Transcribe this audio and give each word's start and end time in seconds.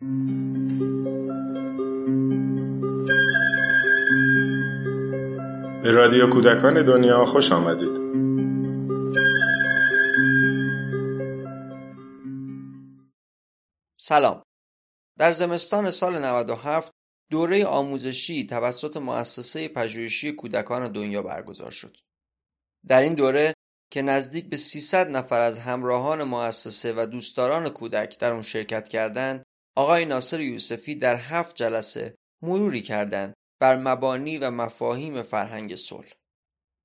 به 0.00 0.06
رادیو 5.90 6.30
کودکان 6.30 6.86
دنیا 6.86 7.24
خوش 7.24 7.52
آمدید 7.52 8.00
سلام 14.00 14.42
در 15.18 15.32
زمستان 15.32 15.90
سال 15.90 16.18
97 16.18 16.92
دوره 17.30 17.66
آموزشی 17.66 18.46
توسط 18.46 18.96
مؤسسه 18.96 19.68
پژوهشی 19.68 20.32
کودکان 20.32 20.92
دنیا 20.92 21.22
برگزار 21.22 21.70
شد. 21.70 21.96
در 22.86 23.02
این 23.02 23.14
دوره 23.14 23.54
که 23.90 24.02
نزدیک 24.02 24.50
به 24.50 24.56
300 24.56 25.10
نفر 25.10 25.40
از 25.40 25.58
همراهان 25.58 26.24
مؤسسه 26.24 26.92
و 26.96 27.06
دوستداران 27.06 27.68
کودک 27.68 28.18
در 28.18 28.32
اون 28.32 28.42
شرکت 28.42 28.88
کردند، 28.88 29.44
آقای 29.76 30.04
ناصر 30.04 30.40
یوسفی 30.40 30.94
در 30.94 31.16
هفت 31.16 31.56
جلسه 31.56 32.14
مروری 32.42 32.82
کردند 32.82 33.34
بر 33.60 33.76
مبانی 33.76 34.38
و 34.38 34.50
مفاهیم 34.50 35.22
فرهنگ 35.22 35.76
صلح. 35.76 36.12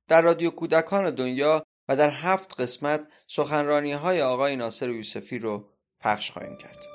در 0.10 0.22
رادیو 0.22 0.52
کودکان 0.52 1.10
دنیا 1.10 1.64
و 1.90 1.96
در 1.96 2.10
هفت 2.10 2.62
قسمت 2.62 3.08
سخنرانی 3.28 3.92
های 3.92 4.22
آقای 4.22 4.56
ناصر 4.56 4.90
یوسفی 4.90 5.40
رو 5.40 5.70
پخش 6.00 6.32
خواهیم 6.32 6.58
کرد. 6.58 6.95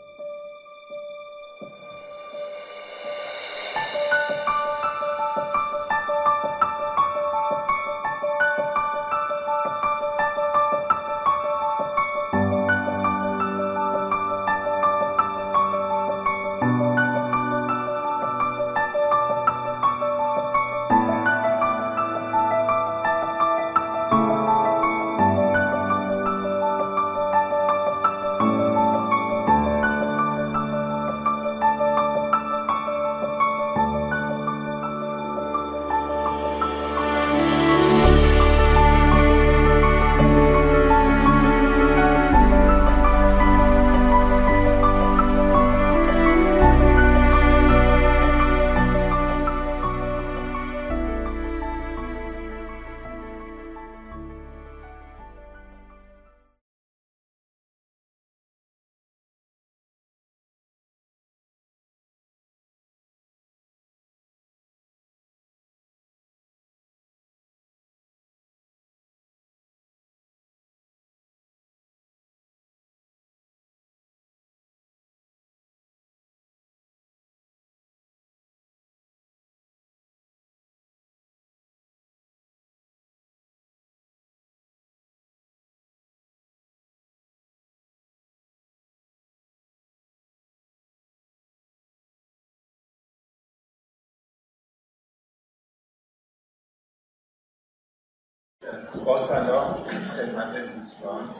با 99.04 99.19
سلام 99.19 99.65
خدمت 100.10 100.75
دوستان 100.75 101.34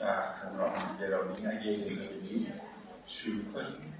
و 0.00 0.04
همراه 0.04 0.98
گرامی. 1.00 1.46
اگه 1.46 1.70
اجازه 1.70 2.08
بدید 2.08 2.52
شروع 3.06 3.44
کنیم. 3.54 3.94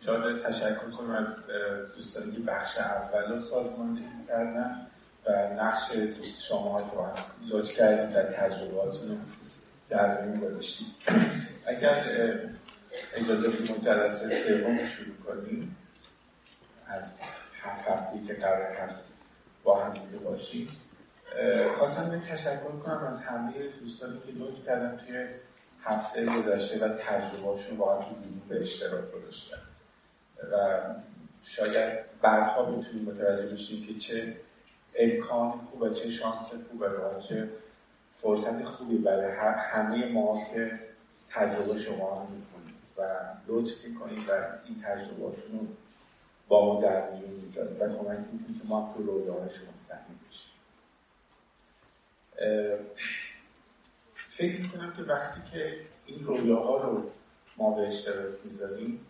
جالب 0.00 0.42
تشکر 0.42 0.90
کنم 0.90 1.36
از 1.84 1.94
دوستانی 1.96 2.32
که 2.32 2.40
بخش 2.40 2.78
اول 2.78 3.32
رو 3.32 3.40
سازماندهی 3.42 4.04
کردن 4.28 4.86
و 5.26 5.54
نقش 5.54 5.92
دوست 5.92 6.44
شما 6.44 6.80
رو 6.80 7.02
هم 7.02 7.14
لطف 7.48 7.72
کردیم 7.72 8.10
در 8.10 8.32
تجربهاتون 8.32 9.08
رو 9.08 9.16
در 9.88 10.22
این 10.22 10.40
گذاشتید 10.40 10.94
اگر 11.66 12.04
اجازه 13.14 13.48
بدید 13.48 13.84
جلسه 13.84 14.46
سوم 14.46 14.84
شروع 14.84 15.16
کنیم. 15.16 15.76
از 16.86 17.20
هفت 17.64 17.88
هفته 17.88 18.22
که 18.26 18.34
قرار 18.34 18.72
هست 18.72 19.14
با 19.64 19.84
هم 19.84 19.92
دیگه 19.92 20.18
باشیم. 20.24 20.68
خواستم 21.78 22.10
به 22.10 22.18
تشکر 22.18 22.70
کنم 22.84 23.04
از 23.06 23.22
همه 23.22 23.52
دوستانی 23.80 24.20
که 24.26 24.32
لطف 24.32 24.66
کردن 24.66 24.96
توی 24.96 25.26
هفته 25.82 26.26
گذشته 26.26 26.84
و 26.84 26.88
تجربهاشون 26.88 27.76
واقعا 27.76 27.98
تو 27.98 28.14
به 28.48 28.60
اشتراک 28.60 29.12
گذاشتن. 29.12 29.58
و 30.52 30.80
شاید 31.42 32.04
بعدها 32.22 32.62
بتونیم 32.62 33.04
متوجه 33.04 33.46
بشیم 33.46 33.86
که 33.86 33.94
چه 33.94 34.36
امکان 34.98 35.50
خوب 35.50 35.82
و 35.82 35.90
چه 35.94 36.08
شانس 36.08 36.50
خوب 36.70 36.80
و 36.80 37.20
چه 37.20 37.48
فرصت 38.16 38.64
خوبی 38.64 38.98
برای 38.98 39.32
همه 39.72 40.08
ما 40.12 40.46
که 40.54 40.80
تجربه 41.30 41.78
شما 41.78 42.08
رو 42.08 42.36
می‌کنیم. 42.36 42.74
و 42.98 43.02
لطف 43.48 43.74
کنید 44.00 44.28
و 44.28 44.32
این 44.64 44.82
تجرباتون 44.84 45.58
رو 45.58 45.66
با 46.54 46.74
ما 46.74 46.80
در 46.80 47.10
میون 47.10 47.30
می‌ذاره 47.30 47.70
و 47.70 47.98
کمک 47.98 48.18
می‌کنه 48.32 48.58
که 48.62 48.68
ما 48.68 48.94
تو 48.96 49.02
رویاهای 49.02 49.50
شما 49.50 49.74
سهمی 49.74 50.16
بشیم 50.28 50.52
فکر 54.28 54.60
می‌کنم 54.60 54.92
که 54.96 55.02
وقتی 55.02 55.40
که 55.52 55.76
این 56.06 56.24
رویاها 56.24 56.82
رو 56.82 57.10
ما 57.56 57.70
به 57.70 57.86
اشتراک 57.86 58.34
می‌ذاریم 58.44 59.06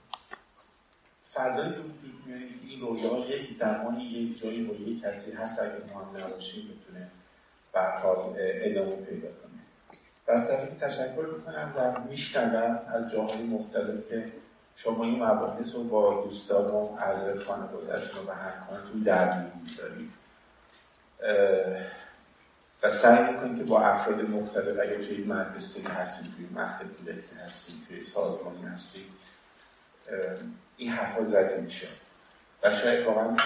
فضایی 1.32 1.70
به 1.70 1.80
وجود 1.80 2.22
میاره 2.26 2.48
که 2.48 2.54
این 2.68 2.80
رویاها 2.80 3.26
یک 3.26 3.50
زمانی 3.50 4.04
یک 4.04 4.38
جایی 4.38 4.64
با 4.64 4.74
یک 4.74 5.02
کسی 5.02 5.32
هست. 5.32 5.62
اگر 5.62 5.92
ما 5.94 6.00
هم 6.00 6.16
نباشیم 6.16 6.66
می‌تونه 6.66 7.10
برحال 7.72 8.34
ادامه 8.38 8.96
پیدا 8.96 9.28
کنه. 9.28 9.60
و 10.28 10.40
تشکر 10.80 11.26
می‌کنم. 11.36 11.72
و 11.76 12.00
میشنوم 12.08 12.80
از 12.86 13.12
جاهای 13.12 13.42
مختلف 13.42 14.08
که 14.08 14.32
شما 14.76 15.04
این 15.04 15.24
مباحث 15.24 15.74
رو 15.74 15.84
با 15.84 16.22
دوستان 16.24 16.64
و 16.64 16.98
اعضای 17.00 17.38
خانوادهتون 17.38 18.26
و 18.26 18.32
همکارتون 18.32 19.02
در 19.04 19.38
میون 19.38 19.52
می‌ذارید. 19.62 20.10
و 22.82 22.90
سعی 22.90 23.32
می‌کنید 23.32 23.58
که 23.58 23.64
با 23.64 23.80
افراد 23.80 24.20
مختلف 24.20 24.78
اگر 24.82 24.94
توی 24.94 25.24
مدرسه 25.24 25.88
هستید 25.88 26.34
توی 26.36 26.46
مهد 26.54 26.82
کودکی 26.98 27.34
هستید 27.46 27.74
توی 27.88 28.02
سازمانی 28.02 28.62
هستید 28.62 29.06
این 30.76 30.90
حرفا 30.90 31.22
زده 31.22 31.60
میشه. 31.60 31.88
و 32.62 32.72
شاید 32.72 33.06
واقعا 33.06 33.36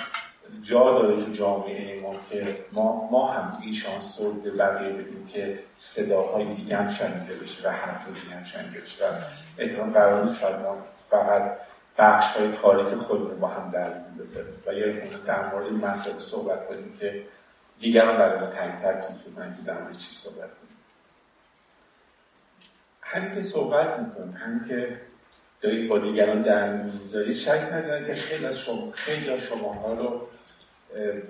جا 0.63 0.99
داره 0.99 1.25
تو 1.25 1.33
جامعه 1.33 2.01
ما 2.01 2.15
که 2.31 2.59
ما, 2.73 3.09
ما 3.11 3.33
هم 3.33 3.59
این 3.63 3.73
شانس 3.73 4.21
رو 4.21 4.33
به 4.33 4.51
بقیه 4.51 4.93
بدیم 4.93 5.27
که 5.27 5.59
صداهای 5.79 6.55
دیگه 6.55 6.77
هم 6.77 6.89
شنیده 6.89 7.35
بشه 7.35 7.69
و 7.69 7.73
حرف 7.73 8.07
دیگه 8.09 8.37
هم 8.37 8.43
شنیده 8.43 8.81
بشه. 8.81 9.07
و 9.81 9.93
قرار 9.93 10.25
نیست 10.25 10.45
بخش 11.99 12.37
های 12.37 12.53
تاریک 12.63 12.95
خودمون 12.95 13.41
با 13.41 13.49
هم 13.49 13.71
در 13.71 13.91
بذاریم. 14.21 14.63
و 14.67 14.73
یه 14.73 15.09
در 15.27 15.53
مورد 15.53 15.67
این 15.67 15.85
مسئله 15.85 16.19
صحبت 16.19 16.69
کنیم 16.69 16.97
که 17.01 17.25
دیگران 17.81 18.41
ما 18.41 18.47
تعیین 18.47 18.77
تکلیف 18.77 19.37
کنن 19.37 19.57
که 19.57 19.63
در 19.63 19.81
مورد 19.81 19.99
چی 19.99 20.15
صحبت 20.15 20.37
کنیم. 20.37 20.77
همین 23.01 23.35
که 23.35 23.43
صحبت 23.43 23.99
می‌کنیم 23.99 24.33
همین 24.33 24.69
که 24.69 25.01
دارید 25.61 25.89
با 25.89 25.99
دیگران 25.99 26.43
در 26.43 26.73
می‌ذارید 26.73 27.35
شک 27.35 27.69
ندارید 27.73 28.07
که 28.07 28.15
خیلی 28.15 28.47
از 28.47 28.59
شما 28.59 28.93
خیلی 28.93 29.31
از 29.31 29.41
شماها 29.41 29.93
رو 29.93 30.29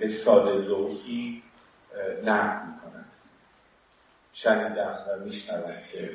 به 0.01 0.09
ساده 0.09 0.53
لوحی 0.53 1.43
نقد 2.25 2.63
می‌کنن 2.67 3.05
شنیدم 4.33 4.99
و 5.09 5.25
میشنوم 5.25 5.75
که 5.93 6.11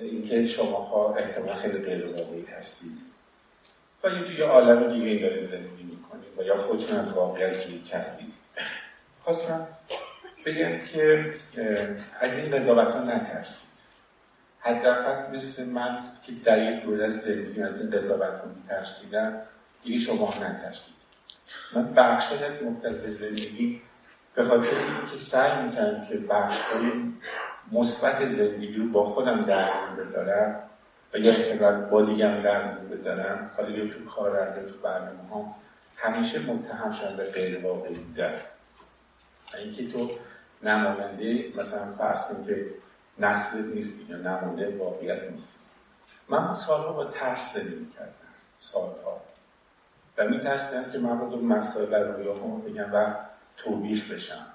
اینکه 0.00 0.46
شماها 0.46 1.14
احتمال 1.14 1.54
خیلی 1.54 1.78
غیر 1.78 2.06
واقعی 2.06 2.46
هستید. 2.58 2.98
و 4.04 4.08
یا 4.08 4.22
توی 4.22 4.40
عالم 4.42 4.92
دیگه 4.92 5.06
این 5.06 5.22
داره 5.22 5.38
زندگی 5.38 5.82
می‌کنید 5.82 6.38
و 6.38 6.42
یا 6.42 6.56
خودتون 6.56 6.98
از 6.98 7.12
واقعیت 7.12 7.66
گیر 7.68 7.82
کردید. 7.82 8.34
خواستم 9.20 9.66
بگم 10.46 10.78
که 10.78 11.34
از 12.20 12.38
این 12.38 12.56
قضاوت 12.56 12.92
ها 12.92 13.04
نترسید. 13.04 13.68
حداقل 14.60 15.36
مثل 15.36 15.64
من 15.64 16.00
که 16.26 16.32
در 16.44 16.72
یک 16.72 16.82
دوره 16.82 17.08
زندگی 17.08 17.62
از 17.62 17.80
این 17.80 17.90
قضاوت 17.90 18.40
رو 18.44 18.50
میترسیدم 18.54 19.42
دیگه 19.84 19.98
شما 19.98 20.28
نترسید. 20.28 20.94
من 21.74 21.94
بخش 21.94 22.32
از 22.32 22.62
مختلف 22.62 23.06
زندگی 23.06 23.82
به 24.34 24.44
خاطر 24.44 24.68
اینکه 24.68 25.16
سعی 25.16 25.66
می‌کنم 25.66 26.06
که 26.08 26.16
بخش 26.16 26.60
های 26.60 26.92
مثبت 27.72 28.26
زندگی 28.26 28.76
رو 28.76 28.88
با 28.88 29.04
خودم 29.04 29.42
در 29.42 29.70
بذارم 29.98 30.62
و 31.14 31.18
یا 31.18 31.32
که 31.32 31.54
با 31.90 32.02
دیگم 32.02 32.40
در 32.42 32.62
بذارم 32.62 33.50
حالا 33.56 33.70
یا 33.70 33.94
تو 33.94 34.04
کار 34.04 34.30
یا 34.30 34.72
تو 34.72 34.78
برنامه 34.82 35.28
ها 35.30 35.56
همیشه 35.96 36.38
متهم 36.38 36.90
شدن 36.90 37.16
به 37.16 37.30
غیر 37.30 37.66
واقعی 37.66 37.94
بودن 37.94 38.32
اینکه 39.58 39.92
تو 39.92 40.10
نماینده 40.62 41.52
مثلا 41.56 41.92
فرض 41.92 42.24
کن 42.24 42.44
که 42.44 42.66
نسل 43.18 43.64
نیستی 43.64 44.12
یا 44.12 44.18
نماینده 44.18 44.76
واقعیت 44.78 45.30
نیستی. 45.30 45.70
من 46.28 46.54
سالها 46.54 46.92
با 46.92 47.04
ترس 47.04 47.54
زندگی 47.54 47.86
کردم 47.86 48.12
سالها. 48.56 49.20
و 50.18 50.28
میترسیدم 50.28 50.92
که 50.92 50.98
من 50.98 51.20
رو 51.20 51.42
مسائل 51.42 51.94
رویاهامو 51.94 52.58
بگم 52.58 52.94
و 52.94 53.14
توبیخ 53.56 54.10
بشم. 54.10 54.46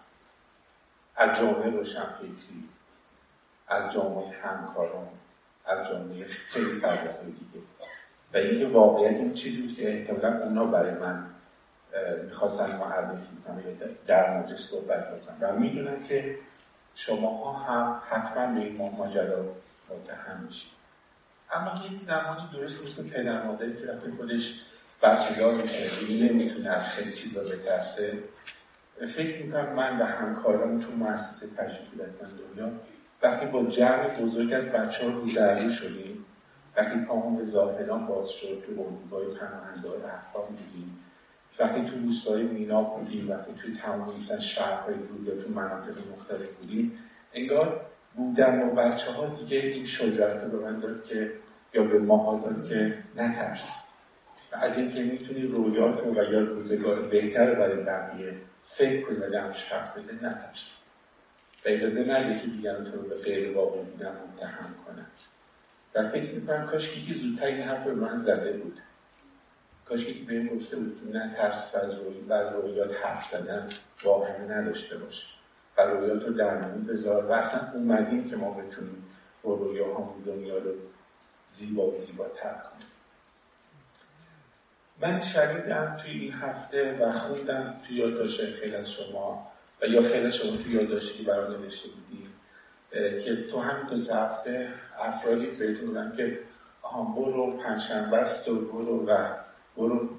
از 1.16 1.38
جامعه 1.38 1.70
روشن 1.70 2.04
فکری. 2.04 2.70
از 3.68 3.94
جامعه 3.94 4.30
همکاران 4.42 5.08
از 5.66 5.88
جامعه 5.88 6.25
خیلی 6.25 6.80
فضاهای 6.80 7.31
دیگه. 7.31 7.66
و 8.34 8.38
اینکه 8.38 8.68
واقعیت 8.68 9.12
این 9.12 9.34
چیزی 9.34 9.62
بود 9.62 9.75
که 9.75 9.90
احتمالا 9.90 10.44
اونا 10.44 10.66
برای 10.66 10.92
من 10.92 11.25
می‌خواستن 12.25 12.78
معرفی 12.78 13.38
کنم 13.48 13.60
یا 13.60 13.88
در 14.06 14.38
موردش 14.38 14.60
صحبت 14.60 15.08
بکنم 15.12 15.38
و 15.42 15.60
می‌دونم 15.60 16.04
که 16.04 16.38
شما 16.96 17.54
هم 17.54 18.02
حتما 18.10 18.54
به 18.54 18.60
این 18.60 18.92
ماجرا 18.98 19.44
متهم 19.90 20.44
میشید. 20.46 20.72
اما 21.52 21.86
یه 21.86 21.98
زمانی 21.98 22.50
درست 22.54 22.84
مثل 22.84 23.10
پدر 23.10 23.44
مادری 23.44 23.74
که 23.74 23.88
وقتی 23.88 24.12
خودش 24.18 24.66
بچه 25.02 25.36
دار 25.40 25.54
میشه 25.54 25.90
نمی‌تونه 26.10 26.70
از 26.70 26.90
خیلی 26.90 27.13
چیزا 27.13 27.44
بترسه. 27.44 28.24
فکر 29.08 29.46
می‌کنم 29.46 29.74
من 29.74 30.02
و 30.02 30.06
همکاران 30.06 30.80
تو 30.80 30.92
مؤسسه 30.92 31.48
پژوهش 31.48 31.88
من 32.22 32.28
دنیا 32.28 32.72
وقتی 33.22 33.46
با 33.46 33.64
جمع 33.64 34.22
بزرگ 34.22 34.54
از 34.54 34.72
بچه 34.72 35.06
ها 35.06 35.12
رو 35.12 35.69
شدیم 35.69 36.25
وقتی 36.78 37.00
پامون 37.00 37.36
به 37.36 37.44
زاهدان 37.44 38.06
باز 38.06 38.30
شد 38.30 38.64
تو 38.66 38.81
اردوگاه 38.81 39.40
پناهنده 39.40 39.90
های 39.90 40.12
افغان 40.12 40.46
بودیم. 40.46 41.00
وقتی 41.60 41.81
تو 41.86 41.98
روستای 42.04 42.44
مینا 42.44 42.81
بودیم 42.81 43.30
وقتی 43.31 43.54
توی 43.54 43.78
تمام 43.78 44.00
مثلا 44.00 44.40
شهرهای 44.40 44.96
بود 44.96 45.28
یا 45.28 45.44
تو 45.44 45.50
مناطق 45.50 46.12
مختلف 46.12 46.54
بودیم 46.62 47.00
انگار 47.34 47.81
بودن 48.16 48.69
با 48.69 48.81
بچه 48.81 49.12
ها 49.12 49.25
دیگه 49.25 49.58
این 49.58 49.86
شجاعت 49.86 50.44
رو 50.44 50.50
به 50.50 50.58
من 50.58 50.80
داد 50.80 51.06
که 51.06 51.31
یا 51.74 51.84
به 51.84 52.00
ما 52.00 52.42
داد 52.46 52.70
که 52.70 52.98
نترس. 53.16 53.88
و 54.52 54.56
از 54.56 54.78
اینکه 54.78 55.04
می‌تونی 55.04 55.42
رویات 55.42 56.00
رو 56.00 56.12
و 56.13 56.24
یا 56.24 56.40
روزگار 56.40 57.00
بهتر 57.02 57.54
برای 57.54 57.84
بقیه 57.84 58.34
فکر 58.62 59.02
کنی 59.02 59.18
و 59.18 59.42
حرف 59.70 59.98
بزنی 59.98 60.18
نترس. 60.22 60.87
و 61.65 61.69
اجازه 61.69 62.01
نده 62.01 62.39
که 62.39 62.48
دیگران 62.48 62.92
تو 62.92 62.92
رو 62.92 63.09
به 63.09 63.15
غیر 63.25 63.57
واقع 63.57 63.81
بودن 63.81 64.12
متهم 64.12 64.75
کنن 64.86 65.06
و 65.95 66.07
فکر 66.07 66.31
می‌کنم 66.31 66.65
کاش 66.65 66.89
که 66.89 67.00
یکی 67.00 67.13
زودتر 67.13 67.45
این 67.45 67.62
حرف 67.62 67.86
رو 67.86 67.95
من 67.95 68.18
زده 68.18 68.51
بود. 68.51 68.80
کاش 69.86 70.06
که 70.06 70.13
بهم 70.13 70.48
گفته 70.48 70.75
بود 70.75 71.00
که 71.00 71.18
نه 71.18 71.36
ترس 71.36 71.75
و 71.75 71.77
روی 71.77 72.19
و 72.30 72.33
رویات 72.33 72.95
حرف 73.04 73.25
زدن 73.25 73.68
واقعا 74.04 74.38
نداشته 74.38 74.98
باشه 74.98 75.27
و 75.77 75.81
رویات 75.81 76.24
رو 76.24 76.33
درمانی 76.33 76.83
بذار 76.83 77.25
و 77.25 77.31
اصلا 77.31 77.71
اومدیم 77.74 78.30
که 78.30 78.36
ما 78.36 78.51
بتونیم 78.51 79.06
با 79.44 79.53
رویاهامون 79.56 80.21
دنیا 80.25 80.57
رو 80.57 80.71
زیبا 81.48 81.92
و 81.92 81.95
زیباتر 81.95 82.53
کنیم. 82.53 82.88
من 85.01 85.21
شنیدم 85.21 85.98
توی 86.01 86.12
این 86.12 86.33
هفته 86.33 86.98
و 86.98 87.12
خوندم 87.12 87.74
توی 87.88 87.98
یادداشت 87.98 88.53
خیلی 88.53 88.75
از 88.75 88.92
شما 88.92 89.51
و 89.81 89.85
یا 89.85 90.01
خیلی 90.01 90.31
شما 90.31 90.57
توی 90.57 90.74
یادداشتی 90.74 91.24
برای 91.24 91.57
نوشته 91.57 91.89
بودید 91.89 92.29
که 93.25 93.47
تو 93.51 93.59
همین 93.59 93.88
دو 93.88 94.13
هفته 94.13 94.69
افرادی 95.00 95.45
بهتون 95.45 95.88
بودن 95.88 96.13
که 96.18 96.39
آها 96.81 97.03
برو 97.03 97.57
پنجشنبه 97.57 98.18
است 98.18 98.50
و 98.50 98.56
برو 98.56 99.06
و 99.06 99.33
برو 99.77 100.09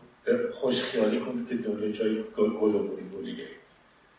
خوش 0.53 0.83
خیالی 0.83 1.21
کنید 1.21 1.49
که 1.49 1.55
دنیا 1.55 1.93
جای 1.93 2.25
گل 2.37 2.75
و 2.75 2.79
بولیگه 2.89 3.47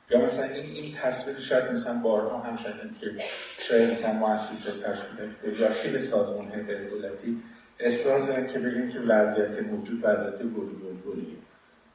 یا 0.10 0.22
مثلا 0.22 0.46
این 0.46 0.66
این 0.66 0.94
تصویر 0.94 1.38
شاید 1.40 1.72
مثلا 1.72 1.94
بارها 1.94 2.40
هم 2.40 2.56
شاید 2.56 3.00
که 3.02 3.24
شاید 3.58 3.92
مثلا 3.92 4.12
مؤسسه 4.12 4.84
تشکیل 4.84 5.60
یا 5.60 5.72
خیلی 5.72 6.00
سازمان 6.00 6.48
های 6.48 6.90
دولتی 6.90 7.44
اصرار 7.80 8.28
دارن 8.28 8.48
که 8.48 8.60
بگیم 8.60 8.92
که 8.92 9.00
وضعیت 9.00 9.62
موجود 9.62 10.00
وضعیت 10.04 10.42
گلی 10.42 11.38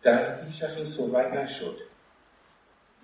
در 0.02 0.44
هیچ 0.44 0.64
این 0.76 0.84
صحبت 0.84 1.32
نشد. 1.32 1.76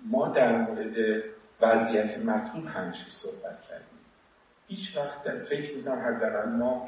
ما 0.05 0.27
در 0.27 0.57
مورد 0.57 1.23
وضعیت 1.61 2.17
مطلوب 2.17 2.67
همیشه 2.67 3.09
صحبت 3.09 3.61
کردیم. 3.69 3.87
هیچ 4.67 4.97
وقت 4.97 5.29
فکر 5.29 5.75
می‌کنم 5.75 5.99
حداقل 5.99 6.49
ما 6.49 6.85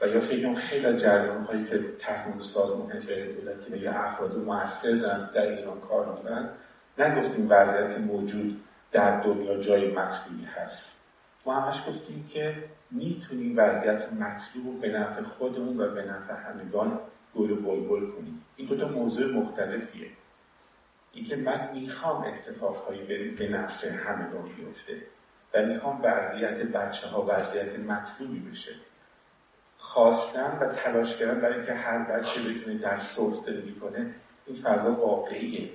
و 0.00 0.06
یا 0.06 0.20
فکر 0.20 0.54
خیلی 0.54 0.86
از 0.86 1.00
جریان 1.00 1.44
هایی 1.44 1.64
که 1.64 1.78
تحت 1.98 2.42
سازمان 2.42 3.00
غیر 3.00 3.32
دولتی 3.32 3.78
یا 3.78 3.92
افراد 3.92 4.36
موثر 4.38 4.92
دارن 4.92 5.30
در 5.34 5.42
ایران 5.42 5.80
کار 5.80 6.18
نگفتیم 6.98 7.46
وضعیت 7.50 7.98
موجود 7.98 8.64
در 8.92 9.20
دنیا 9.20 9.60
جای 9.60 9.90
مطلوبی 9.90 10.44
هست. 10.44 10.96
ما 11.46 11.60
همش 11.60 11.82
گفتیم 11.88 12.30
که 12.32 12.54
می‌تونیم 12.90 13.54
وضعیت 13.56 14.12
مطلوب 14.12 14.80
به 14.80 14.88
نفع 14.88 15.22
خودمون 15.22 15.80
و 15.80 15.94
به 15.94 16.02
نفع 16.02 16.34
همگان 16.34 17.00
گل 17.36 17.50
و 17.50 17.56
بلبل 17.56 18.10
کنیم. 18.10 18.44
این 18.56 18.68
دو 18.68 18.76
تا 18.76 18.88
موضوع 18.88 19.32
مختلفیه. 19.32 20.06
اینکه 21.16 21.36
من 21.36 21.70
می‌خوام 21.74 22.24
اتفاقهایی 22.24 23.30
به 23.30 23.48
نفع 23.48 23.90
همگان 23.90 24.44
بیفته 24.56 25.02
و 25.54 25.62
می‌خوام 25.62 26.00
وضعیت 26.02 26.62
بچه 26.62 27.08
ها 27.08 27.26
وضعیت 27.28 27.78
مطلوبی 27.78 28.38
بشه. 28.38 28.72
خواستن 29.78 30.58
و 30.60 30.66
تلاش 30.66 31.16
کردن 31.16 31.40
برای 31.40 31.56
اینکه 31.56 31.74
هر 31.74 31.98
بچه 31.98 32.40
بتونه 32.40 32.78
در 32.78 32.98
صلح 32.98 33.34
زندگی 33.34 33.72
کنه 33.72 34.14
این 34.46 34.56
فضا 34.56 34.92
واقعیه. 34.92 35.70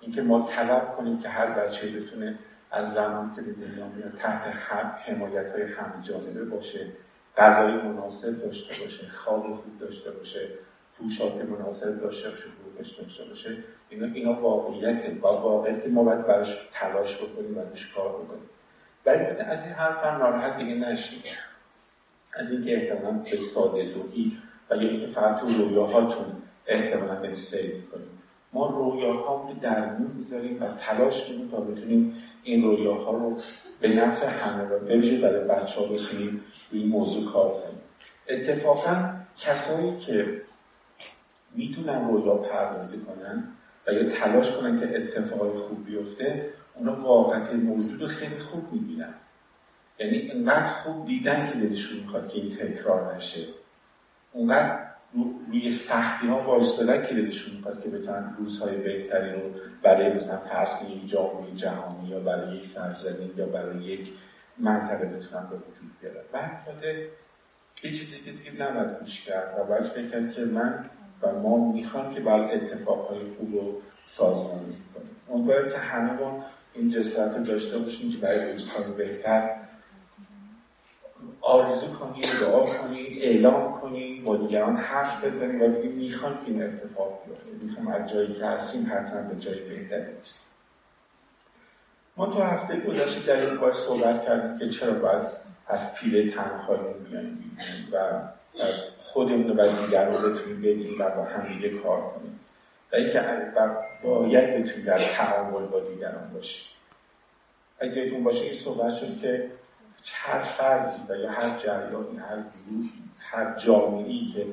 اینکه 0.00 0.22
ما 0.22 0.46
طلب 0.46 0.96
کنیم 0.96 1.18
که 1.18 1.28
هر 1.28 1.46
بچه 1.46 1.88
بتونه 1.88 2.38
از 2.70 2.94
زمان 2.94 3.34
که 3.36 3.42
به 3.42 3.52
دنیا 3.52 3.88
میاد 3.88 4.12
تحت 4.18 4.56
حمایت 5.06 5.52
های 5.52 5.62
همه 5.62 6.44
باشه 6.44 6.86
غذای 7.36 7.72
مناسب 7.72 8.42
داشته 8.42 8.82
باشه 8.82 9.08
خواب 9.08 9.54
خوب 9.54 9.78
داشته 9.78 10.10
باشه 10.10 10.48
پوشاک 10.98 11.34
مناسب 11.34 12.00
داشته 12.00 12.30
باشه. 12.30 12.46
روش 12.78 12.90
داشته 12.90 13.24
باشه 13.24 13.56
اینا 13.88 14.06
اینا 14.14 14.32
واقعیت 14.32 15.02
و 15.22 15.26
واقعیت 15.26 15.82
که 15.82 15.88
ما 15.88 16.04
باید 16.04 16.26
براش 16.26 16.68
تلاش 16.72 17.16
بکنیم 17.16 17.58
و 17.58 17.60
روش 17.60 17.94
کار 17.94 18.08
بکنیم. 18.08 18.50
ولی 19.06 19.24
از 19.24 19.64
این 19.64 19.74
حرف 19.74 20.04
هم 20.04 20.18
ناراحت 20.18 20.58
دیگه 20.58 20.74
نشید 20.74 21.24
از 22.32 22.52
اینکه 22.52 22.74
احتمالا 22.74 23.18
به 23.18 23.36
ساده 23.36 23.84
دوهی 23.84 24.38
و 24.70 24.76
یا 24.76 24.88
اینکه 24.88 25.06
فقط 25.06 25.40
تو 25.40 25.46
رویاهاتون 25.46 26.26
احتمالا 26.66 27.14
به 27.14 27.34
سیر 27.34 27.74
می‌کنیم 27.74 28.08
ما 28.52 28.66
رویاها 28.66 29.48
رو 29.48 29.54
درمون 29.60 30.10
می‌ذاریم 30.14 30.62
و 30.62 30.66
تلاش 30.68 31.30
می‌کنیم 31.30 31.50
تا 31.50 31.60
بتونیم 31.60 32.22
این 32.42 32.62
رویاها 32.62 33.10
رو 33.10 33.38
به 33.80 33.88
نفع 33.88 34.26
همه 34.26 34.64
و 34.64 34.78
بویژه 34.78 35.18
برای 35.18 35.44
بچه 35.44 35.80
ها 35.80 35.86
بتونیم 35.86 36.44
روی 36.70 36.84
موضوع 36.84 37.32
کار 37.32 37.48
کنیم. 37.48 37.80
اتفاقا 38.28 39.14
کسایی 39.38 39.96
که 39.96 40.42
می‌تونن 41.56 42.08
رویا 42.08 42.34
پردازی 42.34 43.00
کنن 43.00 43.44
و 43.86 43.92
یا 43.92 44.10
تلاش 44.10 44.52
کنن 44.52 44.80
که 44.80 44.96
اتفاقای 44.96 45.50
خوب 45.50 45.86
بیفته 45.86 46.50
اونا 46.74 47.00
واقعیت 47.00 47.52
موجود 47.52 48.02
رو 48.02 48.06
خیلی 48.08 48.38
خوب 48.38 48.72
می‌بینن. 48.72 49.14
یعنی 49.98 50.16
اینقدر 50.16 50.68
خوب 50.68 51.06
دیدن 51.06 51.46
که 51.52 51.58
دلشون 51.58 52.00
می‌خواد 52.00 52.28
که 52.28 52.40
این 52.40 52.50
تکرار 52.50 53.14
نشه. 53.14 53.46
اونقدر 54.32 54.78
روی 55.48 55.72
سختی 55.72 56.26
ها 56.26 56.42
وایستادن 56.42 57.06
که 57.06 57.14
دلشون 57.14 57.56
می‌خواد 57.56 57.82
که 57.82 57.88
بتونن 57.88 58.34
روزهای 58.38 58.76
بهتری 58.76 59.32
رو 59.32 59.40
برای 59.82 60.12
مثلا 60.12 60.36
فرض 60.36 60.74
کنید 60.74 60.96
یک 60.96 61.08
جامعه 61.08 61.54
جهانی 61.54 62.08
یا 62.08 62.20
برای 62.20 62.56
یک 62.56 62.66
سرزمین 62.66 63.30
یا 63.36 63.46
برای 63.46 63.84
یک 63.84 64.12
منطقه 64.58 65.06
بتونن 65.06 65.46
به 65.50 65.56
وجود 65.56 65.90
بیارن. 66.00 66.24
و 66.32 66.38
یه 67.82 67.90
چیزی 67.92 68.16
که 68.16 68.32
دیگه 68.32 68.52
نباید 68.62 68.98
گوش 68.98 69.20
کرد 69.20 69.58
و 69.58 69.64
باید 69.64 69.82
فکر 69.82 70.08
کرد 70.08 70.32
که 70.32 70.44
من 70.44 70.84
و 71.22 71.32
ما 71.32 71.72
می‌خوام 71.72 72.14
که 72.14 72.20
باید 72.20 72.62
اتفاقهای 72.62 73.24
خوب 73.24 73.54
رو 73.54 73.80
سازمانی 74.04 74.76
کنیم 74.94 75.16
امیدوارم 75.30 75.68
که 75.68 76.22
ما 76.22 76.44
این 76.74 76.90
جسارت 76.90 77.36
رو 77.36 77.44
داشته 77.44 77.78
باشیم 77.78 78.12
که 78.12 78.18
برای 78.18 78.52
روزهای 78.52 78.92
بهتر 78.92 79.50
آرزو 81.40 81.86
کنیم 81.86 82.22
دعا 82.40 82.64
کنیم 82.64 83.18
اعلام 83.20 83.80
کنیم 83.80 84.24
با 84.24 84.36
دیگران 84.36 84.76
حرف 84.76 85.24
بزنیم 85.24 85.62
و 85.62 85.68
بگیم 85.68 85.92
می‌خوام 85.92 86.38
که 86.38 86.44
این 86.46 86.62
اتفاق 86.62 87.22
بیفته. 87.26 87.50
می‌خوام 87.62 87.88
از 87.88 88.12
جایی 88.12 88.34
که 88.34 88.46
هستیم 88.46 88.92
حتما 88.92 89.22
به 89.22 89.36
جای 89.36 89.60
بهتری 89.60 90.14
نیست 90.14 90.54
ما 92.16 92.26
تو 92.26 92.42
هفته 92.42 92.80
گذشته 92.80 93.26
در 93.26 93.46
این 93.46 93.56
بار 93.56 93.72
صحبت 93.72 94.24
کردیم 94.26 94.58
که 94.58 94.68
چرا 94.68 94.92
باید 94.92 95.26
از 95.66 95.94
پیله 95.94 96.30
تنهایی 96.30 96.94
میایم 97.08 97.58
و 97.92 98.22
خودمون 98.98 99.50
و 99.50 99.68
دیگران 99.84 100.22
رو 100.22 100.30
بتونیم 100.30 100.62
بگیم 100.62 101.00
و 101.00 101.10
با 101.10 101.24
کار 101.82 102.00
کنیم. 102.00 102.40
و 102.92 102.96
اینکه 102.96 103.20
باید 104.02 104.62
بتونیم 104.62 104.86
در 104.86 104.98
تعامل 104.98 105.66
با 105.66 105.80
دیگران 105.80 106.30
باشیم. 106.34 106.76
اگه 107.78 107.96
یادتون 107.96 108.24
باشه 108.24 108.44
این 108.44 108.52
صحبت 108.52 108.94
شد 108.94 109.20
که 109.20 109.50
هر 110.12 110.38
فردی 110.38 111.02
و 111.08 111.16
یا 111.16 111.30
هر 111.30 111.58
جریانی 111.58 112.16
هر 112.16 112.36
گروهی 112.36 112.92
هر 113.18 113.56
جامعی 113.56 114.32
که 114.34 114.46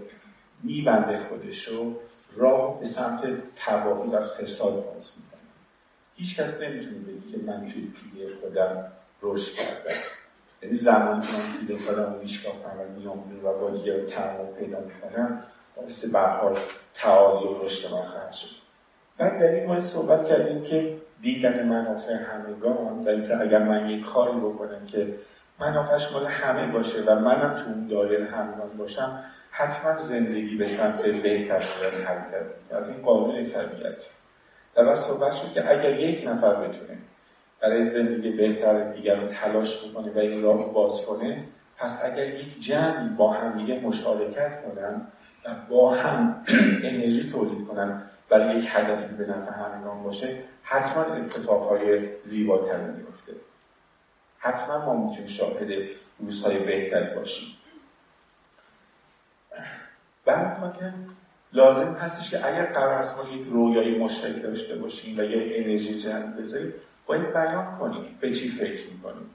میبنده 0.64 1.20
خودشو 1.20 1.96
راه 2.36 2.80
به 2.80 2.86
سمت 2.86 3.22
تباهی 3.56 4.10
و 4.10 4.22
فساد 4.22 4.74
باز 4.94 5.14
می‌کنه. 5.18 5.40
هیچ 6.16 6.40
کس 6.40 6.62
نمی‌تونه 6.62 6.98
بگی 6.98 7.32
که 7.32 7.38
من 7.38 7.72
توی 7.72 7.88
پیله 7.88 8.36
خودم 8.42 8.92
رشد 9.22 9.54
کردم. 9.54 9.96
یعنی 10.64 10.76
زمانی 10.76 11.22
که 11.22 11.34
من 11.34 11.68
پیله 11.68 11.86
خودم 11.86 12.14
رو 12.14 12.20
میشکافم 12.20 12.80
و 12.80 13.00
میام 13.00 13.18
و 13.44 13.60
با 13.60 13.70
دیگر 13.70 14.00
پیدا 14.60 14.80
می‌کنم 14.80 15.44
باعث 15.76 16.06
به 16.06 16.20
حال 16.20 16.60
تعالی 16.94 17.48
و 17.48 17.64
رشد 17.64 17.94
من 17.94 18.02
خواهد 18.02 18.32
شد. 18.32 18.56
بعد 19.18 19.40
در 19.40 19.52
این 19.52 19.66
مورد 19.66 19.80
صحبت 19.80 20.28
کردیم 20.28 20.64
که 20.64 20.98
دیدن 21.22 21.68
منافع 21.68 22.14
همگان 22.14 23.02
در 23.02 23.12
اینکه 23.12 23.42
اگر 23.42 23.60
من 23.60 23.90
یک 23.90 24.06
کاری 24.06 24.40
بکنم 24.40 24.86
که 24.86 25.16
منافعش 25.60 26.12
مال 26.12 26.26
همه 26.26 26.72
باشه 26.72 27.04
و 27.04 27.20
منم 27.20 27.64
تو 27.64 27.70
اون 27.70 27.88
دایره 27.88 28.26
همگان 28.26 28.78
باشم 28.78 29.24
حتما 29.52 29.98
زندگی 29.98 30.56
به 30.56 30.66
سمت 30.66 31.02
بهتر 31.06 31.60
شدن 31.60 32.04
حرکت 32.06 32.46
از 32.72 32.90
این 32.90 33.02
قانون 33.02 33.46
طبیعت. 33.46 34.10
و 34.76 34.86
بس 34.86 35.08
صحبت 35.08 35.34
شد 35.34 35.54
که 35.54 35.72
اگر 35.72 36.00
یک 36.00 36.28
نفر 36.28 36.56
بتونه 36.56 36.98
برای 37.64 37.84
زندگی 37.84 38.30
بهتر 38.30 38.92
دیگران 38.92 39.28
تلاش 39.28 39.88
بکنه 39.88 40.12
و 40.12 40.18
این 40.18 40.44
راه 40.44 40.74
باز 40.74 41.06
کنه 41.06 41.44
پس 41.78 42.06
اگر 42.06 42.34
یک 42.34 42.60
جمعی 42.60 43.10
با 43.10 43.34
هم 43.34 43.58
دیگه 43.58 43.80
مشارکت 43.80 44.64
کنن 44.64 45.08
و 45.46 45.56
با 45.70 45.96
هم 45.96 46.46
انرژی 46.90 47.32
تولید 47.32 47.68
کنن 47.68 48.02
برای 48.30 48.58
یک 48.58 48.68
هدفی 48.72 49.16
به 49.16 49.26
نفع 49.26 49.52
همگان 49.52 50.04
باشه 50.04 50.38
حتما 50.64 51.04
اتفاقهای 51.04 52.10
زیباتری 52.22 52.92
میفته 52.98 53.34
حتما 54.38 54.86
ما 54.86 55.08
می‌تونیم 55.08 55.28
شاهد 55.28 55.70
روزهای 56.20 56.60
بهتری 56.60 57.16
باشیم. 57.16 57.48
بعد 60.26 60.78
لازم 61.54 61.94
هستش 61.94 62.32
که 62.32 62.48
اگر 62.48 62.66
قرار 62.66 62.94
است 62.94 63.20
ما 63.20 63.30
یک 63.30 63.48
رویای 63.48 63.98
مشترک 63.98 64.44
داشته 64.44 64.76
باشیم 64.76 65.18
و 65.18 65.22
یک 65.22 65.52
انرژی 65.56 66.00
جمع 66.00 66.26
بذاریم 66.26 66.74
باید 67.06 67.34
بیان 67.34 67.78
کنیم 67.80 68.18
به 68.22 68.30
چی 68.32 68.50
فکر 68.50 68.92
می‌کنیم. 68.92 69.30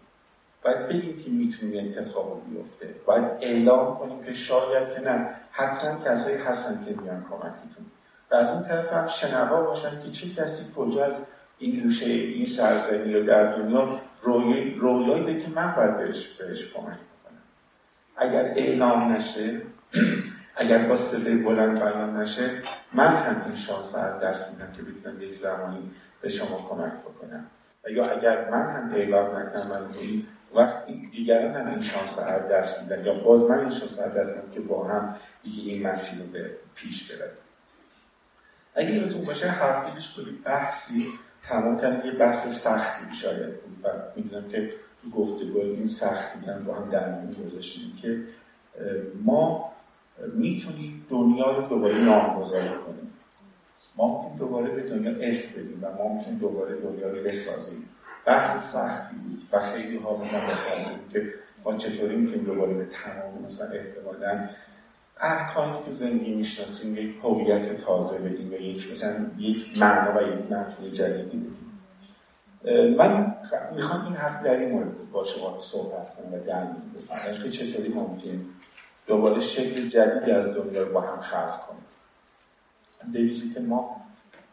باید 0.64 0.88
بگیم 0.88 1.18
که 1.18 1.30
می‌تونیم 1.30 1.72
این 1.74 1.98
اتفاق 1.98 2.42
بیفته. 2.50 2.94
باید 3.06 3.24
اعلام 3.40 3.98
کنیم 3.98 4.22
که 4.22 4.34
شاید 4.34 4.94
که 4.94 5.00
نه. 5.00 5.30
حتما 5.50 6.04
کسایی 6.04 6.36
هستن 6.36 6.84
که 6.84 7.02
میان 7.02 7.24
کمکتون. 7.30 7.86
و 8.30 8.34
از 8.34 8.52
این 8.52 8.62
طرف 8.62 8.92
هم 8.92 9.06
شنوا 9.06 9.62
باشن 9.62 10.02
که 10.02 10.10
چه 10.10 10.34
کسی 10.34 10.64
کجا 10.76 11.04
از 11.04 11.28
این 11.58 11.80
گوشه 11.80 12.06
این 12.06 12.44
سرزمین 12.44 13.10
یا 13.10 13.22
در 13.22 13.56
دنیا 13.56 14.00
رویایی 14.22 14.74
رویایی 14.74 15.40
که 15.40 15.48
من 15.48 15.74
باید 15.76 15.96
بهش, 15.96 16.26
بهش 16.26 16.72
کمک 16.72 16.84
کنم 16.84 17.42
اگر 18.16 18.44
اعلام 18.44 19.12
نشه 19.12 19.60
اگر 20.56 20.88
با 20.88 20.96
صدای 20.96 21.34
بلند 21.34 21.78
بیان 21.78 22.16
نشه 22.16 22.50
من 22.92 23.16
هم 23.16 23.42
این 23.46 23.54
شانس 23.54 23.94
از 23.94 24.20
دست 24.20 24.52
میدم 24.52 24.72
که 24.72 24.82
بتونم 24.82 25.22
یک 25.22 25.34
زمانی 25.34 25.90
به 26.20 26.28
شما 26.28 26.66
کمک 26.70 26.92
بکنم. 26.92 27.46
یا 27.90 28.04
اگر 28.04 28.50
من 28.50 28.66
هم 28.66 28.94
اعلام 28.94 29.36
نکنم 29.36 29.90
این 30.00 30.26
وقت 30.54 30.86
دیگران 31.12 31.54
هم 31.54 31.70
این 31.70 31.80
شانس 31.80 32.18
از 32.18 32.48
دست 32.48 32.82
میدن 32.82 33.04
یا 33.04 33.14
باز 33.14 33.42
من 33.42 33.58
این 33.58 33.70
شانس 33.70 33.98
از 33.98 34.14
دست 34.14 34.52
که 34.52 34.60
با 34.60 34.88
هم 34.88 35.16
دیگه 35.42 35.72
این 35.72 35.86
مسیر 35.86 36.18
رو 36.18 36.26
به 36.32 36.50
پیش 36.74 37.12
ببریم. 37.12 37.32
اگه 38.74 38.90
یادتون 38.90 39.24
باشه 39.24 39.48
هفته 39.48 39.94
پیش 39.94 40.14
کلی 40.16 40.30
بحثی 40.44 41.06
تمام 41.42 41.80
کردن 41.80 42.06
یه 42.06 42.12
بحث 42.12 42.62
سختی 42.62 43.14
شاید. 43.14 43.60
بود 43.60 43.78
و 43.82 43.88
می‌دونم 44.16 44.48
که 44.48 44.72
تو 45.02 45.10
گفتگو 45.10 45.60
این 45.60 45.86
سختی 45.86 46.46
هم 46.46 46.64
با 46.64 46.74
هم 46.74 46.90
در 46.90 47.08
میون 47.08 47.32
گذاشتیم 47.46 47.96
که 48.02 48.20
ما 49.24 49.72
می‌تونیم 50.34 51.06
دنیا 51.10 51.56
رو 51.56 51.68
دوباره 51.68 51.98
نامگذاری 51.98 52.68
کنیم. 52.68 53.12
ما 53.98 54.16
می‌تونیم 54.16 54.38
دوباره 54.38 54.70
به 54.70 54.82
دنیا 54.82 55.28
اس 55.28 55.58
بدیم 55.58 55.84
و 55.84 56.14
می‌تونیم 56.14 56.38
دوباره 56.38 56.76
دنیا 56.76 57.08
رو 57.08 57.22
بسازیم. 57.22 57.88
بحث 58.26 58.72
سختی 58.72 59.16
بود 59.16 59.48
و 59.52 59.60
خیلی 59.60 59.96
ها 59.96 60.16
مثلا 60.16 60.40
بود 60.40 61.12
که 61.12 61.34
ما 61.64 61.76
چطوری 61.76 62.16
می‌تونیم 62.16 62.44
دوباره 62.44 62.74
به 62.74 62.84
تمام 62.84 63.44
مثلا 63.46 63.78
احتمالا 63.78 64.48
ارکانی 65.20 65.78
که 65.78 65.84
تو 65.84 65.92
زندگی 65.92 66.34
می‌شناسیم 66.34 66.96
یک 66.96 67.16
هویت 67.22 67.76
تازه 67.76 68.18
بدیم 68.18 68.52
و 68.52 68.54
یک 68.54 68.90
مثلا 68.90 69.26
یک 69.38 69.78
معنا 69.78 70.18
و 70.18 70.22
یک 70.22 70.52
مفهوم 70.52 70.88
جدیدی 70.94 71.36
بدیم. 71.38 71.68
من 72.96 73.34
می‌خوام 73.74 74.04
این 74.04 74.16
هفته 74.16 74.44
در 74.44 74.56
این 74.56 74.72
مورد 74.72 75.10
با 75.12 75.24
شما 75.24 75.58
صحبت 75.60 76.16
کنم 76.16 76.34
و 76.34 76.38
در 76.38 76.66
بزنم 76.98 77.42
که 77.42 77.50
چطوری 77.50 77.88
می‌تونیم 77.88 78.54
دوباره 79.06 79.40
شکل 79.40 79.88
جدیدی 79.88 80.30
از 80.30 80.46
دنیا 80.46 80.82
رو 80.82 80.92
با 80.92 81.00
هم 81.00 81.20
خلق 81.20 81.60
کنیم. 81.66 81.82
به 83.12 83.28
که 83.54 83.60
ما 83.60 83.96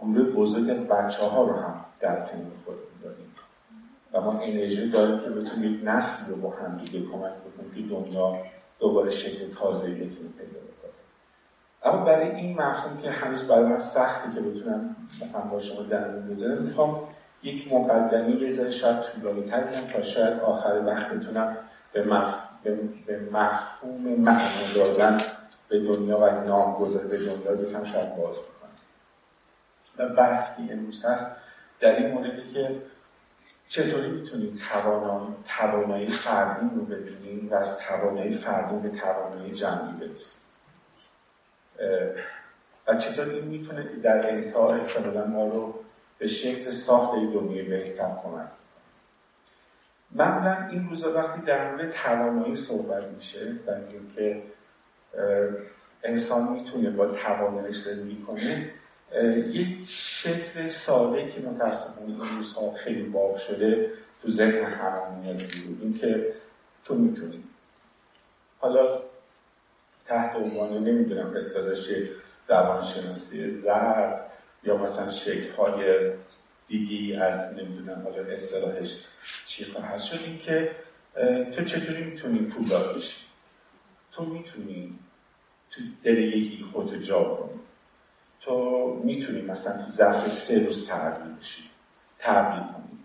عمر 0.01 0.21
بزرگ 0.21 0.69
از 0.69 0.87
بچه 0.87 1.25
ها 1.25 1.43
رو 1.43 1.53
هم 1.53 1.85
در 1.99 2.15
کنار 2.15 2.51
خود 2.65 2.75
داریم. 3.03 3.31
و 4.13 4.21
ما 4.21 4.39
انرژی 4.39 4.89
داریم 4.89 5.19
که 5.19 5.29
بتونیم 5.29 5.73
یک 5.73 5.81
نسل 5.83 6.31
رو 6.31 6.41
با 6.41 6.49
هم 6.49 6.77
دیگه 6.77 6.99
کمک 6.99 7.31
بکنیم 7.31 7.71
که 7.75 7.81
دنیا 7.95 8.37
دوباره 8.79 9.11
شکل 9.11 9.53
تازه 9.53 9.91
بتونه 9.91 10.29
پیدا 10.37 10.59
بکنه. 10.59 10.91
اما 11.83 12.05
برای 12.05 12.29
این 12.31 12.61
مفهوم 12.61 12.97
که 12.97 13.11
هنوز 13.11 13.43
برای 13.43 13.65
من 13.65 13.77
سخته 13.77 14.31
که 14.35 14.41
بتونم 14.41 14.95
مثلا 15.21 15.41
با 15.41 15.59
شما 15.59 15.81
درمون 15.81 16.27
بزنم 16.27 16.61
می‌خوام 16.61 17.07
یک 17.43 17.73
مقدمی 17.73 18.49
ذره 18.49 18.71
شاید 18.71 19.01
طولانی 19.01 19.41
تر 19.41 19.63
تا 19.93 20.01
شاید 20.01 20.39
آخر 20.39 20.81
وقت 20.85 21.09
بتونم 21.09 21.57
به, 21.93 22.03
مف... 22.03 22.35
به 23.07 23.19
مفهوم 23.31 24.01
معنا 24.01 24.73
دادن 24.75 25.17
به 25.69 25.79
دنیا 25.79 26.19
و 26.19 26.29
نامگذاری 26.29 27.07
به 27.07 27.17
دنیا 27.17 27.51
بتونم 27.51 27.83
شاید 27.83 28.15
باز 28.15 28.39
و 29.97 30.09
بحث 30.09 30.57
که 30.57 30.73
امروز 30.73 31.05
هست 31.05 31.41
در 31.79 31.95
این 31.95 32.11
موردی 32.11 32.49
که 32.53 32.81
چطوری 33.67 34.09
می‌تونیم 34.09 34.59
توانایی 35.45 36.07
فردی 36.07 36.75
رو 36.75 36.85
ببینیم 36.85 37.51
و 37.51 37.55
از 37.55 37.77
توانایی 37.77 38.31
فردی 38.31 38.89
به 38.89 38.97
توانایی 38.97 39.51
جمعی 39.51 39.93
برسیم. 39.99 40.41
و 42.87 42.95
چطور 42.95 43.29
این 43.29 43.43
می‌تونه 43.43 43.83
در 43.83 44.29
انتها 44.29 44.75
احتمالا 44.75 45.25
ما 45.25 45.47
رو 45.47 45.79
به 46.17 46.27
شکل 46.27 46.71
ساخت 46.71 47.15
دنیای 47.15 47.61
بهتر 47.61 48.11
کمک 48.23 48.47
معمولا 50.11 50.67
این 50.67 50.89
روزا 50.89 51.13
وقتی 51.13 51.41
در 51.41 51.71
مورد 51.71 51.89
توانایی 51.89 52.55
صحبت 52.55 53.03
میشه 53.03 53.55
و 53.67 53.71
اینکه 53.71 54.43
انسان 56.03 56.53
می‌تونه 56.53 56.89
با 56.89 57.05
تواناییش 57.07 57.77
زندگی 57.77 58.21
کنه. 58.21 58.71
یک 59.47 59.77
شکل 59.87 60.67
ساده 60.67 61.31
که 61.31 61.41
متاسفانه 61.41 62.07
این 62.07 62.19
روزها 62.19 62.73
خیلی 62.73 63.03
باب 63.03 63.37
شده 63.37 63.91
تو 64.21 64.29
ذهن 64.29 64.63
همون 64.63 65.19
میاد 65.19 65.43
این 65.81 65.97
که 65.97 66.33
تو 66.85 66.95
می‌تونی. 66.95 67.43
حالا 68.59 69.01
تحت 70.05 70.35
عنوان 70.35 70.83
نمی‌دونم 70.83 71.35
اصطلاحش 71.35 71.89
روانشناسی 72.47 73.51
زرد 73.51 74.31
یا 74.63 74.77
مثلا 74.77 75.09
شکل 75.09 75.51
های 75.51 76.11
دیگی 76.67 77.15
از 77.15 77.57
نمی‌دونم 77.57 78.01
حالا 78.03 78.23
اصطلاحش 78.31 79.05
چی 79.45 79.65
خواهد 79.65 79.99
شد 79.99 80.19
این 80.25 80.37
که 80.37 80.71
تو 81.51 81.63
چطوری 81.63 82.03
می‌تونی 82.03 82.39
پولدار 82.39 82.93
بشی؟ 82.97 83.17
تو 84.11 84.25
می‌تونی 84.25 84.99
تو 85.71 85.81
دل 86.03 86.17
یکی 86.17 86.65
خودتو 86.73 86.95
جا 86.95 87.23
کنی 87.23 87.59
تو 88.39 89.01
می‌تونی 89.03 89.41
مثلا 89.41 89.83
تو 89.83 89.89
ظرف 89.89 90.21
سه 90.27 90.65
روز 90.65 90.87
تغییر 90.87 91.35
بشی 91.39 91.63
تبدیل 92.19 92.63
کنی. 92.63 92.99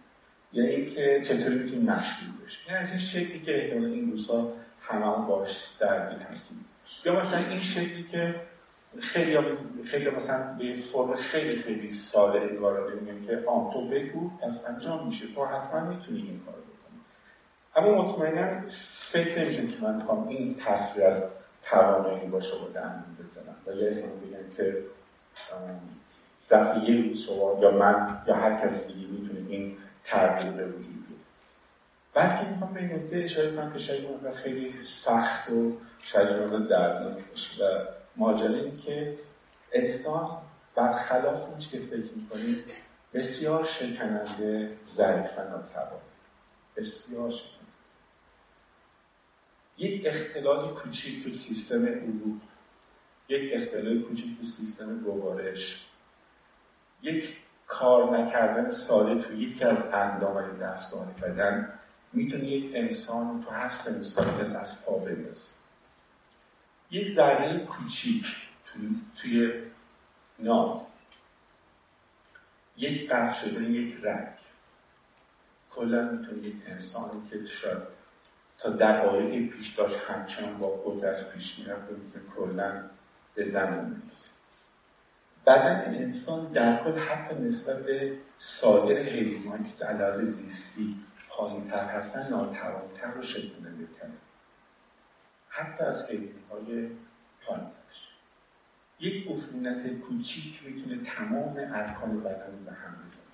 یا 0.52 0.64
اینکه 0.64 1.20
چطوری 1.24 1.54
می‌تونی 1.54 1.82
مشغول 1.82 2.44
بشی. 2.44 2.66
یعنی 2.68 2.80
از 2.80 2.90
این 2.90 2.98
شکلی 2.98 3.40
که 3.40 3.64
احتمال 3.64 3.84
این 3.84 4.10
روزها 4.10 4.52
همه 4.80 5.26
باش 5.26 5.68
درگیر 5.80 6.18
هستیم. 6.18 6.64
یا 7.04 7.18
مثلا 7.18 7.48
این 7.48 7.58
شکلی 7.58 8.04
که 8.04 8.40
خیلی 8.98 9.38
خیلی 9.84 10.10
مثلا 10.10 10.58
به 10.58 10.74
فرم 10.74 11.14
خیلی 11.14 11.56
خیلی 11.56 11.90
ساده 11.90 12.40
انگار 12.40 12.94
میگیم 12.94 13.26
که 13.26 13.44
آن 13.48 13.72
تو 13.72 13.88
بگو 13.88 14.30
از 14.42 14.64
انجام 14.64 15.06
میشه. 15.06 15.26
تو 15.34 15.44
حتما 15.44 15.80
می‌تونی 15.80 16.18
این 16.18 16.40
کار 16.46 16.54
بکنی. 16.54 17.00
اما 17.76 18.02
مطمئنا 18.02 18.60
فکر 18.68 19.38
نمیشه 19.38 19.66
که 19.66 19.82
من 19.82 20.28
این 20.28 20.56
تصویر 20.66 21.06
از 21.06 21.32
توانایی 21.62 22.28
با 22.28 22.40
دهنم 22.74 23.16
بزنم. 23.22 23.56
و 23.66 23.72
یه 23.72 23.90
بگم 23.90 24.56
که 24.56 24.84
ظرف 26.48 26.88
یه 26.88 27.02
روز 27.02 27.18
شما 27.18 27.58
یا 27.60 27.70
من 27.70 28.22
یا 28.26 28.34
هر 28.34 28.64
کسی 28.64 28.92
دیگه 28.94 29.06
می‌تونه 29.06 29.40
این 29.48 29.76
تغییر 30.04 30.52
به 30.52 30.66
وجود 30.66 31.06
بیاره. 31.06 31.22
بلکه 32.14 32.50
می‌خوام 32.50 32.74
به 32.74 32.80
نکته 32.80 33.16
اشاره 33.16 33.56
کنم 33.56 33.72
که 33.72 33.78
شاید 33.78 34.34
خیلی 34.34 34.84
سخت 34.84 35.50
و 35.50 35.72
شاید 36.02 36.68
دردناک 36.68 37.24
باشه. 37.30 37.64
و 37.64 37.84
ماجرا 38.16 38.54
این 38.54 38.78
که 38.78 39.18
انسان 39.72 40.30
برخلاف 40.74 41.48
اون 41.48 41.58
که 41.58 41.78
فکر 41.78 42.14
می‌کنیم 42.16 42.64
بسیار 43.14 43.64
شکننده 43.64 44.76
ظریف 44.84 45.38
و 45.38 45.98
بسیار 46.76 47.30
شکننده. 47.30 47.59
یک 49.80 50.06
اختلال 50.06 50.74
کوچیک 50.74 51.22
تو 51.22 51.28
سیستم 51.28 51.86
علوم. 51.86 52.40
یک 53.28 53.50
اختلال 53.54 54.02
کوچیک 54.02 54.38
تو 54.38 54.42
سیستم 54.42 54.98
گوارش. 54.98 55.86
یک 57.02 57.36
کار 57.66 58.18
نکردن 58.18 58.70
ساده 58.70 59.22
تو 59.22 59.34
یکی 59.34 59.64
از 59.64 59.92
اندام 59.92 60.58
دستگاه 60.58 61.14
بدن. 61.14 61.78
می‌تونه 62.12 62.44
یک 62.44 62.72
انسان 62.74 63.42
تو 63.42 63.50
هر 63.50 63.68
سن 63.68 64.02
سال 64.02 64.40
از 64.40 64.84
پا 64.84 64.98
بندازه 64.98 65.50
یه 66.90 67.08
ذره 67.08 67.58
کوچیک 67.58 68.26
تو، 68.64 68.78
توی 69.16 69.52
نام. 70.38 70.86
یک 72.76 73.10
قطع 73.10 73.32
شده 73.32 73.62
یک 73.64 73.96
رنگ. 74.02 74.36
کلا 75.70 76.10
می‌تونه 76.10 76.48
یک 76.48 76.56
انسانی 76.66 77.28
که 77.30 77.44
شاید 77.44 77.99
تا 78.60 78.70
دقایق 78.70 79.50
پیش 79.50 79.74
داشت 79.74 79.98
همچنان 79.98 80.58
با 80.58 80.68
قدرت 80.68 81.32
پیش 81.32 81.58
می‌رفت 81.58 81.90
و 81.90 82.34
کلا 82.36 82.82
به 83.34 83.42
زمین 83.42 83.84
می‌رسه 83.84 84.40
بدن 85.46 85.94
انسان 85.94 86.52
در 86.52 86.84
کل 86.84 86.98
حتی 86.98 87.34
نسبت 87.34 87.76
به 87.76 88.18
سایر 88.38 88.98
حیوانات 88.98 89.64
که 89.64 89.72
در 89.78 89.92
لحاظ 89.92 90.20
زیستی 90.20 90.96
پایین 91.28 91.64
تر 91.64 91.84
هستن 91.84 92.30
ناتوانتر 92.30 93.18
و 93.18 93.22
حتی 95.48 95.84
از 95.84 96.10
حیوانهای 96.10 96.90
پایینترش 97.46 98.08
یک 99.00 99.26
عفونت 99.30 99.86
کوچیک 99.86 100.66
می‌تونه 100.66 101.04
تمام 101.04 101.56
ارکان 101.56 102.20
بدن 102.20 102.64
به 102.64 102.72
هم 102.72 103.04
بزنه. 103.04 103.26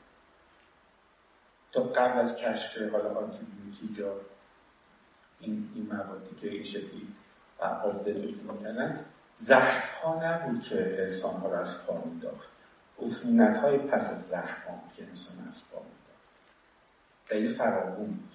تا 1.73 1.83
قبل 1.83 2.18
از 2.18 2.37
کشف 2.37 2.92
حالا 2.92 3.14
آنتیبیوتیک 3.14 3.99
یا 3.99 4.21
این, 5.40 5.71
این 5.75 5.87
موادی 5.93 6.37
که 6.40 6.50
این 6.50 6.64
شکلی 6.64 7.09
فعال 7.59 7.95
ضد 7.95 8.19
می‌کنن 8.19 9.00
زخم 9.37 9.88
ها 10.02 10.25
نبود 10.25 10.62
که 10.62 11.02
انسان 11.02 11.40
ها 11.40 11.49
رو 11.49 11.55
از 11.55 11.87
پا 11.87 12.05
میداخت. 12.05 12.49
عفونت 13.02 13.57
های 13.57 13.78
پس 13.78 14.11
از 14.11 14.28
زخم 14.28 14.71
ها 14.71 14.83
که 14.97 15.07
انسان 15.07 15.49
از 15.49 15.71
پا 15.71 15.78
میداخت. 15.78 16.23
خیلی 17.25 17.49
فراوون 17.49 18.07
بود. 18.07 18.35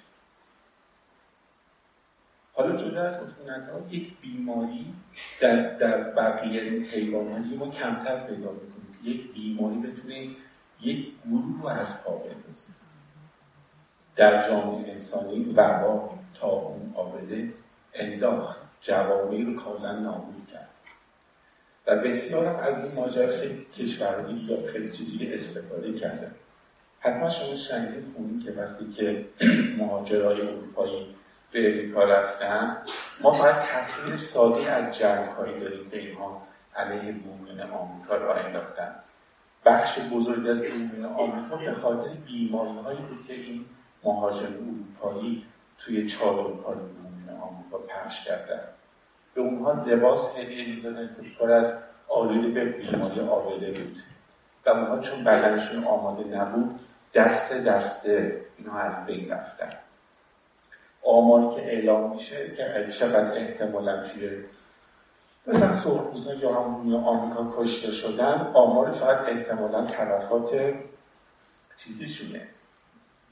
حالا 2.54 2.76
جدا 2.76 3.04
از 3.04 3.18
ها 3.18 3.88
یک 3.90 4.20
بیماری 4.20 4.94
در, 5.42 5.78
در 5.78 6.04
بقیه 6.04 6.62
حیوانات 6.62 7.46
ما 7.46 7.70
کمتر 7.70 8.28
پیدا 8.28 8.52
می‌کنیم 8.52 8.98
که 9.04 9.10
یک 9.10 9.34
بیماری 9.34 9.78
بتونه 9.78 10.30
یک 10.82 11.14
گروه 11.26 11.62
رو 11.62 11.68
از 11.68 12.06
پا 12.06 12.12
بندازه. 12.12 12.68
در 14.16 14.42
جامعه 14.42 14.92
انسانی 14.92 15.44
وبا 15.44 16.20
اون 16.48 16.94
آبده 16.96 17.54
انداخت 17.94 18.58
جوامعی 18.82 19.44
رو 19.44 19.56
کاملا 19.56 20.00
نابود 20.00 20.48
کرد. 20.52 20.70
و 21.88 21.96
بسیار 21.96 22.46
از 22.46 22.86
این 22.86 22.96
ماجرا 22.96 23.32
خیلی 23.32 23.66
یا 24.48 24.72
خیلی 24.72 24.92
چیزی 24.92 25.34
استفاده 25.34 25.94
کردن 25.94 26.32
حتما 27.00 27.30
شما 27.30 27.56
شنیدین 27.56 28.14
خونی 28.16 28.44
که 28.44 28.52
وقتی 28.52 28.90
که 28.92 29.26
مهاجرای 29.80 30.42
اروپایی 30.42 31.16
به 31.52 31.72
امریکا 31.72 32.04
رفتن 32.04 32.78
ما 33.22 33.32
فقط 33.32 33.64
تصویر 33.66 34.18
ساده 34.18 34.72
از 34.72 34.98
جنگ 34.98 35.30
هایی 35.30 35.60
داریم 35.60 35.90
که 35.90 36.00
اینها 36.00 36.48
علیه 36.76 37.12
بومیان 37.12 37.72
آمریکا 37.72 38.16
را 38.16 38.36
انداختن. 38.36 38.96
بخش 39.66 40.00
بزرگی 40.00 40.50
از 40.50 40.62
بومیان 40.64 41.14
آمریکا 41.14 41.56
به 41.56 41.74
خاطر 41.74 42.10
بیماری 42.10 42.80
هایی 42.80 43.00
بود 43.00 43.26
که 43.28 43.34
این 43.34 43.66
مهاجر 44.04 44.48
اروپایی 44.48 45.46
توی 45.86 46.08
اروپای 46.24 46.76
بومیان 46.76 47.42
آمریکا 47.42 47.78
پخش 47.78 48.26
کردن. 48.26 48.62
به 49.34 49.42
اونها 49.42 49.84
لباس 49.84 50.38
هدیه 50.38 50.76
می‌دادن 50.76 51.16
که 51.16 51.30
پر 51.40 51.52
از 51.52 51.84
آلوده 52.08 52.50
به 52.50 52.66
بیماری 52.66 53.20
آبله 53.20 53.72
بود. 53.72 53.98
و 54.66 54.70
اونها 54.70 55.00
چون 55.00 55.24
بدنشون 55.24 55.84
آماده 55.84 56.24
نبود 56.24 56.80
دست 57.14 57.54
دسته 57.54 58.46
اینها 58.58 58.80
از 58.80 59.06
بین 59.06 59.32
رفتن. 59.32 59.74
آماری 61.04 61.56
که 61.56 61.62
اعلام 61.62 62.12
میشه 62.12 62.54
که 62.56 62.88
چقدر 62.92 63.34
احتمالا 63.34 64.04
توی 64.04 64.44
مثلا 65.48 65.72
سرخوزا 65.72 66.34
یا 66.34 66.54
همون 66.54 67.04
آمریکا 67.04 67.54
کشته 67.58 67.92
شدن 67.92 68.52
آمار 68.54 68.92
فقط 68.92 69.30
احتمالا 69.30 69.86
طرفات 69.86 70.74
چیزشونه 71.78 72.48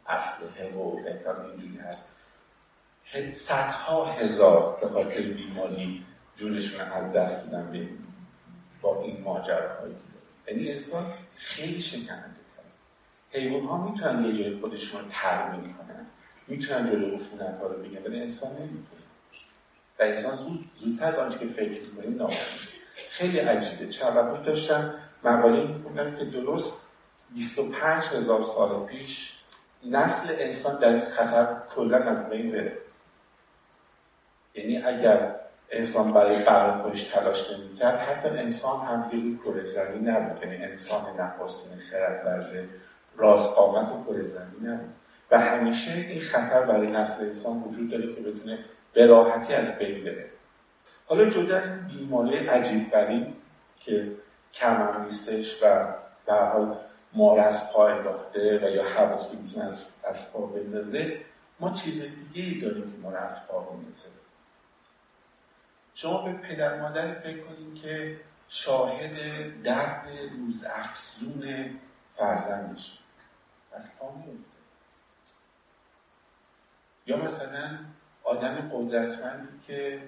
اسلحه 0.07 0.73
و 0.73 0.97
احتمال 1.07 1.45
اینجوری 1.45 1.77
هست. 1.77 2.18
صدها 3.31 4.05
هزار 4.05 4.77
به 4.81 4.87
خاطر 4.87 5.21
بیماری 5.21 6.05
جونشون 6.35 6.81
از 6.81 7.13
دست 7.13 7.51
دادن 7.51 7.89
با 8.81 9.01
این 9.01 9.21
ماجراهایی 9.21 9.95
یعنی 10.47 10.71
انسان 10.71 11.13
خیلی 11.35 11.81
شکننده 11.81 12.39
حیوان 13.31 13.65
ها 13.65 13.89
می‌تونن 13.89 14.23
یه 14.25 14.33
جای 14.33 14.59
خودشون 14.59 15.01
رو 15.01 15.07
ترمیم 15.09 15.61
کنن 15.61 16.05
می‌تونن 16.47 16.85
جلو 16.85 17.13
عفونت 17.13 17.57
ها 17.57 17.67
رو 17.67 17.83
بگن 17.83 18.03
ولی 18.03 18.21
انسان 18.21 18.51
نمی‌تونه. 18.51 19.01
و 19.99 20.03
انسان 20.03 20.35
زود 20.35 20.69
زودتر 20.77 21.05
از 21.05 21.17
آنچه 21.17 21.39
که 21.39 21.47
فکر 21.47 21.81
می‌کنیم 21.81 22.17
نابود 22.17 22.37
خیلی 23.09 23.39
عجیبه. 23.39 23.87
چند 23.87 24.43
داشتم 24.43 24.93
مقاله 25.23 25.67
می‌کنم 25.67 26.15
که 26.15 26.25
درست 26.25 26.81
25 27.33 28.03
هزار 28.03 28.41
سال 28.41 28.85
پیش 28.85 29.33
نسل 29.85 30.35
انسان 30.39 30.79
در 30.79 30.93
این 30.93 31.05
خطر 31.05 31.57
کلا 31.75 31.97
از 31.97 32.29
بین 32.29 32.51
بره. 32.51 32.77
یعنی 34.53 34.77
اگر 34.77 35.35
انسان 35.71 36.13
برای 36.13 36.39
بقای 36.39 36.69
خودش 36.69 37.03
تلاش 37.03 37.51
نمی‌کرد 37.51 37.99
حتی 37.99 38.27
انسان 38.27 38.85
هم 38.85 39.09
روی 39.11 39.39
کره 39.43 39.63
زمین 39.63 40.09
نبود. 40.09 40.43
یعنی 40.43 40.63
انسان 40.63 41.19
نخواستین 41.19 41.77
خرد 41.77 42.25
ورزه 42.25 42.65
راست 43.17 43.55
قامت 43.55 43.91
و 43.91 44.03
کره 44.03 44.23
زمین 44.23 44.69
نبود. 44.69 44.89
و 45.31 45.39
همیشه 45.39 45.91
این 45.91 46.21
خطر 46.21 46.61
برای 46.61 46.91
نسل 46.91 47.23
انسان 47.25 47.63
وجود 47.63 47.89
داره 47.89 48.15
که 48.15 48.21
بتونه 48.21 48.59
به 48.93 49.05
راحتی 49.05 49.53
از 49.53 49.79
بین 49.79 50.03
بره. 50.03 50.25
حالا 51.05 51.25
جدا 51.25 51.57
از 51.57 51.87
بیماری 51.87 52.37
عجیب 52.37 52.91
غریب 52.91 53.27
که 53.79 54.11
کم 54.53 55.03
نیستش 55.03 55.63
و 55.63 55.87
به 56.25 56.33
حال 56.33 56.77
مار 57.13 57.39
از 57.39 57.73
پا 57.73 57.87
انداخته 57.87 58.59
و 58.63 58.69
یا 58.69 58.83
حواس 58.83 59.31
که 59.31 59.37
می‌تونه 59.37 59.65
از, 59.65 59.85
از 60.03 60.33
پا 60.33 60.39
بندازه 60.39 61.17
ما 61.59 61.73
چیز 61.73 62.01
دیگه 62.01 62.49
ای 62.49 62.61
داریم 62.61 62.91
که 62.91 62.97
ما 63.03 63.11
از 63.11 63.47
پا 63.47 63.59
بندازه. 63.59 64.18
شما 66.01 66.21
به 66.21 66.33
پدر 66.33 66.81
مادر 66.81 67.13
فکر 67.13 67.43
کنید 67.43 67.75
که 67.75 68.19
شاهد 68.49 69.13
درد 69.63 70.07
روز 70.31 70.65
افزون 70.65 71.69
فرزندش. 72.13 72.99
از 73.71 73.99
پا 73.99 74.15
میفته 74.15 74.49
یا 77.05 77.17
مثلا 77.17 77.79
آدم 78.23 78.69
قدرتمندی 78.73 79.59
که 79.67 80.01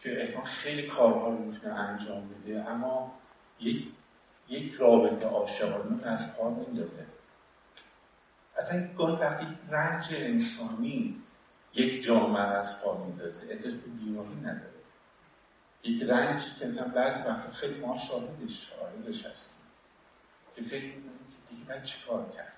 که 0.00 0.38
خیلی 0.44 0.86
کارها 0.86 1.28
رو 1.28 1.38
می‌تونه 1.38 1.74
انجام 1.74 2.28
بده 2.28 2.68
اما 2.68 3.14
یک 3.60 3.88
یک 4.48 4.74
رابطه 4.74 5.26
عاشقانه 5.26 6.06
از 6.06 6.36
پا 6.36 6.50
میندازه 6.50 7.06
اصلا 8.56 8.88
گاهی 8.98 9.16
وقتی 9.16 9.46
رنج 9.68 10.08
انسانی 10.12 11.22
یک 11.74 12.02
جامعه 12.02 12.42
از 12.42 12.82
پا 12.82 13.04
میندازه 13.04 13.52
اتفاق 13.52 13.94
بیماری 13.98 14.34
نداره. 14.34 14.69
یک 15.84 16.02
رنجی 16.02 16.46
که 16.58 16.66
مثلا 16.66 16.88
بعضی 16.88 17.20
وقتا 17.28 17.50
خیلی 17.50 17.80
ما 17.80 17.96
شاهدش 17.96 18.70
شاهدش 18.70 19.26
هستیم 19.26 19.66
که 20.56 20.62
فکر 20.62 20.84
می‌کنیم 20.84 21.26
که 21.30 21.54
دیگه 21.54 21.68
باید 21.68 21.82
چه 21.82 22.06
کار 22.06 22.30
کرد 22.36 22.52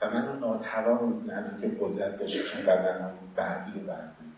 و 0.00 0.10
من 0.10 0.26
رو 0.26 0.38
ناتوان 0.38 1.08
می‌کنه 1.08 1.32
از 1.32 1.52
اینکه 1.52 1.78
قدرت 1.80 2.18
داشته 2.18 2.42
چون 2.42 2.62
بدن 2.62 3.14
بعدی 3.36 3.80
و 3.80 3.82
بعدی 3.82 4.32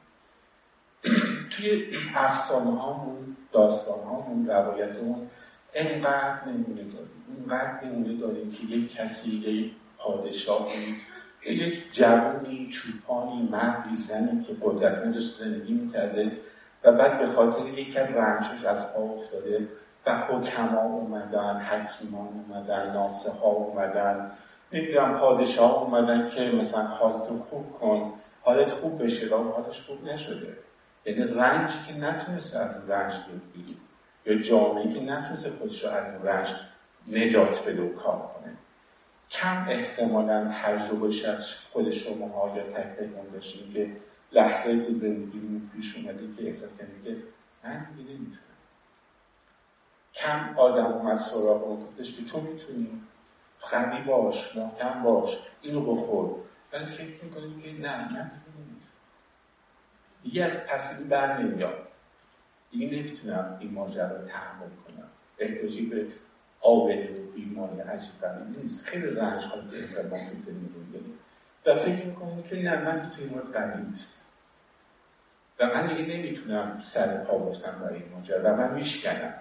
توی 1.50 1.84
افسانه 2.14 2.80
هامون 2.80 3.36
داستان 3.52 4.04
هامون 4.04 4.46
روایتمون 4.46 5.30
انقدر 5.74 6.44
نمونه 6.46 6.82
داریم. 6.82 7.24
اونقدر 7.36 7.84
نمونه 7.84 8.16
داریم 8.16 8.52
که 8.52 8.62
یک 8.62 8.92
کسی 8.92 9.36
یک 9.36 9.72
پادشاهی 9.98 10.96
یک 11.46 11.92
جوانی 11.92 12.68
چوپانی 12.68 13.42
مردی 13.42 13.96
زنی 13.96 14.44
که 14.44 14.56
قدرت 14.62 15.06
نداشت 15.06 15.36
زندگی 15.36 15.72
می‌کرده 15.72 16.40
و 16.84 16.92
بعد 16.92 17.18
به 17.18 17.26
خاطر 17.26 17.66
یک 17.66 17.96
رنجش 17.96 18.64
از 18.64 18.94
پا 18.94 19.02
افتاده 19.02 19.68
و 20.06 20.16
حکما 20.16 20.82
اومدن 20.82 21.56
حکیمان 21.56 22.28
اومدن 22.28 22.92
ناسه 22.92 23.32
ها 23.32 23.48
اومدن 23.48 24.30
نمی‌دونم 24.72 25.18
پادشاه 25.18 25.82
اومدن 25.82 26.28
که 26.28 26.50
مثلا 26.50 26.82
حالتو 26.82 27.36
خوب 27.36 27.72
کن 27.72 28.12
حالت 28.42 28.70
خوب 28.70 29.02
بشه 29.02 29.36
و 29.36 29.52
حالش 29.52 29.80
خوب 29.80 30.04
نشده. 30.04 30.56
یعنی 31.04 31.22
رنجی 31.22 31.74
که 31.86 31.92
نتونسته 31.92 32.58
از 32.58 32.90
رنج 32.90 33.14
بگیری 33.14 33.76
یا 34.26 34.42
جامعه 34.42 34.94
که 34.94 35.00
نتونسته 35.00 35.50
خودش 35.50 35.84
رو 35.84 35.90
از 35.90 36.24
رنج 36.24 36.54
نجات 37.12 37.64
بده 37.66 37.82
و 37.82 37.94
کار 37.94 38.16
کنه. 38.16 38.52
کم 39.30 39.66
احتمالا 39.68 40.52
تجربه 40.64 41.10
خود 41.72 41.90
شما 41.90 42.52
یا 42.56 42.62
تک 42.62 42.98
تک 42.98 43.32
داشتیم 43.32 43.72
که 43.72 43.90
لحظه 44.34 44.84
تو 44.84 44.90
زندگی 44.92 45.60
پیش 45.74 45.96
اومده 45.96 46.34
که 46.36 46.46
احساس 46.46 46.76
کنید 46.76 47.04
که 47.04 47.16
من 47.64 47.86
دیگه 47.96 48.10
نمی‌تونم. 48.10 48.40
کم 50.14 50.54
آدم 50.58 50.86
اومد 50.86 51.16
سراغ 51.16 51.64
اون 51.64 51.86
گفتش 51.86 52.16
که 52.16 52.24
تو 52.24 52.40
می‌تونی. 52.40 53.00
قوی 53.70 54.02
باش 54.02 54.56
محکم 54.56 55.02
باش 55.02 55.38
اینو 55.62 55.80
بخور. 55.80 56.36
ولی 56.72 56.84
فکر 56.84 57.24
می‌کنیم 57.24 57.60
که 57.60 57.72
نه 57.72 57.96
من 57.96 58.30
نمی‌تونم. 58.30 58.80
دیگه 60.22 60.44
از 60.44 60.66
پسیبی 60.66 61.08
بر 61.08 61.42
نمیاد. 61.42 61.88
دیگه 62.70 62.86
نمی‌تونم 62.86 63.56
این 63.60 63.70
ماجرا 63.70 64.16
رو 64.16 64.26
تحمل 64.26 64.68
کنم. 64.68 65.08
احتاجی 65.38 65.86
به 65.86 66.06
و 66.62 66.86
بیماری 67.34 67.80
عجیب 67.80 68.24
نیست. 68.62 68.84
خیلی 68.84 69.06
رنج 69.06 69.44
هایی 69.44 69.68
که 69.68 70.02
ما 70.10 70.30
تو 70.30 70.36
زندگی 70.36 70.74
و 71.66 71.76
فکر 71.76 72.06
می‌کنیم 72.06 72.42
که 72.42 72.62
نه 72.62 72.76
من 72.82 73.10
تو 73.10 73.22
این 73.22 73.30
مورد 73.30 73.52
قوی 73.52 73.82
نیستم. 73.82 74.23
و 75.58 75.66
من 75.66 75.86
دیگه 75.86 76.16
نمی‌تونم 76.16 76.78
سر 76.80 77.16
پا 77.16 77.38
باشم 77.38 77.78
برای 77.80 77.94
این 77.94 78.12
ماجرا 78.14 78.52
و 78.52 78.56
من 78.56 78.74
میشکنم. 78.74 79.34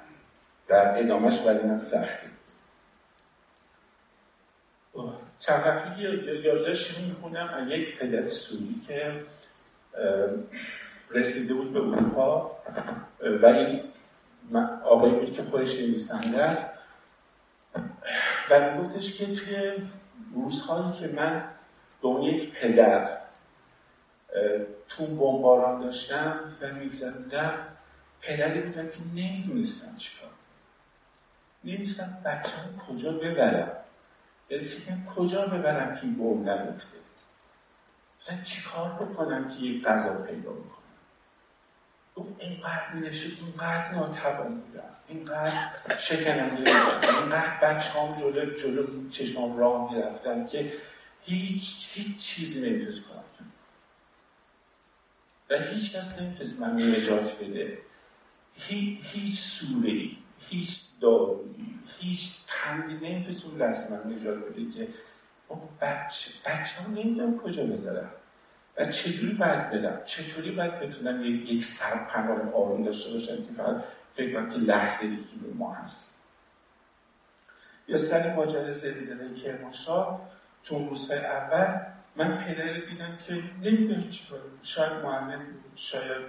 در 0.68 1.00
ادامهش 1.00 1.40
برای 1.40 1.64
من 1.64 1.76
سختی 1.76 2.28
چند 5.40 5.66
وقتی 5.66 6.02
یادداشت 6.02 7.00
می‌خونم 7.00 7.68
یک 7.70 7.98
پدر 7.98 8.28
سوری 8.28 8.82
که 8.88 9.24
رسیده 11.12 11.54
بود 11.54 11.74
به 11.74 11.80
اروپا 11.80 12.58
و 13.42 13.46
این 13.46 13.82
آقایی 14.84 15.14
بود 15.14 15.34
که 15.34 15.44
خودش 15.44 15.76
نویسنده 15.76 16.44
است. 16.44 16.80
و 18.50 18.78
گفتش 18.78 19.18
که 19.18 19.26
توی 19.26 19.74
روزهایی 20.36 21.00
که 21.00 21.08
من 21.08 21.44
به 22.02 22.08
اون 22.08 22.22
یک 22.22 22.52
پدر 22.52 23.23
تو 24.90 25.06
بمباران 25.08 25.82
داشتم 25.82 26.40
و 26.62 26.74
میگذردم 26.74 27.68
پدری 28.22 28.62
بودم 28.62 28.88
که 28.88 28.98
نمی‌دونستم 29.16 29.98
چیکار 29.98 30.30
نمی‌دونستم 31.64 32.18
بچه 32.26 32.52
کجا 32.88 33.12
ببرم. 33.12 33.72
یعنی 34.50 34.64
فکر 34.64 34.96
کجا 35.16 35.46
ببرم 35.46 35.96
که 35.96 36.04
این 36.04 36.16
بوم 36.16 36.50
نگفته. 36.50 36.98
مثلا 38.22 38.44
چیکار 38.44 38.90
بکنم 38.90 39.50
که 39.50 39.60
یک 39.60 39.84
غذا 39.84 40.14
پیدا 40.14 40.52
بکنم؟ 40.52 40.78
گفت 42.16 42.30
اینقدر 42.38 42.94
نشد 42.96 43.38
اینقدر 43.46 43.92
ناتوان 43.92 44.60
بودم. 44.60 44.84
اینقدر 45.08 45.98
شکنم 45.98 46.58
اینقدر 47.02 47.60
بچه 47.62 47.92
هم 47.92 48.16
جلو 48.16 48.54
جلو 48.54 49.10
چشمام 49.10 49.58
راه 49.58 49.94
می‌رفتن 49.94 50.48
که 50.48 50.74
هیچ 51.22 51.90
هیچ 51.94 52.18
چیزی 52.18 52.70
نمی‌تونست 52.70 53.08
کنم. 53.08 53.24
و 55.50 55.58
هیچ 55.58 55.96
کس 55.96 56.20
نمی‌تونست 56.20 56.60
من 56.60 56.82
نجات 56.82 57.40
بده. 57.40 57.78
هیچ 58.56 59.00
هیچ 59.04 59.40
سوره 59.40 60.10
هیچ 60.50 60.80
دارویی 61.02 61.80
هیچ 62.00 62.32
پندی 62.48 62.94
نمی‌تونست 62.94 63.46
اون 63.46 63.58
لحظه 63.58 63.94
من 63.94 64.14
نجات 64.14 64.38
بده 64.38 64.70
که 64.72 64.88
بچه 65.82 66.32
بچه 66.46 66.82
هم 66.82 66.94
نمی‌دونم 66.94 67.38
کجا 67.38 67.66
بذارم 67.66 68.12
و 68.78 68.86
چجوری 68.86 69.34
باید 69.34 69.70
بدم 69.70 70.04
چطوری 70.06 70.52
باید 70.52 70.80
بتونم 70.80 71.26
یک, 71.26 71.52
یک 71.52 71.64
سرپناه 71.66 72.54
آروم 72.54 72.84
داشته 72.84 73.12
باشم 73.12 73.36
که 73.36 73.54
فقط 73.58 73.84
فکر 74.12 74.34
کنم 74.34 74.50
که 74.50 74.58
لحظه 74.58 75.06
یکی 75.06 75.36
به 75.44 75.54
ما 75.54 75.74
هست 75.74 76.16
یا 77.88 77.98
سر 77.98 78.36
ماجرا 78.36 78.72
زلزله 78.72 79.34
کرمانشاه 79.36 80.30
تو 80.64 80.90
روزهای 80.90 81.20
اول 81.20 81.80
من 82.16 82.38
پدری 82.38 82.86
دیدم 82.90 83.18
که 83.28 83.34
نمی‌دونم 83.62 84.10
چی 84.10 84.24
شاید 84.64 84.94
معلم 84.94 85.40
بود 85.40 85.72
شاید 85.76 86.26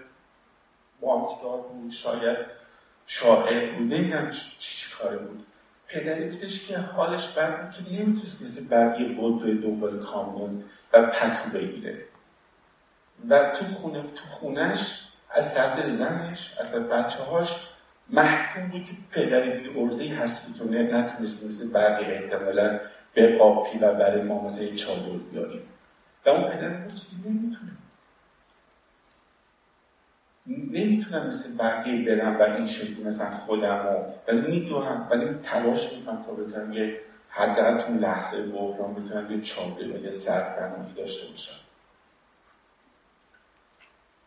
بانکدار 1.00 1.60
بود 1.60 1.90
شاید 1.90 2.36
شاعر 3.06 3.72
بود. 3.72 3.94
نمی‌دونم 3.94 4.30
چی, 4.30 4.56
چی 4.58 4.90
کاره 4.90 5.16
بود. 5.16 5.46
پدری 5.88 6.24
بودش 6.30 6.66
که 6.66 6.78
حالش 6.78 7.28
بد 7.28 7.62
بود 7.62 7.70
که 7.86 7.92
نمی‌تونست 7.92 8.42
مثل 8.42 8.68
بقیه 8.68 9.08
بود 9.08 9.62
دنبال 9.62 9.98
کامون 9.98 10.64
و 10.92 11.06
پتو 11.06 11.50
بگیره. 11.50 12.04
و 13.28 13.50
تو 13.50 13.64
خونه 13.64 14.02
تو 14.02 14.26
خونش 14.26 15.00
از 15.30 15.54
طرف 15.54 15.86
زنش 15.86 16.54
از 16.60 16.70
طرف 16.70 16.82
بچه 16.82 17.22
هاش 17.22 17.56
محکوم 18.10 18.68
بود 18.68 18.84
که 18.84 18.92
پدری 19.10 19.50
بی 19.50 19.80
ارزه 19.80 20.08
هست 20.08 20.46
که 20.46 20.58
تو 20.58 20.70
نتونستی 20.70 21.48
مثل 21.48 21.72
بقیه 21.72 22.08
احتمالا 22.08 22.80
به 23.14 23.38
آبی 23.42 23.78
و 23.78 23.94
برای 23.94 24.22
ما 24.22 24.44
مثل 24.44 24.74
چادر 24.74 25.18
بیاریم 25.32 25.62
و 26.26 26.28
اون 26.28 26.50
پدر 26.50 26.68
بود 26.68 26.94
که 26.94 27.28
نمی‌تونه 27.28 27.70
نمی‌تونم 30.46 31.26
مثل 31.26 31.56
بقیه 31.56 32.04
برم 32.16 32.40
و 32.40 32.42
این 32.42 32.66
شکلی 32.66 33.04
مثلا 33.04 33.30
خودم 33.30 33.86
و 33.86 34.12
ولی 34.28 34.40
می‌دونم 34.40 35.08
ولی 35.10 35.34
تلاش 35.42 35.92
می‌کنم 35.92 36.22
تا 36.22 36.32
بتونم 36.32 36.72
یه 36.72 37.00
حداقل 37.28 37.78
تو 37.78 37.92
لحظه 37.92 38.42
بحران 38.42 38.94
بتونم 38.94 39.32
یه 39.32 39.40
چادر 39.40 39.84
و 39.84 40.04
یه 40.04 40.10
سرپناهی 40.10 40.94
داشته 40.94 41.30
باشم. 41.30 41.60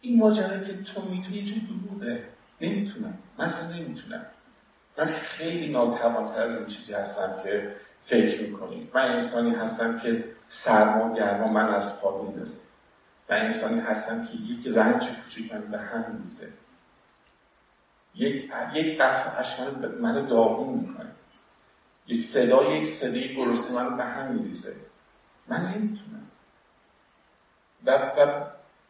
این 0.01 0.19
ماجرا 0.19 0.59
که 0.59 0.83
تو 0.83 1.01
می‌تونی 1.01 1.37
یه 1.37 1.61
دروغه. 1.67 2.23
نمی‌تونم. 2.61 3.17
مثلا 3.39 3.77
نمی‌تونم. 3.77 4.25
من 4.97 5.05
خیلی 5.05 5.71
ناتوانتر 5.71 6.41
از 6.41 6.55
اون 6.55 6.65
چیزی 6.65 6.93
هستم 6.93 7.43
که 7.43 7.75
فکر 8.07 8.41
می‌کنیم. 8.41 8.91
من 8.93 9.01
انسانی 9.01 9.55
هستم 9.55 9.99
که 9.99 10.23
سرما 10.47 11.15
گرما 11.15 11.47
من 11.47 11.73
از 11.73 12.01
پا 12.01 12.21
میندازه 12.23 12.59
من 13.29 13.37
انسانی 13.37 13.79
هستم 13.79 14.25
که 14.25 14.33
یک 14.37 14.67
رنج 14.77 15.07
کوچیک 15.07 15.53
من 15.53 15.61
به 15.61 15.77
هم 15.77 16.19
میزه 16.23 16.49
یک 18.15 18.51
یک 18.73 19.01
قطع 19.01 19.39
اشک 19.39 19.59
من 19.99 20.27
داغون 20.27 20.79
می‌کنه. 20.79 21.11
یه 22.07 22.15
صدا 22.15 22.63
یک 22.63 22.87
صدای 22.87 23.35
گرسنه 23.35 23.75
من 23.75 23.97
به 23.97 24.03
هم 24.03 24.31
میریزه. 24.31 24.75
من 25.47 25.61
نمی‌تونم. 25.61 26.27
و, 27.85 27.91
و, 27.91 28.45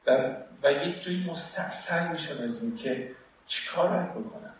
و, 0.07 0.35
و 0.63 0.71
یک 0.71 1.01
جایی 1.01 1.29
مستاصل 1.29 2.07
میشم 2.07 2.43
از 2.43 2.63
این 2.63 2.75
که 2.75 3.15
چیکار 3.47 3.89
باید 3.89 4.11
بکنم. 4.11 4.53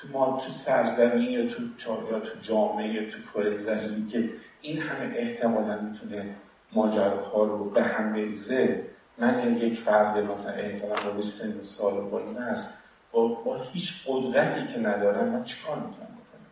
تو 0.00 0.08
ما 0.08 0.38
تو 0.38 0.52
سرزمین 0.52 1.30
یا 1.30 1.46
تو 1.46 1.62
یا 2.10 2.20
تو 2.20 2.40
جامعه 2.42 2.88
یا 2.88 3.10
تو 3.10 3.18
کره 3.32 3.54
زمینی 3.54 4.10
که 4.10 4.30
این 4.60 4.82
همه 4.82 5.14
احتمالا 5.16 5.80
می‌تونه 5.80 6.34
ماجراها 6.72 7.44
رو 7.44 7.70
به 7.70 7.82
هم 7.82 8.12
بریزه 8.12 8.86
من 9.18 9.56
یک 9.56 9.78
فرد 9.78 10.18
مثلا 10.18 10.52
احتمالا 10.52 11.10
با 11.10 11.22
سن 11.22 11.62
سال 11.62 12.00
با 12.00 12.18
این 12.18 12.36
هست 12.36 12.78
با, 13.12 13.28
با 13.28 13.62
هیچ 13.62 14.04
قدرتی 14.06 14.66
که 14.66 14.78
ندارم 14.78 15.28
من 15.28 15.44
چیکار 15.44 15.76
می‌تونم 15.76 15.94
بکنم؟ 15.94 16.46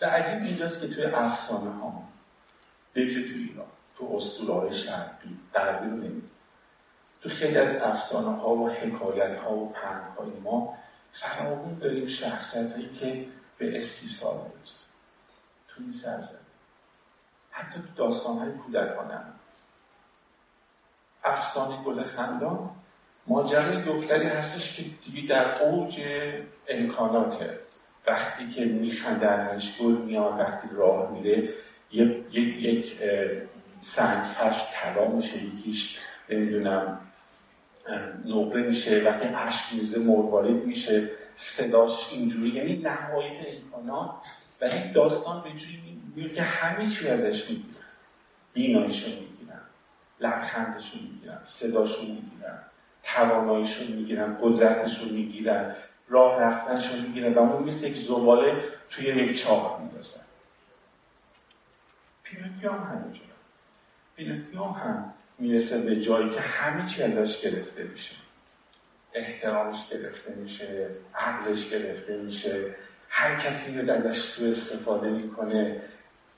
و 0.00 0.04
عجیب 0.04 0.42
اینجاست 0.42 0.80
که 0.80 0.88
توی 0.88 1.04
افسانه 1.04 1.70
ها 1.70 2.02
بگه 2.94 3.22
تو 3.22 3.34
ایران 3.34 3.66
تو 3.98 4.12
اسطوره 4.14 4.54
های 4.54 4.72
شرقی 4.72 5.36
غربی 5.54 6.06
رو 6.06 6.20
تو 7.22 7.28
خیلی 7.28 7.58
از 7.58 7.82
افسانه 7.82 8.36
ها 8.36 8.54
و 8.54 8.70
حکایت 8.70 9.36
ها 9.36 9.54
و 9.54 9.72
پنگ 9.72 10.02
های 10.18 10.40
ما 10.44 10.78
فراغون 11.16 11.78
داریم 11.78 12.06
شخصیت 12.06 12.72
هایی 12.72 12.88
که 12.88 13.26
به 13.58 13.76
استیصال 13.76 14.40
هست 14.62 14.92
تو 15.68 15.82
این 15.82 15.90
سرزمین. 15.90 16.40
حتی 17.50 17.80
تو 17.80 17.86
داستان 17.96 18.38
های 18.38 18.50
کودکانه. 18.52 19.20
افسانه 21.24 21.82
گل 21.82 22.02
خندان. 22.02 22.70
ماجرای 23.26 23.82
دختری 23.82 24.26
هستش 24.26 24.76
که 24.76 24.82
دیگه 25.04 25.28
در 25.28 25.62
اوج 25.62 26.00
امکاناته 26.68 27.58
وقتی 28.06 28.48
که 28.48 28.64
میخندنش 28.64 29.78
گل 29.78 29.92
میاد 29.92 30.38
وقتی 30.38 30.68
راه 30.72 31.10
میره 31.10 31.54
یک, 31.92 32.26
یک, 32.30 32.62
یک 32.62 32.98
سنگ 33.80 34.24
فرش 34.24 34.64
طلا 34.72 35.08
میشه 35.08 35.44
یکیش 35.44 35.98
نمی‌دونم 36.28 37.05
نقره 38.24 38.62
میشه 38.62 39.02
وقتی 39.02 39.28
عشق 39.28 39.72
میزه 39.72 39.98
مروارید 39.98 40.64
میشه 40.64 41.10
صداش 41.36 42.12
اینجوری 42.12 42.48
یعنی 42.48 42.76
نهایت 42.76 43.46
امکانات 43.62 44.10
ولی 44.60 44.92
داستان 44.92 45.42
به 45.42 45.50
جوری 45.50 46.02
میگه 46.14 46.30
که 46.30 46.42
همه 46.42 46.86
چی 46.86 47.08
ازش 47.08 47.50
می‌گیرن. 47.50 47.84
بیناییشو 48.52 49.10
می‌گیرن 49.10 49.60
لبخندشو 50.20 50.98
می‌گیرن 50.98 51.38
صداشو 51.44 52.02
می‌گیرن 52.02 52.58
تواناییشو 53.02 53.84
می‌گیرن 53.84 54.38
قدرتشو 54.42 55.04
می‌گیرن 55.08 55.76
راه 56.08 56.40
رفتنشو 56.40 56.96
می‌گیرن 56.96 57.34
و 57.34 57.38
اون 57.38 57.62
مثل 57.62 57.86
یک 57.86 57.96
زباله 57.96 58.62
توی 58.90 59.06
یک 59.06 59.42
چاه 59.42 59.80
میندازن. 59.80 60.20
پینوکیو 62.22 62.70
هم 62.70 62.96
همینجوره. 62.96 63.30
پینوکیو 64.16 64.62
هم 64.62 65.14
می‌رسه 65.38 65.82
به 65.82 65.96
جایی 65.96 66.30
که 66.30 66.40
همه 66.40 66.86
چی 66.86 67.02
ازش 67.02 67.40
گرفته 67.40 67.82
میشه. 67.82 68.16
احترامش 69.14 69.88
گرفته 69.90 70.34
میشه 70.34 70.88
عقلش 71.14 71.70
گرفته 71.70 72.16
میشه. 72.16 72.74
هر 73.08 73.40
کسی 73.40 73.72
میاد 73.72 73.90
ازش 73.90 74.18
سو 74.18 74.44
استفاده 74.44 75.10
می‌کنه. 75.10 75.82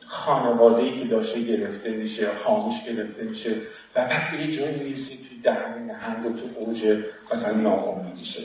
خانواده 0.07 0.83
ای 0.83 1.01
که 1.01 1.09
داشته 1.09 1.41
گرفته 1.43 1.91
میشه 1.91 2.35
خونه‌ش 2.45 2.85
گرفته 2.85 3.23
میشه. 3.23 3.55
و 3.95 4.05
بعد 4.05 4.31
به 4.31 4.39
یه 4.39 4.53
جایی 4.53 4.85
می‌رسه 4.85 5.17
توی 5.17 5.41
دهن 5.43 5.79
نهنگ 5.79 6.27
و 6.27 6.33
تو 6.33 6.61
اوج 6.61 7.05
مثلا 7.33 7.57
ناامیدیشه 7.57 8.43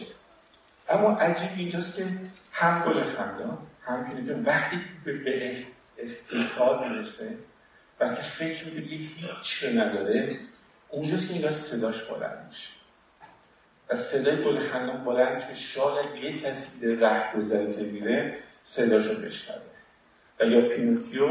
اما 0.90 1.12
عجیب 1.12 1.50
اینجاست 1.58 1.96
که 1.96 2.06
هم 2.52 2.84
گل 2.86 3.04
خندان 3.04 3.58
هم 3.82 4.26
که 4.26 4.34
وقتی 4.34 4.78
به 5.06 5.52
استیصال 5.98 6.90
می‌رسه 6.90 7.38
وقتی 8.04 8.22
فکر 8.22 8.66
می‌کنه 8.66 8.82
هیچ 8.82 9.66
نداره 9.76 10.40
اونجاست 10.90 11.28
که 11.28 11.34
این 11.34 11.52
صداش 11.52 12.04
بلند 12.04 12.46
میشه. 12.48 12.70
و 13.90 13.96
صدای 13.96 14.44
گل 14.44 14.60
خندان 14.60 15.04
بلند 15.04 15.34
میشه 15.34 15.54
شاید 15.56 16.24
یه 16.24 16.40
کسی 16.40 16.80
به 16.80 17.00
ره 17.00 17.38
گذری 17.38 17.74
که 17.74 17.82
میره 17.82 18.38
صداشو 18.64 19.22
بشنوه. 19.22 19.62
و 20.40 20.46
یا 20.46 20.70
پینوکیو 20.70 21.30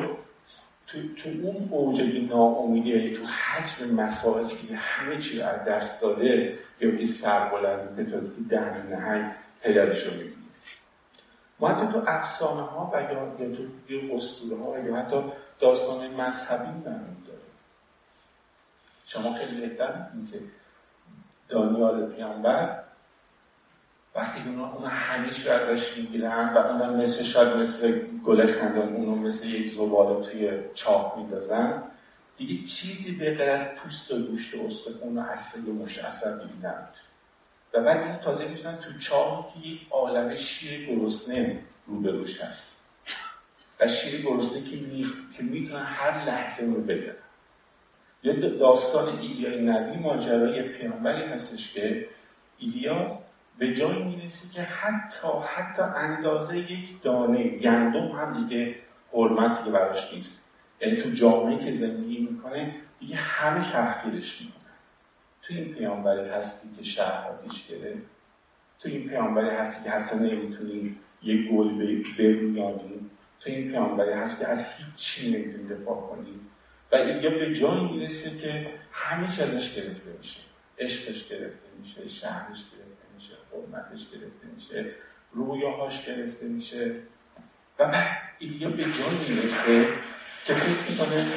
تو, 0.87 1.15
تو 1.17 1.29
اون 1.43 1.69
اوج 1.71 2.01
ناامیدی 2.31 3.17
تو 3.17 3.25
حجم 3.25 3.95
مسائلی 3.95 4.49
که 4.49 4.77
همه 4.77 5.19
چی 5.19 5.41
رو 5.41 5.47
از 5.47 5.65
دست 5.65 6.03
داده 6.03 6.59
یا 6.81 6.97
که 6.97 7.07
سر 7.07 7.49
بلند 7.49 7.97
که 7.97 8.05
تو 8.05 8.45
دهن 8.51 8.87
نهنگ 8.91 9.33
پدرش 9.63 10.07
رو 10.07 10.13
می‌بینی. 10.13 10.33
ما 11.61 11.69
حتی 11.69 11.93
تو 11.93 12.03
افسانه 12.07 12.63
ها 12.63 12.91
و 12.95 13.01
یا, 13.03 13.47
یا 13.49 13.57
تو 13.57 14.15
اسطوره 14.15 14.57
ها 14.63 14.79
یا 14.79 14.97
حتی 14.97 15.17
داستان 15.63 16.15
مذهبی 16.15 16.69
نمید 16.69 17.27
داره. 17.27 17.39
شما 19.07 19.35
خیلی 19.35 19.61
بهتر 19.61 20.07
که 20.33 20.41
دانیال 21.49 22.07
پیامبر 22.07 22.83
وقتی 24.15 24.41
اونا, 24.47 24.73
اونا 24.73 24.89
همیش 24.89 25.47
رو 25.47 25.53
ازش 25.53 25.97
می‌گیرن 25.97 26.55
و 26.55 26.59
اونا 26.59 26.93
مثل 26.93 27.25
شاید 27.25 27.57
مثل 27.57 27.99
گل 28.25 28.47
خندان 28.47 28.97
اونو 28.97 29.15
مثل 29.15 29.47
یک 29.47 29.73
زباله 29.73 30.25
توی 30.25 30.61
چاپ 30.75 31.19
میدازن 31.19 31.83
دیگه 32.37 32.67
چیزی 32.67 33.17
به 33.17 33.35
غیر 33.35 33.51
از 33.51 33.75
پوست 33.75 34.11
و 34.11 34.19
گوشت 34.19 34.55
و 34.55 34.67
استخون 34.67 35.19
و 35.19 35.21
اصل 35.21 35.69
و 35.69 35.73
مش 35.73 35.99
اثر 35.99 36.41
و 37.75 37.83
بعد 37.83 38.03
اینو 38.03 38.19
تازه 38.19 38.49
میشنن 38.49 38.79
تو 38.79 38.99
چاهی 38.99 39.45
که 39.63 39.69
یک 39.69 39.81
عالم 39.91 40.35
شیر 40.35 40.87
گرسنه 40.87 41.61
روبروش 41.87 42.41
هست. 42.41 42.82
و 43.83 43.89
شیر 43.89 44.23
گرسنه 44.23 44.63
که, 44.71 44.77
می... 44.77 45.07
که 45.37 45.43
می‌تونن 45.43 45.83
هر 45.83 46.25
لحظه 46.25 46.67
رو 46.67 46.83
بگیرن 46.83 47.15
یه 48.23 48.33
داستان 48.33 49.19
ایلیای 49.19 49.63
نبی 49.63 49.99
ماجرای 49.99 50.63
پیامبری 50.63 51.23
هستش 51.23 51.73
که 51.73 52.09
ایلیا 52.59 53.19
به 53.59 53.75
جایی 53.75 54.03
می‌رسه 54.03 54.55
که 54.55 54.63
حتی 54.63 55.29
حتی 55.55 55.83
اندازه 55.83 56.59
یک 56.59 57.03
دانه 57.03 57.49
گندم 57.49 58.09
هم 58.09 58.33
دیگه 58.33 58.75
حرمتی 59.13 59.71
براش 59.71 60.15
نیست. 60.15 60.51
یعنی 60.81 60.97
تو 60.97 61.11
جامعه 61.11 61.65
که 61.65 61.71
زندگی 61.71 62.29
می‌کنه 62.31 62.75
دیگه 63.01 63.17
همه 63.17 63.73
تحقیرش 63.73 64.41
می‌کنه 64.41 64.63
تو 65.43 65.55
این 65.55 65.75
پیامبری 65.75 66.29
هستی 66.29 66.69
که 66.77 66.85
شهر 66.85 67.29
آتیش 67.29 67.67
گرفت. 67.67 68.03
تو 68.81 68.89
این 68.89 69.09
پیامبری 69.09 69.51
هستی 69.51 69.85
که 69.85 69.91
حتی 69.91 70.17
نمی‌تونی 70.17 70.97
یک 71.23 71.51
گل 71.51 71.69
برویانی 72.19 73.11
تو 73.45 73.51
این 73.51 73.71
پیامبری 73.71 74.13
هستی 74.13 74.45
که 74.45 74.51
از 74.51 74.69
هیچ 74.75 74.87
چی 74.97 75.33
نمی‌تونی 75.33 75.69
دفاع 75.69 76.01
کنی. 76.01 76.41
و 76.93 76.99
یا 76.99 77.31
به 77.31 77.55
جایی 77.55 77.85
می‌رسه 77.85 78.39
که 78.39 78.75
همه 78.93 79.25
ازش 79.25 79.75
گرفته 79.75 80.11
میشه. 80.19 80.41
عشقش 80.79 81.29
گرفته 81.29 81.69
میشه 81.79 82.09
شهرش 82.09 82.59
گرفته 82.59 83.05
میشه 83.15 83.35
حرمتش 83.53 84.07
گرفته 84.11 84.47
میشه 84.55 84.95
رویاهاش 85.33 86.07
گرفته 86.07 86.47
میشه. 86.47 86.95
و 87.79 87.89
بعد 87.89 88.19
دیگه 88.39 88.69
به 88.69 88.83
جایی 88.83 89.19
می‌رسه 89.29 89.89
که 90.45 90.55
فکر 90.55 90.91
می‌کنه 90.91 91.33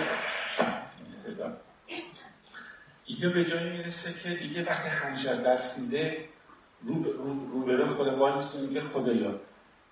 دیگه 3.05 3.29
به 3.29 3.45
جایی 3.45 3.69
می‌رسه 3.69 4.13
که 4.13 4.29
دیگه 4.35 4.63
وقتی 4.63 4.89
همیشه 4.89 5.35
دست 5.35 5.79
میده 5.79 6.25
رو, 6.81 7.03
رو, 7.03 7.77
رو 7.77 7.87
خود 7.87 8.07
وای 8.07 8.33
میگه 8.67 8.81
خدایا 8.81 9.39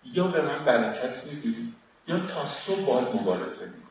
یا 0.04 0.28
به 0.28 0.41
من 0.41 0.65
برکت 0.65 1.23
میدی؟ 1.26 1.73
یا 2.08 2.20
تا 2.20 2.46
صبح 2.46 2.86
باید 2.86 3.08
مبارزه 3.16 3.66
می‌کنی. 3.66 3.84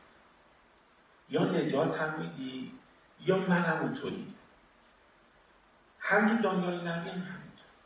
یا 1.29 1.43
نجات 1.43 1.97
هم 1.97 2.19
میدی 2.19 2.71
یا 3.25 3.37
منم 3.37 3.79
اونطوری 3.81 4.33
همجور 5.99 6.37
دانیال 6.37 6.87
نبی 6.87 7.09
هم 7.09 7.23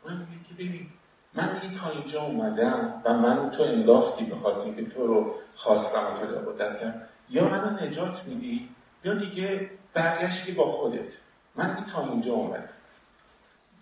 من 0.04 0.16
میگه 0.16 0.44
که 0.44 0.54
ببین 0.54 0.90
من 1.34 1.58
دیگه 1.58 1.74
تا 1.74 1.90
اینجا 1.90 2.22
اومدم 2.22 3.02
و 3.04 3.12
من 3.12 3.50
تو 3.50 3.62
انداختی 3.62 4.24
به 4.24 4.36
خاطر 4.36 4.74
که 4.74 4.86
تو 4.86 5.06
رو 5.06 5.34
خواستم 5.54 6.14
و 6.14 6.26
تو 6.26 6.38
عبادت 6.38 6.80
کردم. 6.80 7.02
یا 7.30 7.48
منو 7.48 7.84
نجات 7.84 8.24
میدی 8.24 8.68
یا 9.04 9.14
دیگه 9.14 9.70
برگشتی 9.94 10.52
با 10.52 10.72
خودت. 10.72 11.08
من 11.56 11.84
تا 11.84 12.04
اینجا 12.04 12.32
اومدم. 12.32 12.68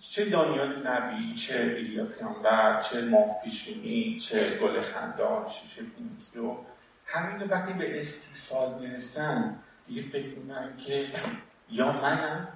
چه 0.00 0.24
دانیال 0.24 0.86
نبی 0.86 1.34
چه 1.34 1.54
ایلیا 1.54 2.04
پیامبر 2.04 2.80
چه 2.80 3.04
ماه 3.04 3.42
پیشونی 3.44 4.18
چه 4.20 4.58
گل 4.58 4.80
خندان 4.80 5.48
شیشه 5.48 5.82
پینکیو 5.82 6.56
همین 7.06 7.48
وقتی 7.48 7.72
به 7.72 8.00
استیصال 8.00 8.78
می‌رسن 8.80 9.56
دیگه 9.86 10.02
فکر 10.02 10.26
می‌کنن 10.28 10.76
که 10.76 11.10
یا 11.70 11.92
منم 11.92 12.48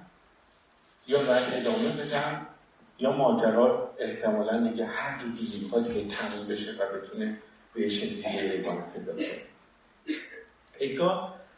یا 1.07 1.23
باید 1.23 1.53
ادامه 1.53 1.89
بدم 1.89 2.47
یا 2.99 3.11
ماجرا 3.11 3.95
احتمالا 3.99 4.67
دیگه 4.67 4.85
هر 4.85 5.17
جوری 5.17 5.59
می‌خواد 5.63 5.87
به 5.87 6.05
تموم 6.05 6.47
بشه 6.49 6.71
و 6.71 6.97
بتونه 6.97 7.37
به 7.73 7.89
شکلی 7.89 8.23
ادامه 8.25 8.81
پیدا 8.81 9.13
کنه 9.13 9.41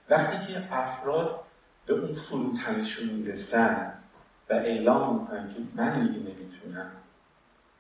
وقتی 0.09 0.53
که 0.53 0.73
افراد 0.73 1.39
به 1.85 1.93
اون 1.93 2.11
فروتنشون 2.11 3.09
می‌رسن 3.09 3.92
اعلام 4.53 5.21
می‌کنن 5.21 5.53
که 5.53 5.59
من 5.75 6.07
دیگه 6.07 6.19
نمی‌تونم. 6.19 6.91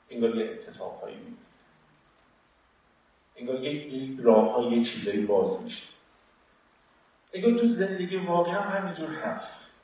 انگار 0.09 0.35
یه 0.35 0.51
اتفاقهایی 0.51 1.17
میفته 1.17 1.53
انگار 3.35 3.63
یک 3.63 4.19
راه 4.23 4.53
های 4.53 4.77
یه 4.77 4.83
چیزایی 4.83 5.25
باز 5.25 5.63
میشه. 5.63 5.85
انگار 7.33 7.59
تو 7.59 7.67
زندگی 7.67 8.17
واقعا 8.17 8.61
هم 8.61 8.81
همینجور 8.81 9.09
هست. 9.09 9.75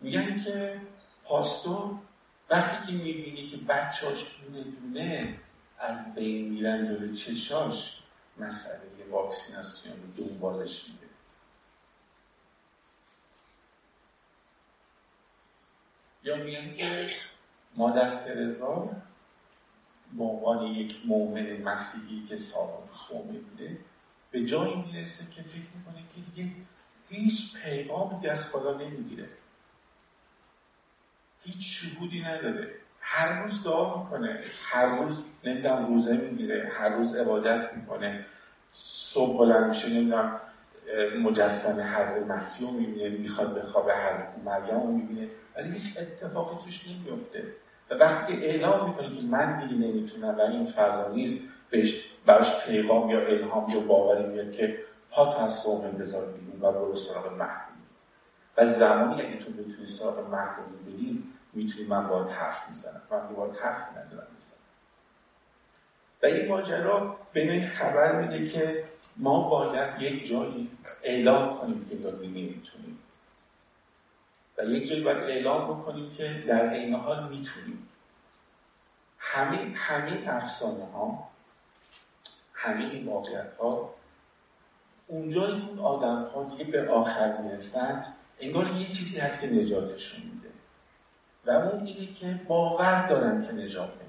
میگن 0.00 0.44
که 0.44 0.80
پاستور 1.24 1.90
وقتی 2.50 2.86
که 2.86 2.92
می‌بینی 2.92 3.48
که 3.48 3.56
بچهاش 3.56 4.40
دونه 4.40 4.64
دونه 4.64 5.38
از 5.78 6.14
بین 6.14 6.48
میرن 6.48 6.84
جلو 6.84 7.14
چشاش 7.14 8.02
مسئله 8.38 8.80
واکسیناسیون 9.10 9.96
دنبالش 10.16 10.88
میده 10.88 11.06
یا 16.28 16.36
میگن 16.36 16.74
که 16.74 17.10
مادر 17.76 18.16
ترزا 18.16 18.90
به 20.12 20.24
عنوان 20.24 20.62
یک 20.66 20.96
مؤمن 21.06 21.62
مسیحی 21.62 22.26
که 22.28 22.36
سالها 22.36 22.88
تو 22.88 22.94
سومه 22.94 23.38
بوده 23.38 23.78
به 24.30 24.44
جایی 24.44 24.74
می‌رسه 24.74 25.34
که 25.34 25.42
فکر 25.42 25.68
می‌کنه 25.74 26.02
که 26.14 26.20
دیگه 26.30 26.52
هیچ 27.08 27.56
پیغامی 27.56 28.28
از 28.28 28.48
خدا 28.52 28.78
نمی‌گیره. 28.78 29.28
هیچ 31.44 31.56
شهودی 31.60 32.20
نداره. 32.22 32.74
هر 33.00 33.42
روز 33.42 33.64
دعا 33.64 34.04
می‌کنه 34.04 34.40
هر 34.64 34.86
روز 34.86 35.22
نمی‌دونم 35.44 35.86
روزه 35.86 36.16
می‌گیره 36.16 36.72
هر 36.78 36.88
روز 36.88 37.14
عبادت 37.14 37.74
می‌کنه. 37.76 38.26
صبح 38.74 39.38
بلند 39.38 39.66
میشه 39.66 39.88
نمی‌دونم 39.88 40.40
مجسم 41.22 41.80
حضرت 41.80 42.26
مسیح 42.26 42.68
رو 42.68 42.74
می‌بینه 42.74 43.08
می‌خواد 43.08 43.54
به 43.54 43.62
خواب 43.62 43.90
حضرت 43.90 44.34
مریم 44.44 44.80
رو 44.80 44.92
می‌بینه 44.92 45.28
ولی 45.56 45.72
هیچ 45.72 45.98
اتفاقی 45.98 46.64
توش 46.64 46.88
نمیفته 46.88 47.44
و 47.90 47.94
وقتی 47.94 48.44
اعلام 48.44 48.88
می‌کنه 48.88 49.16
که 49.16 49.22
من 49.22 49.58
دیگه 49.58 49.86
نمی‌تونم 49.86 50.38
و 50.38 50.40
این 50.40 50.66
فضا 50.66 51.08
نیست 51.08 51.38
بهش 51.70 52.04
براش 52.26 52.64
پیغام 52.64 53.10
یا 53.10 53.26
الهام 53.26 53.66
یا 53.74 53.80
باوری 53.80 54.26
میاد 54.26 54.52
که 54.52 54.78
پا 55.10 55.36
از 55.36 55.54
صومه 55.54 55.88
بذار 55.88 56.26
بیرون 56.26 56.60
و 56.60 56.72
برو 56.72 56.94
سراغ 56.94 57.32
محکوم 57.32 57.76
و 58.56 58.66
زمانی 58.66 59.22
اگه 59.22 59.38
تو 59.38 59.52
بتونی 59.52 59.86
سراغ 59.86 60.30
محکوم 60.30 60.64
بری 60.86 61.24
می‌تونی 61.52 61.88
من 61.88 62.08
باید 62.08 62.28
حرف 62.28 62.68
می‌زنم. 62.68 63.02
من 63.10 63.34
باید 63.36 63.56
حرف 63.56 63.90
ندارم 63.90 64.28
بزنم 64.36 64.58
و 66.22 66.26
این 66.26 66.48
ماجرا 66.48 67.16
به 67.32 67.60
خبر 67.60 68.20
میده 68.20 68.44
که 68.44 68.84
ما 69.18 69.48
باید 69.48 70.02
یک 70.02 70.26
جایی 70.26 70.70
اعلام 71.02 71.58
کنیم 71.58 71.86
که 71.88 71.96
داریم 71.96 72.30
نمی‌تونیم 72.30 72.98
و 74.58 74.64
یک 74.64 74.88
جایی 74.88 75.02
باید 75.02 75.18
اعلام 75.18 75.74
بکنیم 75.74 76.14
که 76.14 76.44
در 76.48 76.72
این 76.72 76.94
حال 76.94 77.28
می‌تونیم. 77.28 77.88
همین 79.18 79.74
همین 79.76 80.28
افسانه 80.28 80.84
ها 80.84 81.30
همین 82.54 83.06
واقعیت 83.06 83.54
ها 83.60 83.94
اونجایی 85.06 85.60
که 85.60 85.66
اون 85.68 85.78
آدم 85.78 86.22
ها 86.34 86.44
دیگه 86.44 86.64
به 86.64 86.90
آخر 86.90 87.36
می‌رسند 87.36 88.06
انگار 88.40 88.70
یه 88.70 88.86
چیزی 88.86 89.18
هست 89.18 89.40
که 89.40 89.46
نجاتشون 89.46 90.22
میده. 90.22 90.48
و 91.46 91.50
اون 91.50 91.86
اینه 91.86 92.12
که 92.12 92.40
باور 92.48 93.08
دارن 93.08 93.46
که 93.46 93.52
نجات 93.52 93.88
می‌کنن 93.92 94.08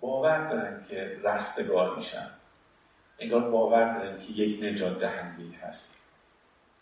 باور 0.00 0.48
دارن 0.48 0.84
که 0.88 1.20
رستگار 1.24 1.96
میشن. 1.96 2.26
انگار 3.18 3.50
باور 3.50 3.98
دارن 3.98 4.18
که 4.18 4.32
یک 4.32 4.64
نجات 4.64 5.00
دهنده 5.00 5.56
هست. 5.62 5.96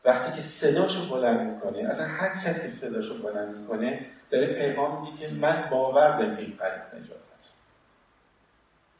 وقتی 0.04 0.32
که 0.32 0.42
صداشو 0.42 1.14
بلند 1.14 1.40
می‌کنه 1.54 1.88
اصلا 1.88 2.06
هر 2.06 2.44
کسی 2.44 2.60
که 2.60 2.68
صداشو 2.68 3.22
بلند 3.22 3.56
می‌کنه 3.56 4.06
داره 4.30 4.46
پیغام 4.46 5.02
میده 5.02 5.16
که 5.16 5.34
من 5.34 5.68
باور 5.70 6.18
دارم 6.18 6.36
این 6.36 6.56
قریب 6.58 6.94
نجات 6.94 7.18
هست. 7.38 7.60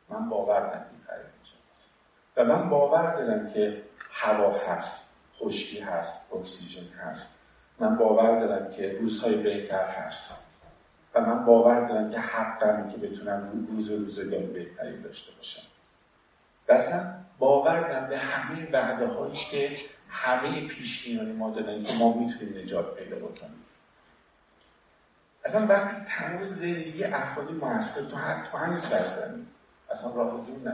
من 0.09 0.29
باور 0.29 0.61
دارم 0.61 0.87
این 0.91 1.01
قریب 1.09 1.27
نجات 1.27 1.61
هست. 1.73 1.95
و 2.37 2.45
من 2.45 2.69
باور 2.69 3.15
دارم 3.15 3.53
که 3.53 3.83
هوا 4.11 4.59
هست 4.59 5.15
خشکی 5.39 5.81
هست 5.81 6.33
اکسیژن 6.33 6.89
هست. 6.89 7.39
من 7.79 7.97
باور 7.97 8.41
دارم 8.41 8.71
که 8.71 8.99
روزهای 9.01 9.35
بهتر 9.35 9.85
هست 9.85 10.46
و 11.17 11.21
من 11.21 11.45
باور 11.45 11.89
دارم 11.89 12.11
که 12.11 12.21
حقم 12.21 12.89
که 12.89 12.97
بتونم 12.97 13.67
روز 13.71 13.91
روزگار 13.91 14.41
بهتری 14.41 15.03
داشته 15.03 15.33
باشم. 15.33 15.63
و 16.69 16.73
اصلا 16.73 17.15
باور 17.39 17.81
دارم 17.81 18.09
به 18.09 18.19
همه 18.19 18.69
وعده 18.73 19.07
هایی 19.07 19.37
که 19.51 19.77
همه 20.09 20.67
پیشگیرانی 20.69 21.33
ما 21.33 21.51
دارن 21.51 21.83
که 21.83 21.95
ما 21.99 22.13
می‌تونیم 22.13 22.59
نجات 22.63 22.95
پیدا 22.95 23.17
بکنیم. 23.17 23.65
اصلا 25.45 25.67
وقتی 25.67 26.05
تمام 26.07 26.45
زندگی 26.45 27.05
افرادی 27.05 27.53
موثر 27.53 28.01
تو 28.01 28.17
هر 28.17 28.47
تو 28.47 28.59
همین 28.59 28.77
سرزمین 28.77 29.47
اصلا 29.91 30.15
راه 30.15 30.47
دور 30.47 30.73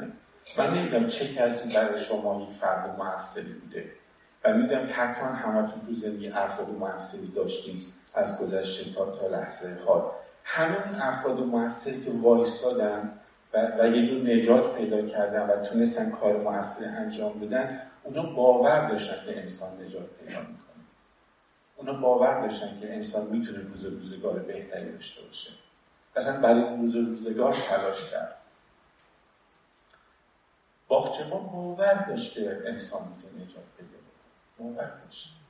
من 0.58 0.78
نمی‌دونم 0.78 1.08
چه 1.08 1.34
کسی 1.34 1.74
برای 1.74 1.98
شما 1.98 2.42
یک 2.42 2.54
فرد 2.54 2.96
موثری 2.98 3.52
بوده 3.52 3.92
و 4.44 4.54
می‌دونم 4.54 4.86
که 4.86 4.94
حتما 4.94 5.28
همتون 5.28 5.86
تو 5.86 5.92
زندگی 5.92 6.28
افراد 6.28 6.70
موثری 6.70 7.26
داشتیم 7.26 7.92
از 8.14 8.38
گذشته 8.38 8.92
تا 8.92 9.16
تا 9.16 9.26
لحظه 9.26 9.78
حال. 9.86 10.10
همون 10.54 10.94
افراد 10.94 11.40
موثری 11.40 12.04
که 12.04 12.10
وایسادن 12.10 13.18
و, 13.54 13.72
و 13.78 13.96
یه 13.96 14.06
جور 14.06 14.22
نجات 14.22 14.76
پیدا 14.76 15.02
کردن 15.02 15.46
و 15.46 15.56
تونستن 15.56 16.10
کار 16.10 16.36
موثری 16.36 16.86
انجام 16.86 17.40
بدن 17.40 17.80
اونا 18.02 18.22
باور 18.22 18.88
داشتن 18.88 19.26
که 19.26 19.40
انسان 19.40 19.82
نجات 19.82 20.06
پیدا 20.10 20.40
می‌کنه. 20.40 20.84
اونا 21.76 21.92
باور 21.92 22.40
داشتن 22.40 22.80
که 22.80 22.94
انسان 22.94 23.26
می‌تونه 23.26 23.58
روز 23.58 23.84
روزگار 23.84 24.38
بهتری 24.38 24.92
داشته 24.92 25.22
باشه. 25.22 25.50
اصلا 26.16 26.40
برای 26.40 26.76
روز 26.76 26.96
روزگار 26.96 27.52
تلاش 27.52 28.10
کرد. 28.10 28.36
باغچبان 30.88 31.46
باور 31.46 31.94
داشت 32.08 32.34
که 32.34 32.62
انسان 32.66 33.00
می‌تونه 33.08 33.44
نجات 33.44 33.64
پیدا 33.76 33.90
کنه 33.90 34.74
باور 34.74 34.92
داشت. 35.04 35.41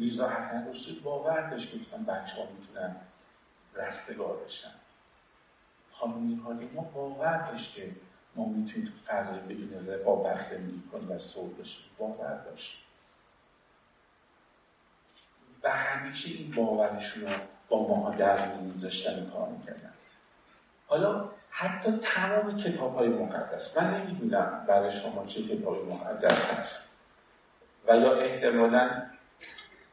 میرزا 0.00 0.28
حسن 0.28 0.68
رشدی 0.70 1.00
باور 1.00 1.50
داشت 1.50 1.70
که 1.70 1.78
مثلا 1.78 2.02
بچه 2.02 2.36
ها 2.36 2.48
می‌تونن 2.58 2.96
رستگار 3.74 4.36
بشن. 4.36 4.70
خانم 5.92 6.70
ما 6.74 6.82
باور 6.82 7.50
داشت 7.50 7.74
که 7.74 7.90
ما 8.36 8.44
می‌تونیم 8.44 8.86
تو 8.86 8.92
فضای 9.06 9.38
بدون 9.38 9.86
رقابت 9.88 10.38
زندگی 10.38 10.82
کنیم 10.92 11.10
و 11.10 11.18
صلح 11.18 11.52
بشیم. 11.60 11.84
باور 11.98 12.34
داشت. 12.34 12.82
و 15.62 15.70
همیشه 15.70 16.28
این 16.28 16.54
باورشون 16.54 17.22
رو 17.22 17.28
با 17.68 17.88
ماها 17.88 18.14
در 18.14 18.54
میذاشتن 18.54 19.30
کار 19.30 19.48
می‌کردن. 19.48 19.92
حالا 20.86 21.30
حتی 21.50 21.92
تمام 22.02 22.56
کتاب 22.56 22.94
های 22.94 23.08
مقدس 23.08 23.78
من 23.78 24.00
نمی‌دونم 24.00 24.64
برای 24.68 24.90
شما 24.90 25.26
چه 25.26 25.42
کتاب 25.42 25.88
مقدس 25.88 26.54
هست 26.54 26.96
و 27.88 27.96
یا 27.96 28.14
احتمالا 28.14 29.02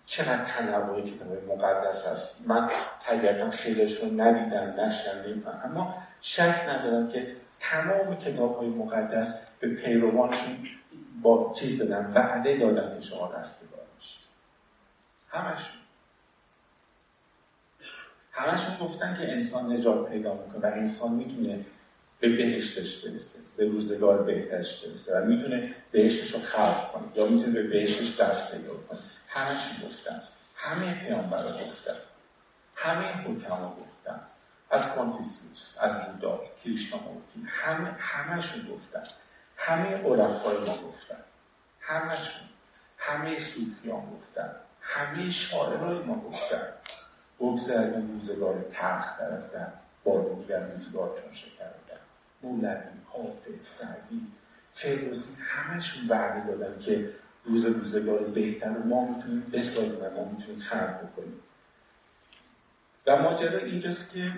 چقدر 0.08 0.44
تنوع 0.44 1.02
کتاب 1.02 1.44
مقدس 1.48 2.08
هست 2.08 2.42
من 2.46 2.70
طبیعتا 3.00 3.52
خیلیشون 3.52 4.22
ندیدم 4.22 4.74
نشنیدم 4.80 5.62
اما 5.66 6.04
شک 6.22 6.66
ندارم 6.70 7.08
که 7.08 7.36
تمام 7.60 8.16
کتاب 8.16 8.58
های 8.58 8.68
مقدس 8.68 9.46
به 9.60 9.68
پیروانشون 9.68 10.58
با 11.22 11.54
چیز 11.60 11.78
دادن 11.78 12.12
وعده 12.16 12.58
دادن 12.58 12.96
که 12.96 13.02
شما 13.02 13.34
رستگار 13.34 13.82
باشید. 13.96 14.20
همشون. 15.30 15.78
همشون 18.32 18.78
گفتن 18.78 19.18
که 19.18 19.32
انسان 19.32 19.72
نجات 19.72 20.10
پیدا 20.10 20.34
می‌کنه 20.34 20.62
و 20.62 20.74
انسان 20.76 21.12
می‌تونه 21.12 21.66
به 22.20 22.30
بهشتش 22.30 23.06
برسه 23.06 23.40
به 23.58 23.66
روزگار 23.66 24.24
بهترش 24.24 24.86
برسه 24.86 25.20
و 25.20 25.26
می‌تونه 25.26 25.76
بهشتش 25.92 26.32
رو 26.32 26.40
خلق 26.40 26.92
کنه 26.92 27.04
یا 27.16 27.28
می‌تونه 27.28 27.54
به 27.54 27.64
بهشتش 27.64 28.20
دست 28.20 28.56
پیدا 28.56 28.74
کنه. 28.74 29.00
همشون 29.28 29.88
گفتن 29.88 30.24
همه 30.56 30.94
پیامبرا 30.94 31.54
گفتن 31.54 31.98
همه 32.76 33.12
حکما 33.12 33.76
گفتن 33.76 34.22
از 34.70 34.94
کانفیسیوس 34.96 35.78
از 35.80 36.06
بودا 36.06 36.42
کریشنامورتی 36.64 37.46
همه 37.48 37.96
همشون 38.00 38.74
گفتن 38.74 39.04
همه 39.58 39.96
عرفای 39.96 40.58
ما 40.58 40.78
گفتن 40.78 41.24
همشون 41.82 42.48
همه 42.98 43.40
صوفیان 43.40 44.16
گفتن 44.16 44.56
همه 44.82 45.30
شاعرای 45.30 46.00
ما 46.00 46.16
گفتن 46.16 46.68
بگذردیم 47.40 48.12
روزگار 48.12 48.66
تخت 48.74 49.18
طرفتن 49.18 49.74
بار 50.04 50.24
دیگر 50.34 50.60
روزگار 50.60 51.18
چون 51.22 51.34
شکردن 51.34 52.00
مولوی 52.42 52.98
حافظ 53.06 53.66
سعدی 53.66 54.28
فردوسی 54.72 55.38
همشون 55.42 56.08
وعده 56.10 56.48
دادن 56.48 56.80
که 56.80 57.10
روز 57.48 57.66
روزگار 57.66 58.20
بهتر 58.20 58.78
ما 58.78 59.06
می‌تونیم 59.06 59.50
بسازیم 59.54 60.00
و 60.02 60.10
ما 60.10 60.32
می‌تونیم 60.32 60.62
خلق 60.62 61.02
بکنیم. 61.02 61.40
و 63.08 63.18
ماجرا 63.18 63.60
اینجاست 63.60 64.14
که 64.14 64.32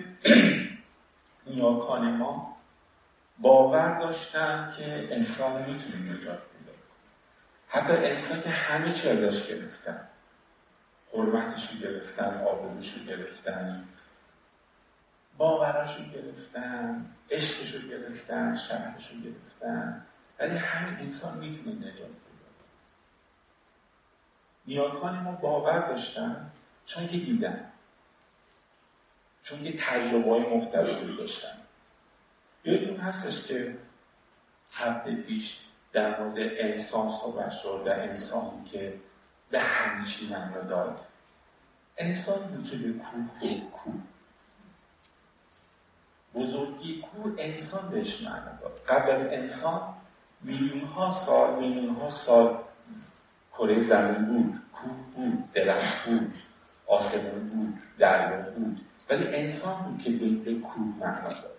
نیاکان 1.46 2.10
ما 2.10 2.56
باور 3.38 3.98
داشتن 3.98 4.72
که 4.76 5.08
انسان 5.10 5.70
می‌تونه 5.70 5.96
نجات 5.96 6.38
پیدا 6.38 6.72
حتی 7.68 7.92
انسان 7.92 8.42
که 8.42 8.48
همه 8.48 8.92
چی 8.92 9.08
ازش 9.08 9.46
گرفتن 9.46 10.00
حرمتش 11.16 11.70
رو 11.70 11.78
گرفتن 11.78 12.44
آبروش 12.44 12.94
رو 12.94 13.04
گرفتن 13.04 13.84
باوراش 15.38 15.96
رو 15.96 16.04
گرفتن 16.04 17.06
عشقش 17.30 17.74
رو 17.74 17.88
گرفتن 17.88 18.56
شهرش 18.56 19.10
رو 19.10 19.16
گرفتن 19.20 20.06
ولی 20.38 20.56
همین 20.56 20.98
انسان 20.98 21.38
می‌تونه 21.38 21.76
نجات 21.76 22.19
نیاکان 24.70 25.18
ما 25.18 25.32
باور 25.32 25.88
داشتن 25.88 26.50
چون 26.86 27.06
که 27.06 27.16
دیدن. 27.18 27.72
چون 29.42 29.64
که 29.64 29.76
تجربه 29.78 30.30
های 30.30 30.56
مختلفی 30.56 31.16
داشتن. 31.16 31.56
یادتون 32.64 32.96
هستش 32.96 33.42
که 33.42 33.76
هفته 34.74 35.14
پیش 35.14 35.60
در 35.92 36.20
مورد 36.20 36.38
انسان 36.38 37.10
صحبت 37.10 37.50
شد 37.50 37.82
و 37.86 37.90
انسانی 37.90 38.64
که 38.64 39.00
به 39.50 39.60
همه 39.60 40.04
چی 40.06 40.28
معنا 40.28 40.60
داد. 40.60 41.00
انسان 41.96 42.38
بود 42.38 42.70
که 42.70 42.76
به 42.76 42.92
کوه 42.92 43.26
گفت 43.34 43.70
کوه. 43.70 43.94
بزرگی 46.34 47.00
کوه 47.00 47.34
انسان 47.38 47.90
بهش 47.90 48.22
معنا 48.22 48.52
داد. 48.60 48.80
قبل 48.88 49.10
از 49.10 49.26
انسان 49.26 49.94
میلیون 50.40 50.80
ها 50.80 51.10
سال 51.10 51.58
میلیون 51.58 51.94
ها 51.94 52.10
سال 52.10 52.64
کره 53.60 53.78
زمین 53.78 54.24
بود 54.24 54.60
کوه 54.72 54.92
بود 55.14 55.52
درخت 55.52 56.08
بود 56.08 56.36
آسمان 56.86 57.48
بود 57.48 57.78
دریا 57.98 58.50
بود. 58.50 58.80
ولی 59.10 59.36
انسان 59.36 59.82
بود 59.82 60.02
که 60.02 60.10
به 60.10 60.54
کوه 60.54 60.84
معنا 61.00 61.28
داد. 61.28 61.58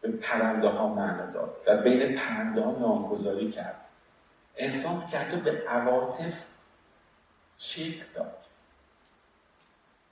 به 0.00 0.10
پرنده 0.10 0.68
ها 0.68 0.94
معنا 0.94 1.26
داد 1.26 1.56
و 1.66 1.76
بین 1.76 2.14
پرنده 2.14 2.62
ها 2.62 2.70
نامگذاری 2.70 3.50
کرد. 3.50 3.80
انسان 4.56 5.04
که 5.10 5.36
به 5.36 5.64
عواطف 5.68 6.44
شکل 7.58 8.04
داد. 8.14 8.36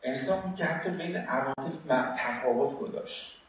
انسان 0.02 0.54
که 0.54 0.64
حتی 0.64 0.90
بین 0.90 1.16
عواطف 1.16 1.72
تفاوت 2.16 2.78
گذاشت. 2.78 3.42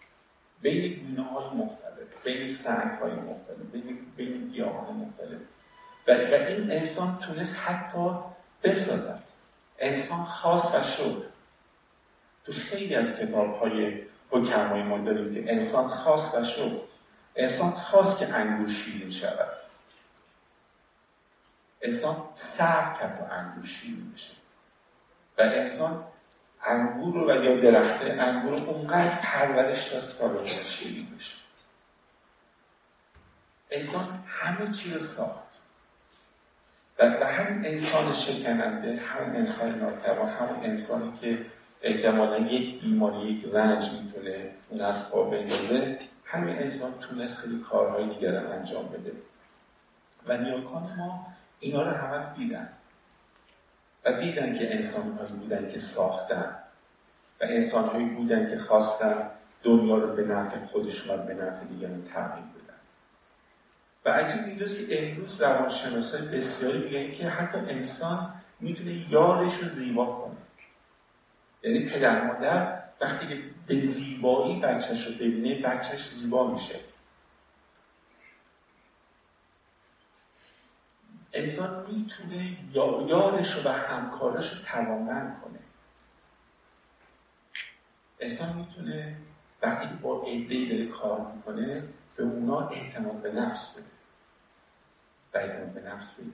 بین 0.61 1.07
گونه 1.07 1.30
های 1.30 1.57
مختلف 1.57 2.24
بین 2.24 2.47
سنگ 2.47 2.91
های 3.01 3.11
مختلف 3.11 3.57
بین, 3.71 3.97
بین 4.17 4.47
گیاهان 4.47 4.95
مختلف. 4.95 5.41
و, 6.08 6.12
و 6.12 6.34
این 6.34 6.72
انسان 6.72 7.20
تونست 7.20 7.55
حتی 7.55 8.20
بسازد. 8.64 9.24
انسان 9.80 10.26
خاص 10.26 10.76
و 10.76 10.84
شد. 10.84 11.30
تو 12.45 12.51
خیلی 12.51 12.95
از 12.95 13.20
کتاب 13.20 13.60
های 13.60 14.01
حکمای 14.30 14.84
ما 14.84 14.97
داریم 14.97 15.34
که 15.34 15.51
انسان 15.53 15.88
خاص 15.88 16.36
و 16.36 16.43
شد. 16.43 16.82
انسان 17.36 17.72
خواست 17.72 18.20
که 18.20 18.34
انگور 18.34 18.70
شیرین 18.70 19.10
شود. 19.10 19.58
انسان 21.82 22.30
سر 22.34 22.95
کرد 22.99 23.18
تا 23.18 23.36
انگور 23.36 23.66
شیرین 23.66 24.12
بشه. 24.14 24.34
و 25.38 25.41
انسان 25.41 26.03
انگور 26.62 27.14
رو 27.14 27.32
و 27.32 27.43
یا 27.43 27.62
درخته 27.62 28.18
انگور 28.20 28.60
رو 28.60 28.70
اونقدر 28.70 29.16
پرورش 29.22 29.88
داد 29.88 30.16
تا 30.20 30.28
به 30.28 30.45
شیرین 30.45 31.16
بشه. 31.16 31.36
انسان 33.72 34.24
همه 34.28 34.74
چی 34.74 34.93
رو 34.93 34.99
ساخت. 34.99 35.46
و 36.99 37.25
همین 37.25 37.65
انسان 37.65 38.13
شکننده 38.13 38.95
همین 38.95 39.35
انسان 39.35 39.79
ناتوان 39.79 40.29
همون 40.29 40.63
انسانی 40.63 41.13
که 41.21 41.39
احتمالا 41.81 42.37
یک 42.37 42.81
بیماری 42.81 43.31
یک 43.31 43.45
رنج 43.53 43.89
می‌تونه 43.91 44.51
اون 44.69 44.81
از 44.81 45.11
پا 45.11 45.23
بندازه 45.23 45.97
همین 46.25 46.55
انسان 46.55 46.91
تونست 46.99 47.37
خیلی 47.37 47.59
کارهای 47.59 48.09
دیگر 48.09 48.35
انجام 48.35 48.87
بده. 48.87 49.11
و 50.27 50.37
نیاکان 50.37 50.83
ما 50.97 51.27
اینا 51.59 51.81
رو 51.81 51.89
همه 51.89 52.33
دیدن. 52.37 52.69
و 54.05 54.13
دیدن 54.13 54.57
که 54.57 54.75
انسان 54.75 55.17
هایی 55.17 55.33
بودن 55.33 55.69
که 55.69 55.79
ساختن. 55.79 56.55
و 57.41 57.43
انسان 57.43 57.89
هایی 57.89 58.05
بودن 58.05 58.49
که 58.49 58.57
خواستن 58.57 59.29
دنیا 59.63 59.97
رو 59.97 60.15
به 60.15 60.23
نفع 60.23 60.65
خودشون 60.65 61.19
و 61.19 61.23
به 61.23 61.33
نفع 61.33 61.65
دیگران 61.65 62.03
تغییر 62.13 62.57
عجیب 64.12 64.45
اینجاست 64.45 64.88
که 64.88 65.12
امروز 65.12 65.41
روانشناسای 65.41 66.22
بسیاری 66.22 66.78
میگن 66.78 67.12
که 67.12 67.30
حتی 67.30 67.58
انسان 67.58 68.34
می‌تونه 68.60 69.12
یارش 69.12 69.58
رو 69.58 69.68
زیبا 69.68 70.05
کنه. 70.05 70.38
یعنی 71.64 71.89
پدر 71.89 72.28
مادر 72.28 72.84
وقتی 73.01 73.28
که 73.28 73.43
به 73.68 73.80
زیبایی 73.80 74.60
بچهش 74.60 75.08
رو 75.08 75.14
ببینه 75.14 75.62
بچهش 75.62 76.08
زیبا 76.08 76.51
میشه. 76.53 76.80
انسان 81.34 81.86
می‌تونه 81.91 82.58
یارش 83.08 83.55
رو 83.55 83.62
و 83.64 83.74
همکارش 83.74 84.53
رو 84.53 84.58
توانمند 84.66 85.41
کنه. 85.41 85.60
انسان 88.20 88.55
می‌تونه 88.55 89.18
وقتی 89.62 89.88
با 90.01 90.22
عدهای 90.22 90.70
داره 90.70 90.86
کار 90.86 91.32
می‌کنه 91.36 91.84
به 92.16 92.24
اونا 92.24 92.68
اعتماد 92.68 93.22
به 93.22 93.32
نفس 93.32 93.74
بده. 93.74 93.96
و 95.34 95.38
اعتماد 95.38 95.73
به 95.73 95.82
نفس 95.82 96.15
بده 96.15 96.32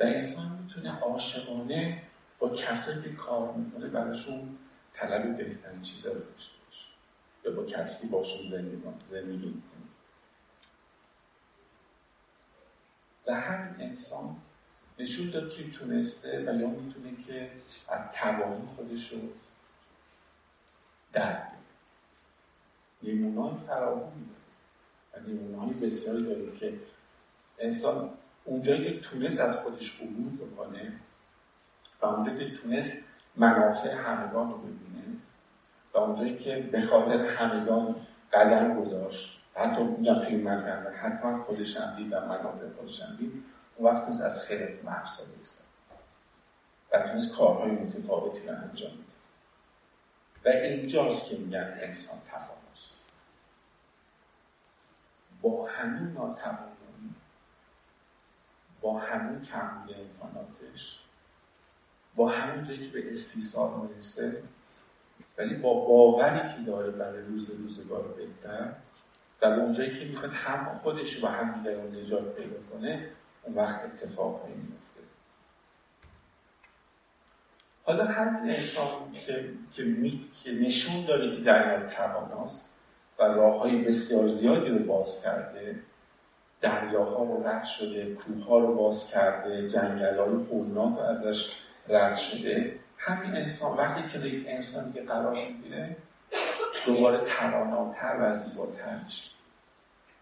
و 0.00 0.02
انسان 0.04 0.52
می‌تونه 0.52 0.98
عاشقانه 0.98 2.02
با 2.38 2.48
کسایی 2.48 3.02
که 3.02 3.12
کار 3.12 3.52
می‌کنه 3.52 3.88
براشون 3.88 4.58
طلب 4.94 5.36
بهترین 5.36 5.82
چیزا 5.82 6.12
رو 6.12 6.18
داشته 6.18 6.52
باشه. 6.66 6.86
یا 7.44 7.52
با 7.52 7.64
کسی 7.64 8.06
که 8.06 8.12
باشون 8.12 8.48
زندگی 9.02 9.46
می‌کنه. 9.46 9.80
و 13.26 13.34
همین 13.34 13.80
انسان 13.88 14.36
نشون 14.98 15.30
داد 15.30 15.50
که 15.50 15.70
تونسته 15.70 16.40
و 16.40 16.60
یا 16.60 16.68
می‌تونه 16.68 17.16
که 17.26 17.50
از 17.88 18.04
تباهی 18.12 18.62
خودش 18.76 19.12
رو 19.12 19.18
در 21.12 21.46
نمونای 23.02 23.54
فراوانی 23.66 24.22
و 24.22 24.39
نمونای 25.28 25.80
بسیاری 25.80 26.22
داره 26.22 26.56
که 26.56 26.72
انسان 27.58 28.10
اونجایی 28.44 28.84
که 28.84 29.00
تونست 29.00 29.40
از 29.40 29.56
خودش 29.56 30.00
عبور 30.00 30.46
بکنه 30.46 30.92
و 32.02 32.06
اونجایی 32.06 32.50
که 32.50 32.56
تونست 32.56 33.04
منافع 33.36 33.94
همگان 33.94 34.50
رو 34.50 34.58
ببینه 34.58 35.04
و 35.94 35.98
اونجایی 35.98 36.38
که 36.38 36.68
به 36.72 36.80
خاطر 36.82 37.26
همگان 37.26 37.96
قدم 38.32 38.80
گذاشت 38.80 39.40
حتی 39.54 39.82
میگم 39.82 40.14
فیلم 40.14 40.48
نکرده 40.48 40.90
حتما 40.90 41.44
خودش 41.44 41.76
هم 41.76 41.96
دید 41.96 42.12
و 42.12 42.20
منافع 42.20 42.68
خودش 42.78 43.02
هم 43.02 43.16
دید 43.16 43.32
اون 43.76 43.92
وقت 43.92 44.04
تونست 44.04 44.22
از 44.22 44.42
خیلی 44.42 44.62
از 44.62 44.84
مرسا 44.84 45.22
بگذاره 45.22 45.66
و 46.92 47.08
تونست 47.08 47.36
کارهای 47.36 47.70
متفاوتی 47.70 48.46
رو 48.46 48.54
انجام 48.54 48.90
بده. 48.90 49.10
و 50.44 50.48
اینجاست 50.48 51.30
که 51.30 51.38
میگن 51.38 51.74
انسان 51.82 52.18
تواناست 52.30 52.59
با 55.42 55.68
همین 55.68 56.12
ناتوانی 56.12 57.14
با 58.80 58.98
همین 58.98 59.42
کمبود 59.42 59.96
امکاناتش 59.96 61.00
با 62.16 62.28
همین 62.30 62.64
جایی 62.64 62.90
که 62.90 62.92
به 62.92 63.10
استیصال 63.10 63.80
می‌رسه 63.80 64.42
ولی 65.38 65.54
با 65.54 65.74
باوری 65.74 66.54
که 66.54 66.62
داره 66.66 66.90
برای 66.90 67.22
روز 67.22 67.50
روزگار 67.50 68.02
بهتر 68.02 68.72
در 69.40 69.60
اونجایی 69.60 69.98
که 69.98 70.04
می‌خواد 70.04 70.32
هم 70.32 70.78
خودش 70.82 71.24
و 71.24 71.26
هم 71.26 71.52
دیگران 71.52 71.96
نجات 71.96 72.36
پیدا 72.36 72.56
کنه 72.72 73.10
اون 73.42 73.54
وقت 73.54 73.84
اتفاقی 73.84 74.52
میفته 74.52 75.00
حالا 77.84 78.04
همین 78.04 78.54
انسان 78.54 79.12
که, 79.12 79.50
که, 79.72 79.82
می... 79.82 80.30
که 80.44 80.52
نشون 80.52 81.04
داره 81.04 81.36
که 81.36 81.42
در 81.42 81.88
تواناست 81.88 82.69
و 83.20 83.24
راه 83.24 83.60
های 83.60 83.76
بسیار 83.76 84.28
زیادی 84.28 84.68
رو 84.68 84.78
باز 84.78 85.22
کرده. 85.22 85.76
دریاها 86.60 87.24
رو 87.24 87.46
رد 87.46 87.64
شده 87.64 88.14
کوه 88.14 88.60
رو 88.60 88.74
باز 88.74 89.10
کرده 89.10 89.68
جنگل 89.68 90.18
های 90.18 90.28
رو 90.74 90.98
ازش 90.98 91.56
رد 91.88 92.16
شده. 92.16 92.74
همین 92.98 93.36
انسان 93.36 93.76
وقتی 93.76 94.08
که 94.12 94.18
یک 94.26 94.44
انسانی 94.48 94.92
که 94.92 95.02
قرار 95.02 95.34
می‌گیره 95.34 95.96
دوباره 96.86 97.18
تواناتر 97.18 98.16
و 98.20 98.32
زیباتر 98.34 99.00
میشه. 99.04 99.30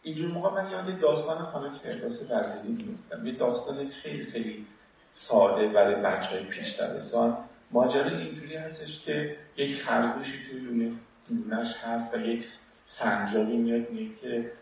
اینجور 0.02 0.32
موقع 0.32 0.62
من 0.62 0.70
یاد 0.70 1.00
داستان 1.00 1.38
خانم 1.38 1.70
فردوس 1.70 2.30
وزیری 2.30 2.84
میفتم 2.84 3.26
یه 3.26 3.32
داستان 3.32 3.88
خیلی 3.88 4.24
خیلی 4.24 4.66
ساده 5.12 5.68
برای 5.68 5.94
بچه 5.94 6.30
های 6.30 6.44
پیش 6.44 6.80
دبستان 6.80 7.36
ماجرا 7.70 8.18
اینجوری 8.18 8.56
هستش 8.56 9.04
که 9.04 9.36
یک 9.56 9.82
خرگوشی 9.82 10.44
توی 10.44 10.92
لونش 11.30 11.76
هست 11.76 12.14
و 12.14 12.20
یک 12.20 12.44
سنجاقی 12.90 13.56
میاد 13.56 13.90
میگه 13.90 14.14
که 14.14 14.52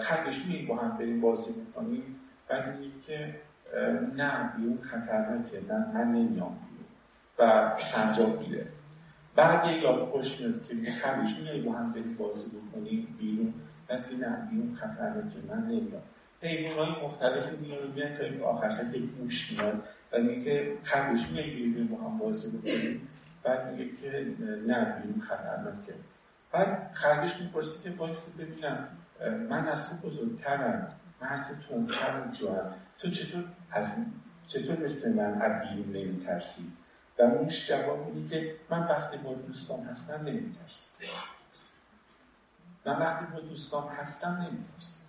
خرگوش 0.00 0.46
میگه 0.46 0.66
با 0.66 0.76
هم 0.76 0.98
بریم 0.98 1.20
بازی 1.20 1.60
می‌کنیم. 1.60 2.16
بعد 2.48 2.78
میگه 2.78 2.92
که 3.06 3.34
نه 4.16 4.52
بیون 4.56 4.78
خطرناکه 4.82 5.60
نه 5.68 5.94
من 5.94 6.12
نمیام 6.12 6.58
و 7.38 7.72
سنجاق 7.78 8.48
میره. 8.48 8.66
بعد 9.36 9.66
یه 9.66 9.82
یاد 9.82 10.08
خوش 10.08 10.40
میاد 10.40 10.64
که 10.68 10.74
میگه 10.74 10.92
خرگوش 10.92 11.36
میگه 11.36 11.62
با 11.62 11.72
هم 11.72 11.92
بریم 11.92 12.16
بازی 12.16 12.50
بکنیم 12.50 13.16
بیرون. 13.18 13.54
بعد 13.88 14.08
بیرون 14.08 14.48
بیرون 14.50 14.74
خطرناکه 14.74 15.38
من 15.48 15.62
نمیام. 15.66 16.02
حیوان 16.42 16.88
های 16.88 17.04
مختلفی 17.04 17.56
میان 17.56 17.90
میان 17.94 18.16
تا 18.16 18.24
این 18.24 18.42
آخر 18.42 18.70
سر 18.70 18.96
یک 18.96 19.10
گوش 19.10 19.52
میاد. 19.52 19.82
و 20.12 20.18
میگه 20.18 20.72
خرگوش 20.82 21.28
میاد 21.28 21.46
بیرون 21.46 21.86
با 21.86 21.96
هم 21.96 22.18
بازی 22.18 22.58
بکنیم. 22.58 23.08
بعد 23.42 23.72
میگه 23.72 23.96
که 23.96 24.26
نه 24.66 24.84
بیرون 24.84 25.20
خطرناکه. 25.20 25.94
بعد 26.52 26.90
خرگوش 26.92 27.36
می‌پرسه 27.36 27.82
که 27.82 27.90
بایستی 27.90 28.42
ببینم 28.42 28.88
من 29.48 29.68
از 29.68 29.90
تو 29.90 30.08
بزرگترم 30.08 30.88
من 31.20 31.28
از 31.28 31.48
تو 31.48 31.54
تونترم 31.54 32.32
تو 32.32 32.48
هم 32.48 32.74
تو 32.98 33.10
چطور 33.10 33.44
از 33.70 34.06
چطور 34.46 34.78
مثل 34.78 35.14
من 35.16 35.42
از 35.42 35.68
بیرون 35.68 35.96
نمیترسی؟ 35.96 36.72
و 37.18 37.26
موش 37.26 37.68
جواب 37.68 38.14
میگه 38.14 38.40
که 38.40 38.56
من 38.70 38.88
وقتی 38.88 39.16
با 39.16 39.34
دوستان 39.34 39.84
هستم 39.84 40.24
نمیترسم. 40.24 40.86
من 42.86 42.98
وقتی 42.98 43.26
با 43.32 43.40
دوستان 43.40 43.88
هستم 43.88 44.28
نمیترسم. 44.28 45.00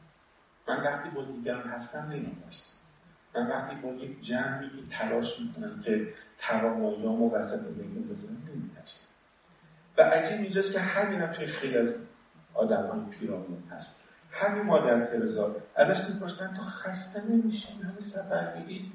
من 0.67 0.83
وقتی 0.83 1.09
با 1.09 1.23
دیگران 1.23 1.69
هستم 1.69 2.09
نمیترسم. 2.11 2.73
من 3.35 3.47
وقتی 3.47 3.75
با 3.75 3.89
یک 3.89 4.21
جمعی 4.21 4.69
که 4.69 4.95
تلاش 4.97 5.39
می‌کنم 5.39 5.81
که 5.81 6.13
تواناییامو 6.37 7.31
وسط 7.35 7.67
بگیم 7.67 8.09
بزنم 8.11 8.37
نمیترسم. 8.53 9.10
و 9.97 10.01
عجیب 10.01 10.39
اینجاست 10.39 10.73
که 10.73 10.79
همین 10.79 11.21
هم 11.21 11.31
توی 11.33 11.47
خیلی 11.47 11.77
از 11.77 11.95
آدم 12.53 12.87
های 12.87 13.19
پیرامون 13.19 13.63
هست. 13.71 14.03
همین 14.31 14.63
مادر 14.63 15.05
ترزا 15.05 15.55
ازش 15.75 16.09
می‌پرسن 16.09 16.53
تو 16.57 16.63
خسته 16.63 17.21
نمیشی؟ 17.29 17.73
همه 17.73 17.99
سفر 17.99 18.55
میگی؟ 18.55 18.91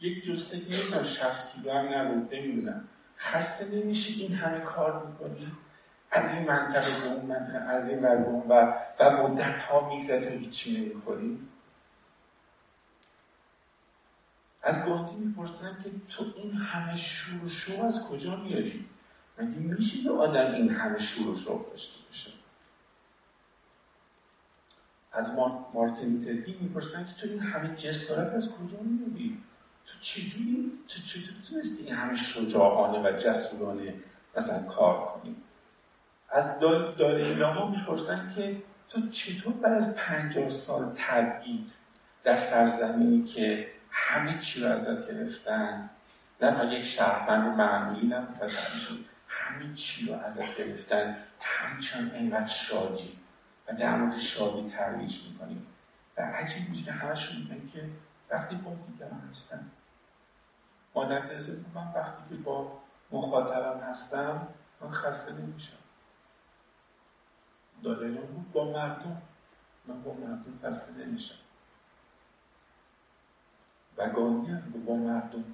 یک 0.00 0.24
جسته 0.24 0.56
نمی‌دونم 0.56 1.02
شست 1.02 1.54
کیلو 1.54 1.72
هم 1.72 1.94
نبود 1.94 2.34
نمی‌دونم. 2.34 2.88
خسته 3.18 3.76
نمیشی؟ 3.76 4.22
این 4.22 4.34
همه 4.34 4.60
کار 4.60 5.06
می‌کنی؟ 5.06 5.52
از 6.10 6.34
این 6.34 6.48
منطقه 6.48 7.00
به 7.00 7.14
اون 7.14 7.26
منطقه 7.26 7.58
از 7.58 7.88
این 7.88 8.02
ور 8.02 8.16
و 8.48 8.74
و 9.00 9.10
مدت 9.10 9.58
ها 9.58 10.00
تو 10.08 10.28
هیچی 10.28 10.80
نمی‌خوری؟ 10.80 11.48
از 14.68 14.86
گاندی 14.86 15.14
می‌پرسن 15.14 15.76
که 15.84 15.90
تو 16.08 16.24
این 16.36 16.52
همه 16.52 16.96
شور 16.96 17.48
شو 17.48 17.82
از 17.82 18.02
کجا 18.02 18.36
میاری؟ 18.36 18.86
مگه 19.38 19.58
میشه 19.58 20.02
به 20.02 20.10
آدم 20.10 20.52
این 20.54 20.70
همه 20.70 20.98
شور 20.98 21.28
و 21.28 21.34
شو 21.34 21.66
داشته 21.70 21.98
باشه؟ 22.06 22.30
از 25.12 25.34
مارتین 25.74 26.24
لوتر 26.24 26.52
می‌پرسن 26.60 27.06
که 27.06 27.12
تو 27.20 27.28
این 27.28 27.40
همه 27.40 27.76
جسارت 27.76 28.34
از 28.34 28.48
کجا 28.48 28.78
میاری 28.80 29.42
تو 29.86 29.98
چجوری 30.00 30.72
تو 30.88 31.00
چطور 31.00 31.34
تونستی 31.50 31.86
این 31.86 31.94
همه 31.94 32.16
شجاعانه 32.16 33.08
و 33.08 33.18
جسورانه 33.18 33.94
مثلا 34.36 34.62
کار 34.62 35.06
کنی؟ 35.06 35.36
از 36.30 36.60
دالی 36.60 37.34
لاما 37.34 37.70
می‌پرسن 37.70 38.32
که 38.36 38.62
تو 38.88 39.08
چطور 39.08 39.52
بعد 39.52 39.72
از 39.72 39.96
پنجاه 39.96 40.50
سال 40.50 40.92
تبعید 40.94 41.74
در 42.24 42.36
سرزمینی 42.36 43.24
که 43.24 43.77
همه 44.00 44.38
چی 44.38 44.60
رو 44.62 44.70
ازت 44.72 45.06
گرفتن. 45.08 45.90
نه 46.42 46.74
یک 46.74 46.84
شهروند 46.84 47.58
معمولی 47.58 48.06
نبود 48.06 48.50
همه 49.28 49.74
چی 49.74 50.06
رو 50.06 50.14
ازت 50.14 50.56
گرفتن. 50.56 51.16
همچنان 51.40 52.10
اینقدر 52.10 52.46
شادی. 52.46 53.18
و 53.68 53.72
در 53.72 53.96
مورد 53.96 54.18
شادی 54.18 54.70
ترویج 54.70 55.24
می‌کنیم 55.28 55.66
و 56.16 56.22
عجیب 56.22 56.68
میشه 56.68 56.84
که 56.84 56.92
همشون 56.92 57.42
میگن 57.42 57.68
که 57.68 57.90
وقتی 58.30 58.56
با 58.56 58.74
دیگران 58.86 59.28
هستم 59.30 59.70
مادر 60.94 61.20
ترزه 61.20 61.64
من 61.74 61.92
وقتی 61.94 62.22
که 62.28 62.34
با 62.34 62.78
مخاطبم 63.10 63.80
هستم 63.80 64.48
من 64.80 64.90
خسته 64.90 65.32
نمیشم. 65.32 65.76
داره 67.82 68.08
بود 68.08 68.52
با 68.52 68.72
مردم. 68.72 69.22
من 69.86 70.02
با 70.02 70.12
مردم 70.12 70.58
خسته 70.64 71.04
نمیشم. 71.04 71.38
و 73.98 74.10
گاهی 74.10 74.56
با 74.86 74.94
مردم 74.94 75.44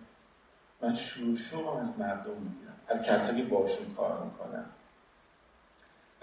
من 0.83 0.93
شروع 0.93 1.37
شروع 1.37 1.81
از 1.81 2.01
مردم 2.01 2.31
می‌گیرم 2.31 2.77
از 2.89 3.03
کسایی 3.03 3.43
که 3.43 3.49
باشون 3.49 3.95
کار 3.95 4.25
می‌کنم 4.25 4.67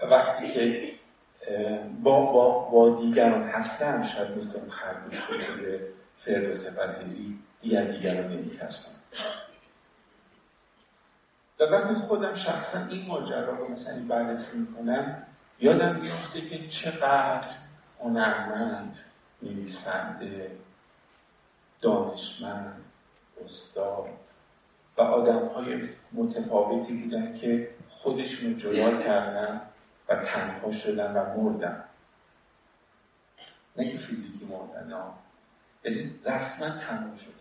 و 0.00 0.06
وقتی 0.06 0.52
که 0.52 0.92
با, 2.02 2.32
با, 2.32 2.58
با 2.58 3.00
دیگران 3.00 3.42
هستم 3.42 4.02
شاید 4.02 4.38
مثل 4.38 4.58
اون 4.58 4.70
خرگوش 4.70 5.20
کوچه 5.20 5.88
فردوس 6.16 6.78
پذیری 6.78 7.38
دیگر 7.60 7.84
دیگران 7.84 8.32
نمیترسم 8.32 8.98
و 11.60 11.64
وقتی 11.64 11.94
خودم 11.94 12.34
شخصا 12.34 12.86
این 12.86 13.06
ماجرا 13.06 13.56
رو 13.56 13.72
مثلا 13.72 14.02
بررسی 14.08 14.58
می‌کنم 14.58 15.22
یادم 15.60 15.96
میفته 15.96 16.40
که 16.40 16.68
چقدر 16.68 17.48
هنرمند 18.00 18.98
نویسنده 19.42 20.50
دانشمند 21.82 22.84
استاد 23.44 24.08
و 24.96 25.00
آدم 25.02 25.46
های 25.46 25.88
متفاوتی 26.12 26.92
بودن 26.92 27.34
که 27.34 27.74
خودشون 27.90 28.56
جدا 28.56 29.02
کردن 29.02 29.60
و 30.08 30.16
تنها 30.16 30.72
شدن 30.72 31.12
و 31.12 31.40
مردن. 31.40 31.84
نه 33.76 33.96
فیزیکی 33.96 34.44
مردن 34.44 34.94
یعنی 35.84 36.20
رسما 36.24 36.68
تنها 36.68 37.14
شدن. 37.14 37.32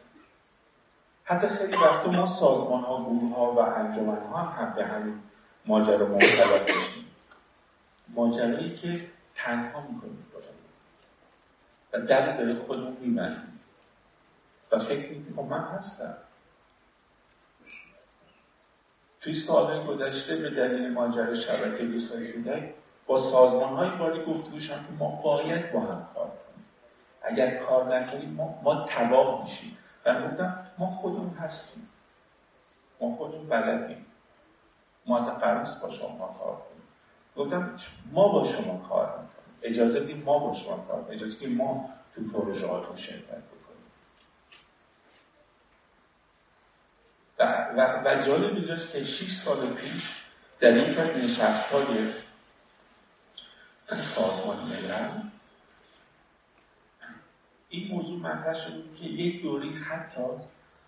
حتی 1.24 1.48
خیلی 1.48 1.74
وقتا 1.74 2.12
ما 2.12 2.26
سازمان 2.26 2.84
ها 2.84 3.04
گروه 3.04 3.36
ها 3.36 3.52
و 3.52 3.60
انجمن 3.60 4.26
ها 4.26 4.38
هم 4.38 4.74
به 4.76 4.86
همین 4.86 5.20
ماجرا 5.66 6.08
مبتلا 6.08 6.64
بشیم 6.64 7.06
ماجرایی 8.10 8.76
که 8.76 9.08
تنها 9.36 9.82
می‌کنیم. 9.82 10.26
و 11.94 12.00
در 12.00 12.38
داره 12.38 12.56
خودمون 12.56 12.98
میبندیم. 13.02 13.51
و 14.72 14.78
فکر 14.78 15.09
می‌کنیم 15.09 15.34
خب 15.36 15.51
من 15.51 15.63
هستم. 15.63 16.17
توی 19.22 19.34
سالهای 19.34 19.86
گذشته 19.86 20.36
به 20.36 20.49
دلیل 20.49 20.93
ماجرای 20.93 21.36
شبکه 21.36 21.86
دوستای 21.86 22.32
کودک 22.32 22.74
با 23.07 23.17
سازمان 23.17 23.74
های 23.74 23.97
باری 23.97 24.26
گفتگوشم 24.26 24.76
که 24.76 24.93
ما 24.99 25.22
باید 25.24 25.72
با 25.72 25.80
هم 25.80 26.07
کار 26.13 26.28
کنیم. 26.28 26.65
اگر 27.22 27.57
کار 27.57 27.95
نکنیم 27.95 28.30
ما, 28.30 28.59
ما 28.63 28.86
تباه 28.86 29.43
میشیم. 29.43 29.78
و 30.05 30.28
گفتم 30.28 30.67
ما 30.78 30.88
خودمون 30.88 31.34
هستیم. 31.34 31.89
ما 33.01 33.15
خودمون 33.15 33.47
بلدیم. 33.47 34.05
ما 35.05 35.17
از 35.17 35.30
قرار 35.30 35.67
با 35.82 35.89
شما 35.89 36.17
کار 36.17 36.55
کنیم. 36.55 36.84
گفتم 37.38 37.76
ما 38.11 38.28
با 38.28 38.43
شما 38.43 38.88
کار 38.89 39.07
می‌کنیم. 39.07 39.59
اجازه 39.61 39.99
بدیم 39.99 40.24
ما 40.24 40.39
با 40.39 40.53
شما 40.53 40.86
کار 40.88 41.03
کنیم. 41.03 41.15
اجازه 41.17 41.36
بدیم 41.36 41.57
ما 41.57 41.89
تو 42.15 42.24
پروژه 42.24 42.67
هاتون 42.67 42.95
شرکت 42.95 43.38
بکنیم 43.38 43.61
و, 47.78 48.02
و, 48.06 48.22
جالب 48.22 48.56
اینجاست 48.56 48.92
که 48.92 49.04
6 49.04 49.32
سال 49.32 49.74
پیش 49.74 50.14
در 50.60 50.72
این 50.72 50.98
از 50.98 51.24
نشست 51.24 51.72
های 51.72 52.14
سازمان 54.02 54.58
ملل 54.58 55.10
این 57.70 57.88
موضوع 57.88 58.20
مطرح 58.20 58.54
شد 58.54 58.84
که 58.96 59.06
یک 59.06 59.42
دوری 59.42 59.70
حتی 59.70 60.22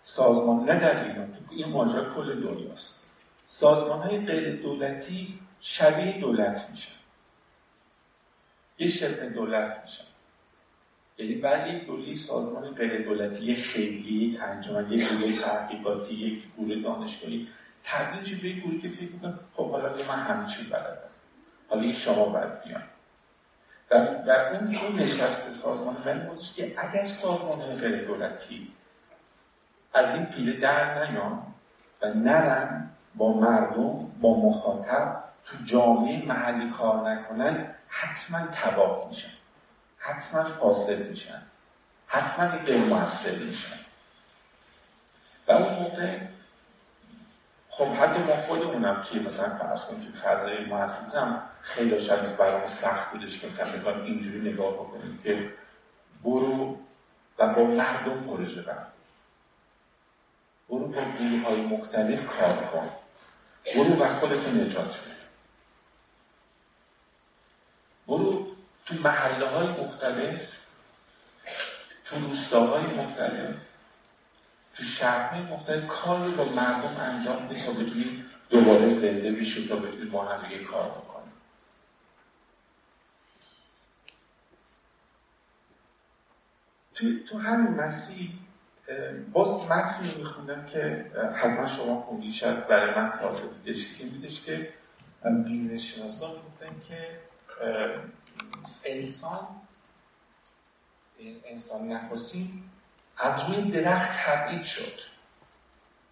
سازمان 0.02 0.64
نه 0.64 0.80
در 0.80 1.04
ایران 1.04 1.32
تو 1.32 1.40
این 1.50 1.68
ماجرا 1.68 2.14
کل 2.14 2.40
دنیاست. 2.48 3.00
سازمان 3.46 4.00
های 4.00 4.26
غیر 4.26 4.62
دولتی 4.62 5.38
شبیه 5.60 6.20
دولت 6.20 6.70
میشن. 6.70 6.92
یه 8.78 8.86
شبه 8.86 9.28
دولت 9.28 9.80
میشن. 9.80 10.04
یعنی 11.18 11.32
یک 11.68 11.86
دوره 11.86 12.16
سازمان 12.16 12.70
غیر 12.70 13.02
دولتی 13.02 13.54
خیلی 13.54 14.24
یک 14.24 14.40
انجمن 14.42 14.92
یک 14.92 15.08
دوره 15.08 15.38
تحقیقاتی 15.38 16.14
یک 16.14 16.42
گروه 16.58 16.82
دانشگاهی 16.82 17.48
تبدیل 17.84 18.40
به 18.40 18.48
یک 18.48 18.62
گروهی 18.62 18.80
که 18.80 18.88
فکر 18.88 19.12
می‌کنم 19.12 19.38
خب 19.56 19.70
حالا 19.70 19.88
من 19.88 20.22
همه 20.22 20.46
چی 20.46 20.64
بلدم. 20.64 20.98
حالا 21.68 21.92
شما 21.92 22.24
باید 22.24 22.62
بیان. 22.64 22.82
و 23.90 24.24
در 24.26 24.52
اون 24.52 24.76
اون 24.76 24.98
نشست 24.98 25.50
سازمان 25.50 26.26
بودش 26.28 26.54
که 26.54 26.74
اگر 26.76 27.06
سازمان 27.06 27.58
غیر 27.58 28.04
از 29.94 30.14
این 30.14 30.24
پیله 30.24 30.60
در 30.60 31.10
نیان 31.10 31.42
و 32.02 32.14
نرن 32.14 32.90
با 33.14 33.32
مردم 33.32 34.10
با 34.20 34.48
مخاطب 34.48 35.24
تو 35.44 35.56
جامعه 35.64 36.26
محلی 36.26 36.70
کار 36.70 37.10
نکنن 37.10 37.74
حتما 37.88 38.46
تباه 38.46 39.08
میشن. 39.08 39.28
حتما 40.04 40.44
فاسد 40.44 41.08
میشن. 41.08 41.42
حتما 42.06 42.48
غیر 42.48 42.84
موثر 42.84 43.34
میشن. 43.36 43.78
و 45.48 45.52
اون 45.52 45.74
موقع 45.74 46.18
خب 47.68 47.86
حتی 47.86 48.18
ما 48.18 48.36
خودمونم 48.36 49.02
توی 49.02 49.20
مثلا 49.20 49.58
فرض 49.58 49.84
کنیم 49.84 50.00
توی 50.00 50.12
فضای 50.12 50.64
مؤسسه 50.64 51.20
خیلی 51.60 52.00
شاید 52.00 52.36
برای 52.36 52.68
سخت 52.68 53.10
بودش 53.10 53.38
که 53.38 53.46
مثلا 53.46 53.72
بخوایم 53.72 54.02
اینجوری 54.02 54.52
نگاه 54.52 54.74
بکنیم 54.74 55.20
که 55.22 55.52
برو 56.24 56.78
و 57.38 57.54
با 57.54 57.64
مردم 57.64 58.24
پروژه 58.26 58.62
بر. 58.62 58.86
برو 60.68 60.88
با 60.88 61.00
های 61.44 61.60
مختلف 61.60 62.26
کار 62.26 62.64
کن. 62.64 62.90
برو 63.74 64.02
و 64.02 64.08
خودتو 64.08 64.50
نجات 64.50 65.00
بده. 65.00 65.14
برو 68.06 68.43
تو 68.86 68.94
محله 68.94 69.48
های 69.48 69.66
مختلف 69.66 70.48
تو 72.04 72.16
روستاهای 72.16 72.86
مختلف 72.86 73.56
تو 74.74 74.82
شهرهای 74.82 75.42
مختلف 75.42 75.86
کار 75.86 76.26
رو 76.26 76.32
با 76.32 76.44
مردم 76.44 76.96
انجام 77.00 77.48
بده 77.48 77.66
تا 77.66 77.72
بتونی 77.72 78.24
دوباره 78.50 78.88
زنده 78.88 79.32
بشی 79.32 79.68
تا 79.68 79.76
بتونی 79.76 80.04
با 80.04 80.24
هم 80.24 80.64
کار 80.64 80.88
بکنی. 80.88 81.30
تو, 86.94 87.24
تو 87.24 87.38
همین 87.38 87.74
مسیح 87.74 88.30
باز 89.32 89.64
متنی 89.64 90.14
میخوندم 90.18 90.66
که 90.66 91.10
حتما 91.36 91.66
شما 91.66 92.00
خوندی 92.00 92.32
شاید 92.32 92.66
برای 92.66 92.94
من 92.94 93.12
تازه 93.12 93.42
دیدش 93.64 93.86
این 93.98 94.08
دیدش 94.08 94.42
که 94.42 94.72
دین 95.46 95.78
شناسان 95.78 96.30
گفتن 96.30 96.80
که 96.88 97.20
انسان 98.84 99.48
انسان 101.44 101.88
نخستین 101.88 102.62
از 103.16 103.48
روی 103.48 103.70
درخت 103.70 104.18
تبعید 104.26 104.62
شد. 104.62 105.00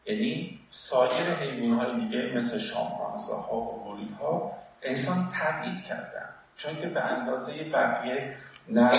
یعنی 0.07 0.61
سایر 0.69 1.27
حیوان 1.27 1.99
دیگه 1.99 2.33
مثل 2.35 2.59
شامپانزه 2.59 3.35
ها 3.35 3.57
و 3.57 3.83
غوری 3.83 4.17
ها 4.21 4.53
انسان 4.83 5.29
تبعید 5.35 5.83
کردن. 5.83 6.29
چون 6.57 6.77
که 6.77 6.87
به 6.87 7.01
اندازه 7.01 7.65
بقیه 7.65 8.37
نه 8.69 8.91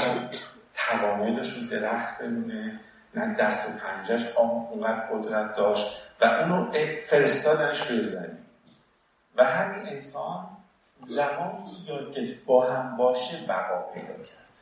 داشت 1.35 1.69
درخت 1.69 2.17
بمونه 2.17 2.79
نه 3.15 3.35
دست 3.35 3.69
و 3.69 3.71
پنجش 3.79 4.27
اونقدر 4.37 5.07
قدرت 5.07 5.55
داشت 5.55 5.85
و 6.21 6.25
اونو 6.25 6.71
فرستادنش 7.09 7.87
روی 7.87 8.01
زمین. 8.01 8.37
و 9.35 9.43
همین 9.43 9.89
انسان 9.89 10.52
زمانی 11.05 11.65
که 11.65 11.91
یاد 11.91 12.17
با 12.45 12.71
هم 12.71 12.97
باشه 12.97 13.37
بقا 13.47 13.81
پیدا 13.93 14.13
کرد. 14.13 14.59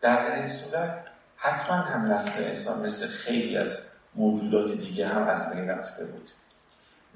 در 0.00 0.34
این 0.34 0.46
صورت 0.46 1.04
حتما 1.36 1.76
هم 1.76 2.12
نسل 2.12 2.44
انسان 2.44 2.84
مثل 2.84 3.06
خیلی 3.06 3.56
از 3.56 3.90
موجودات 4.14 4.72
دیگه 4.72 5.08
هم 5.08 5.28
از 5.28 5.54
بین 5.54 5.70
رفته 5.70 6.04
بود. 6.04 6.30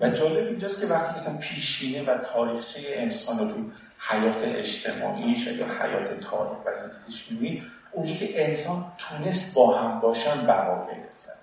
و 0.01 0.11
جالب 0.11 0.47
اینجاست 0.47 0.81
که 0.81 0.87
وقتی 0.87 1.15
مثلا 1.15 1.37
پیشینه 1.37 2.03
و 2.03 2.19
تاریخچه 2.19 2.81
انسان 2.87 3.39
رو 3.39 3.49
تو 3.49 3.71
حیات 4.09 4.37
اجتماعیش 4.43 5.47
یا 5.47 5.67
حیات 5.67 6.21
تاریخ 6.21 6.59
و 6.67 6.75
زیستیش 6.75 7.33
می‌بینی 7.33 7.71
اونجا 7.93 8.15
که 8.15 8.47
انسان 8.47 8.93
تونست 8.99 9.55
با 9.55 9.79
هم 9.79 10.01
باشن 10.01 10.47
بقا 10.47 10.85
پیدا 10.85 11.09
کرد. 11.27 11.39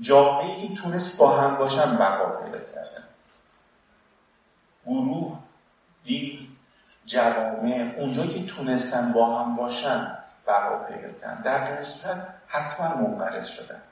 جامعه 0.00 0.68
که 0.68 0.74
تونست 0.74 1.18
با 1.18 1.36
هم 1.36 1.56
باشن 1.56 1.96
بقا 1.96 2.42
پیدا 2.42 2.58
کردن 2.58 2.93
گروه 4.86 5.38
دین 6.04 6.48
جوامع 7.06 7.94
اونجا 7.98 8.26
که 8.26 8.46
تونستن 8.46 9.12
با 9.12 9.38
هم 9.38 9.56
باشن 9.56 10.18
بقا 10.46 10.78
پیدا 10.78 11.42
در 11.44 11.82
صورت 11.82 12.28
حتما 12.46 12.88
منقرض 12.96 13.46
شدن. 13.46 13.82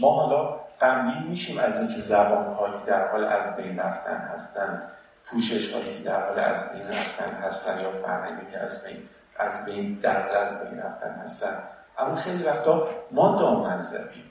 ما 0.00 0.12
حالا 0.12 0.60
غمگین 0.80 1.22
میشیم 1.22 1.58
از 1.58 1.80
اینکه 1.80 1.98
زبان 2.00 2.80
که 2.80 2.90
در 2.90 3.08
حال 3.08 3.24
از 3.24 3.56
بین 3.56 3.78
رفتن 3.78 4.16
هستن 4.16 4.82
پوشش 5.26 5.74
هایی 5.74 5.98
که 5.98 6.04
در 6.04 6.28
حال 6.28 6.38
از 6.38 6.72
بین 6.72 6.86
رفتن 6.88 7.42
هستن 7.42 7.80
یا 7.80 7.92
فرهنگی 7.92 8.50
که 8.52 8.58
از 8.58 8.84
بین 8.84 9.02
از 9.36 9.64
بین 9.64 9.94
در 9.94 10.28
حال 10.28 10.36
از 10.36 10.60
بین 10.60 10.78
رفتن 10.78 11.20
هستن. 11.24 11.62
اما 11.98 12.14
خیلی 12.14 12.42
وقتا 12.42 12.88
ما 13.10 13.40
دامن 13.40 13.80
زدیم. 13.80 14.29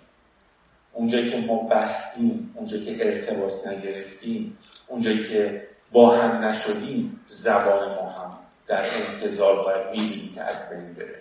اونجایی 0.93 1.31
که 1.31 1.37
ما 1.37 1.63
بستیم 1.63 2.53
اونجایی 2.55 2.85
که 2.85 3.07
ارتباط 3.07 3.67
نگرفتیم 3.67 4.57
اونجایی 4.87 5.23
که 5.23 5.67
با 5.91 6.17
هم 6.17 6.45
نشدیم 6.45 7.19
زبان 7.27 7.95
ما 7.95 8.09
هم 8.09 8.37
در 8.67 8.85
انتظار 8.95 9.63
باید 9.63 9.89
می‌بینیم 9.91 10.33
که 10.35 10.41
از 10.41 10.69
بین 10.69 10.93
بره 10.93 11.19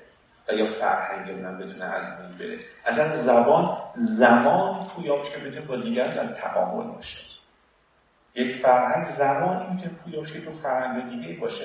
و 0.49 0.53
یا 0.53 0.67
فرهنگ 0.67 1.43
من 1.43 1.59
بتونه 1.59 1.85
از 1.85 2.05
بین 2.19 2.39
بره. 2.39 2.59
اصلا 2.87 3.13
زبان 3.13 3.79
زمان 3.95 4.85
پویاش 4.85 5.31
که 5.31 5.39
بتونه 5.39 5.61
با 5.61 5.77
دیگر 5.77 6.07
در 6.07 6.27
تعامل 6.27 6.95
باشه. 6.95 7.19
یک 8.35 8.57
فرهنگ 8.57 9.07
زمانی 9.07 9.75
می‌تونه 9.75 9.93
پویاش 10.05 10.33
که 10.33 10.41
تو 10.41 10.53
فرهنگ 10.53 11.21
دیگه 11.23 11.41
باشه. 11.41 11.65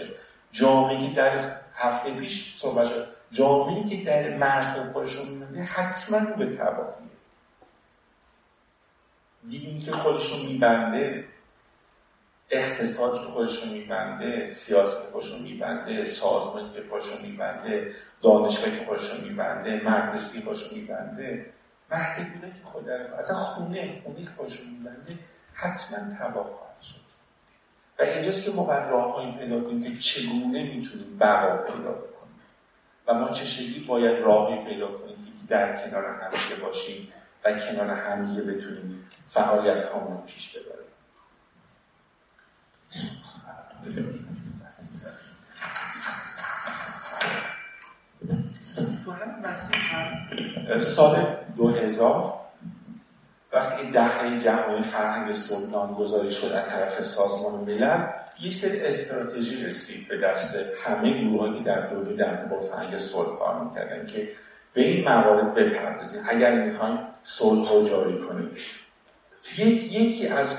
جامعه 0.51 1.07
که 1.07 1.15
در 1.15 1.57
هفته 1.73 2.11
پیش 2.11 2.57
صحبت 2.57 2.87
شد 2.87 3.07
جامعه 3.31 3.83
که 3.83 4.03
در 4.03 4.37
مرز 4.37 4.67
خودشون 4.93 5.27
میمونه 5.27 5.61
حتما 5.61 6.19
به 6.19 6.45
تباهیه 6.45 7.12
دینی 9.47 9.79
که 9.79 9.91
خودشون 9.91 10.45
میبنده 10.45 11.27
اقتصادی 12.49 13.19
که 13.19 13.31
خودشون 13.31 13.69
میبنده 13.69 14.45
سیاست 14.45 15.01
که 15.01 15.11
خودشون 15.11 15.41
میبنده 15.41 16.05
سازمانی 16.05 16.69
که 16.73 16.83
خودشون 16.89 17.21
میبنده 17.21 17.95
دانشگاهی 18.21 18.79
که 18.79 18.85
خودشون 18.85 19.21
میبنده 19.21 19.81
مدرسی 19.85 20.39
که 20.39 20.45
خودشون 20.45 20.79
میبنده 20.79 21.45
مهدگونه 21.91 22.53
که 22.53 22.63
خود 22.63 22.89
اصلا 22.89 23.35
خونه 23.35 24.01
خونه 24.03 24.23
که 24.23 24.31
خودشون 24.37 24.67
میبنده 24.69 25.19
حتما 25.53 25.97
تباه 25.97 26.43
خواهد 26.43 26.81
شد. 26.81 27.03
و 27.99 28.03
اینجاست 28.03 28.45
که 28.45 28.51
ما 28.51 28.63
بر 28.63 28.89
راههایی 28.89 29.31
پیدا 29.31 29.61
کنیم 29.61 29.83
که 29.83 29.97
چگونه 29.97 30.63
می‌تونیم 30.63 31.17
بقا 31.19 31.57
پیدا 31.57 31.91
بکنیم. 31.91 32.13
و 33.07 33.13
ما 33.13 33.29
چه 33.29 33.45
باید 33.87 34.21
راهی 34.21 34.65
پیدا 34.65 34.87
کنیم 34.87 35.15
که 35.15 35.47
در 35.47 35.75
کنار 35.75 36.05
همدیگه 36.05 36.61
باشیم 36.61 37.07
و 37.45 37.59
کنار 37.59 37.89
همدیگه 37.89 38.41
بتونیم 38.41 39.09
فعالیت 39.27 39.85
رو 39.93 40.17
پیش 40.27 40.57
ببریم. 40.57 40.83
سال 50.81 51.25
2000 51.57 52.43
وقتی 53.53 53.91
دهه 53.91 54.39
جهانی 54.39 54.81
فرهنگ 54.81 55.31
صلح 55.31 55.93
گذاری 55.93 56.31
شد 56.31 56.45
از 56.45 56.65
طرف 56.69 57.03
سازمان 57.03 57.53
ملل 57.53 58.07
یک 58.41 58.55
سری 58.55 58.81
استراتژی 58.81 59.65
رسید 59.65 60.07
به 60.07 60.17
دست 60.17 60.55
همه 60.85 61.21
گروهایی 61.21 61.57
که 61.57 61.63
در 61.63 61.87
دوره 61.87 62.15
در 62.15 62.45
با 62.45 62.59
فرهنگ 62.59 62.97
صلح 62.97 63.37
کار 63.37 63.63
می‌کردن 63.63 64.05
که 64.05 64.29
به 64.73 64.81
این 64.81 65.09
موارد 65.09 65.53
بپردازیم. 65.53 66.21
اگر 66.29 66.55
می‌خوایم 66.65 66.99
صلح 67.23 67.69
رو 67.69 67.89
جاری 67.89 68.19
کنیم. 68.19 68.51
یکی 69.57 70.27
از 70.27 70.57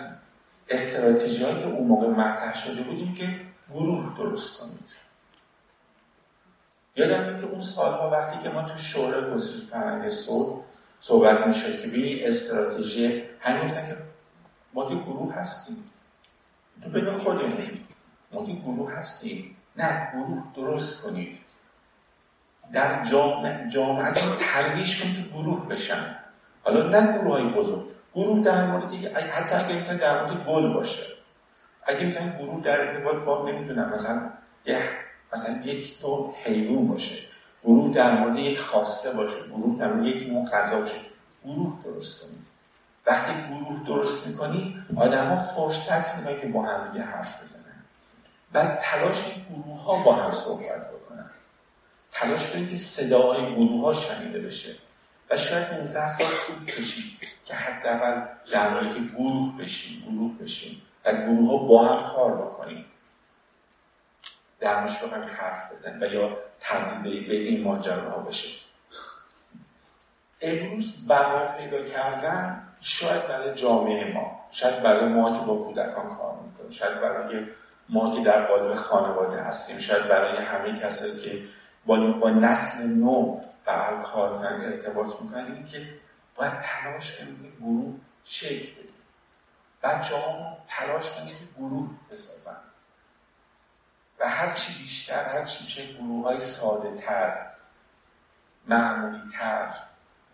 استراتژی 0.68 1.38
که 1.38 1.66
اون 1.66 1.88
موقع 1.88 2.06
مطرح 2.06 2.54
شده 2.54 2.82
بود 2.82 3.14
که 3.14 3.40
گروه 3.70 4.16
درست 4.16 4.60
کنید. 4.60 4.90
یادم 6.96 7.40
که 7.40 7.46
اون 7.46 7.60
سالها 7.60 8.10
وقتی 8.10 8.38
که 8.42 8.48
ما 8.48 8.62
تو 8.62 8.78
شورای 8.78 9.34
گسترش 9.34 9.66
فرهنگ 9.66 10.12
صحبت 11.00 11.46
می‌شد 11.46 11.80
که 11.80 11.88
ببینید 11.88 12.24
استراتژی 12.24 13.22
همین 13.40 13.74
که 13.74 13.96
ما 14.74 14.88
که 14.88 14.94
گروه 14.94 15.34
هستیم. 15.34 15.90
تو 16.82 16.90
بین 16.90 17.10
خودمون. 17.10 17.80
ما 18.32 18.46
که 18.46 18.52
گروه 18.52 18.92
هستیم. 18.92 19.56
نه 19.76 20.12
گروه 20.14 20.42
درست 20.56 21.02
کنید. 21.02 21.38
در 22.72 23.04
جامعه 23.04 23.68
جامعه 23.68 24.08
رو 24.08 24.36
ترویج 24.36 25.02
کنید 25.02 25.16
که 25.16 25.22
گروه 25.22 25.68
بشن. 25.68 26.16
حالا 26.62 26.88
نه 26.88 27.18
گروه 27.18 27.32
های 27.32 27.44
بزرگ. 27.44 27.93
گروه 28.14 28.44
در 28.44 28.66
موردی 28.66 29.00
که 29.00 29.10
حتی 29.14 29.54
اگه 29.54 29.74
می‌تونه 29.74 29.98
در 29.98 30.24
مورد 30.24 30.46
گل 30.46 30.72
باشه. 30.72 31.02
اگه 31.82 32.06
می‌تونه 32.06 32.38
گروه 32.38 32.62
در 32.62 32.80
ارتباط 32.80 33.16
با 33.16 33.50
نمی‌دونم 33.50 33.90
مثلا 33.90 34.30
یه 34.66 34.82
مثلا 35.32 35.62
یک 35.64 35.98
نوع 36.02 36.34
حیوان 36.44 36.88
باشه. 36.88 37.16
گروه 37.64 37.94
در 37.94 38.18
مورد 38.18 38.38
یک 38.38 38.60
خواسته 38.60 39.10
باشه. 39.10 39.48
گروه 39.48 39.78
در 39.78 39.92
مورد 39.92 40.06
یک 40.06 40.28
نوع 40.28 40.50
باشه. 40.80 40.96
گروه 41.44 41.78
درست 41.84 42.22
کنید 42.22 42.44
وقتی 43.06 43.32
گروه 43.48 43.86
درست 43.86 44.26
می‌کنی 44.26 44.84
ها 44.96 45.36
فرصت 45.36 46.18
میدن 46.18 46.40
که 46.40 46.46
با 46.46 46.62
هم 46.62 47.02
حرف 47.02 47.42
بزنن. 47.42 47.82
و 48.54 48.78
تلاش 48.82 49.22
گروه 49.50 49.82
ها 49.82 50.02
با 50.02 50.14
هم 50.14 50.32
صحبت 50.32 50.90
بکنن. 50.90 51.30
تلاش 52.12 52.50
کنید 52.50 52.70
که 52.70 52.76
صداهای 52.76 53.54
گروه 53.54 53.84
ها 53.84 53.92
شنیده 53.92 54.40
بشه. 54.40 54.74
و 55.30 55.36
شاید 55.36 55.72
19 55.72 56.08
سال 56.08 56.26
طول 56.46 56.66
کشید 56.66 57.18
که 57.44 57.54
حداقل 57.54 58.22
در 58.52 58.68
مورد 58.68 58.94
که 58.94 59.00
گروه 59.00 59.58
بشیم 59.58 60.02
گروه 60.08 60.38
بشیم 60.38 60.82
و 61.04 61.12
گروه 61.12 61.50
ها 61.50 61.56
با 61.56 61.88
هم 61.88 62.12
کار 62.12 62.36
بکنیم. 62.36 62.84
در 64.60 64.86
حرف 65.26 65.72
بزن 65.72 66.02
و 66.02 66.12
یا 66.12 66.36
تبدیل 66.60 67.28
به 67.28 67.34
این 67.34 67.62
ماجراها 67.62 68.20
بشه. 68.20 68.60
امروز 70.40 71.08
بقا 71.08 71.44
پیدا 71.58 71.82
کردن 71.82 72.62
شاید 72.80 73.28
برای 73.28 73.54
جامعه 73.54 74.12
ما 74.12 74.40
شاید 74.50 74.82
برای 74.82 75.08
ما 75.08 75.38
که 75.38 75.44
با 75.44 75.56
کودکان 75.56 76.16
کار 76.16 76.34
می‌کنیم 76.46 76.70
شاید 76.70 77.00
برای 77.00 77.46
ما 77.88 78.16
که 78.16 78.24
در 78.24 78.46
قالب 78.46 78.74
خانواده 78.74 79.42
هستیم 79.42 79.78
شاید 79.78 80.08
برای 80.08 80.36
همه 80.36 80.80
کسایی 80.80 81.20
که 81.20 81.42
با 81.86 82.30
نسل 82.30 82.86
نو 82.86 83.40
به 83.64 84.02
کار 84.04 84.46
ارتباط 84.46 85.20
می‌کنن 85.20 85.52
این 85.52 85.66
که 85.66 86.00
باید 86.34 86.52
تلاش 86.52 87.18
کنیم 87.18 87.42
که 87.42 87.48
گروه 87.60 87.94
شکل 88.24 88.72
بدیم. 88.72 88.94
بچه 89.82 90.16
ها 90.16 90.56
تلاش 90.66 91.10
کنیم 91.10 91.26
که 91.26 91.34
گروه 91.56 91.90
بسازن. 92.10 92.56
و 94.20 94.28
هرچی 94.28 94.82
بیشتر 94.82 95.24
هرچی 95.24 95.64
میشه 95.64 95.92
گروه 95.92 96.24
های 96.24 96.40
ساده 96.40 96.96
تر 96.96 97.46
معمولی 98.66 99.22
تر 99.32 99.74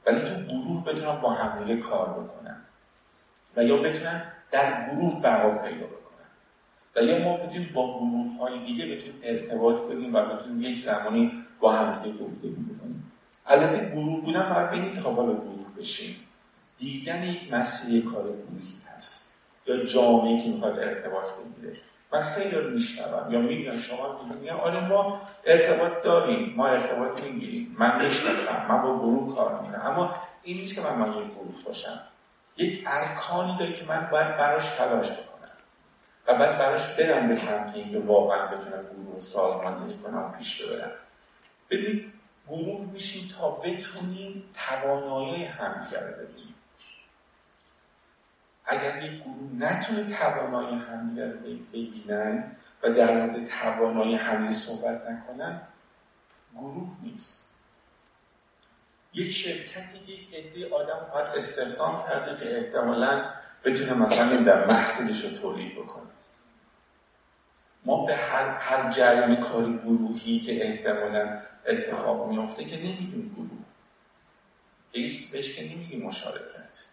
ولی 0.06 0.20
تو 0.22 0.34
گروه 0.34 0.84
بتونن 0.84 1.20
با 1.20 1.30
همدیگه 1.32 1.80
کار 1.80 2.08
بکنن. 2.08 2.60
و 3.56 3.64
یا 3.64 3.76
بتونن 3.76 4.32
در 4.50 4.90
گروه 4.90 5.22
بقا 5.22 5.50
پیدا 5.50 5.86
بکنن. 5.86 6.26
و 6.96 7.02
یا 7.02 7.24
ما 7.24 7.36
بتونیم 7.36 7.72
با 7.74 7.98
گروه 7.98 8.38
های 8.38 8.58
دیگه 8.58 8.96
بتونیم 8.96 9.20
ارتباط 9.22 9.76
بگیم 9.76 10.14
و 10.14 10.24
بتونیم 10.24 10.62
یک 10.62 10.80
زمانی 10.80 11.46
با 11.60 11.72
همدیگه 11.72 12.24
گفتگو 12.24 12.48
بکنیم. 12.48 12.99
البته 13.50 13.90
گروه 13.90 14.20
بودن 14.20 14.42
فقط 14.42 14.70
بینید 14.70 15.00
خب 15.00 15.16
حالا 15.16 15.32
گروه 15.32 15.74
بشیم 15.78 16.16
دیدن 16.78 17.22
یک 17.22 17.52
مسیر 17.52 18.04
کار 18.04 18.22
گروهی 18.22 18.74
هست. 18.96 19.34
یا 19.66 19.84
جامعه 19.84 20.42
که 20.42 20.48
می‌خواد 20.48 20.78
ارتباط 20.78 21.26
بگیره. 21.32 21.76
من 22.12 22.22
خیلی 22.22 22.56
رو 22.56 22.70
میشنوم. 22.70 23.32
یا 23.32 23.40
می‌بینم 23.40 23.78
شما 23.78 24.20
میگن 24.40 24.52
آره 24.52 24.88
ما 24.88 25.22
ارتباط 25.44 25.92
داریم. 26.04 26.54
ما 26.56 26.66
ارتباط 26.66 27.22
می‌گیریم. 27.22 27.76
من 27.78 28.04
می‌شناسم 28.04 28.66
من 28.68 28.82
با 28.82 28.98
گروه 28.98 29.34
کار 29.34 29.60
می‌کنم. 29.60 29.80
اما 29.84 30.14
این 30.42 30.56
نیست 30.56 30.74
که 30.74 30.80
من 30.80 31.08
یک 31.08 31.14
گروه 31.14 31.64
باشم. 31.64 32.00
یک 32.56 32.84
ارکانی 32.86 33.56
داره 33.58 33.72
که 33.72 33.84
من 33.84 34.08
باید 34.12 34.36
براش 34.36 34.68
تلاش 34.68 35.10
بکنم. 35.12 35.56
و 36.26 36.34
بعد 36.34 36.58
براش 36.58 36.92
برم 36.92 37.28
به 37.28 37.34
سمت 37.34 37.74
اینکه 37.74 37.98
واقعا 37.98 38.46
بتونم 38.46 38.82
گروه 38.82 39.20
سازماندهی 39.20 39.98
کنم 39.98 40.34
پیش 40.38 40.62
ببرم. 40.62 40.90
ببینید 41.70 42.12
گروه 42.48 42.86
میشیم 42.92 43.34
تا 43.38 43.50
بتونیم 43.50 44.44
توانایی 44.54 45.44
همدیگه 45.44 46.00
رو 46.00 46.12
ببینیم 46.12 46.54
اگر 48.64 49.02
یک 49.02 49.22
گروه 49.22 49.50
نتونه 49.58 50.04
توانایی 50.04 50.78
همدیگه 50.78 51.32
رو 51.32 51.38
ببینن 51.38 52.56
و 52.82 52.90
در 52.92 53.26
مورد 53.26 53.46
توانایی 53.46 54.14
همدیگه 54.14 54.52
صحبت 54.52 55.10
نکنن 55.10 55.60
گروه 56.54 56.88
نیست. 57.02 57.50
یک 59.14 59.30
شرکتی 59.30 59.98
که 59.98 60.38
عده 60.38 60.74
آدم 60.74 61.06
فقط 61.12 61.36
استخدام 61.36 62.02
کرده 62.02 62.36
که 62.36 62.58
احتمالا 62.58 63.24
بتونه 63.64 63.94
مثلا 63.94 64.36
در 64.36 64.66
محصولش 64.66 65.24
رو 65.24 65.38
تولید 65.38 65.74
بکنه. 65.74 66.10
ما 67.84 68.06
به 68.06 68.16
هر, 68.16 68.48
هر 68.48 68.90
جریان 68.90 69.36
کاری 69.36 69.78
گروهی 69.78 70.40
که 70.40 70.66
احتمالا 70.66 71.40
اتفاق 71.66 72.28
میفته 72.28 72.64
که 72.64 72.76
نمیگیم 72.76 73.34
گروه 73.36 73.50
بهش 75.32 75.56
که 75.56 75.62
نمیگیم 75.62 76.02
مشارکت. 76.02 76.86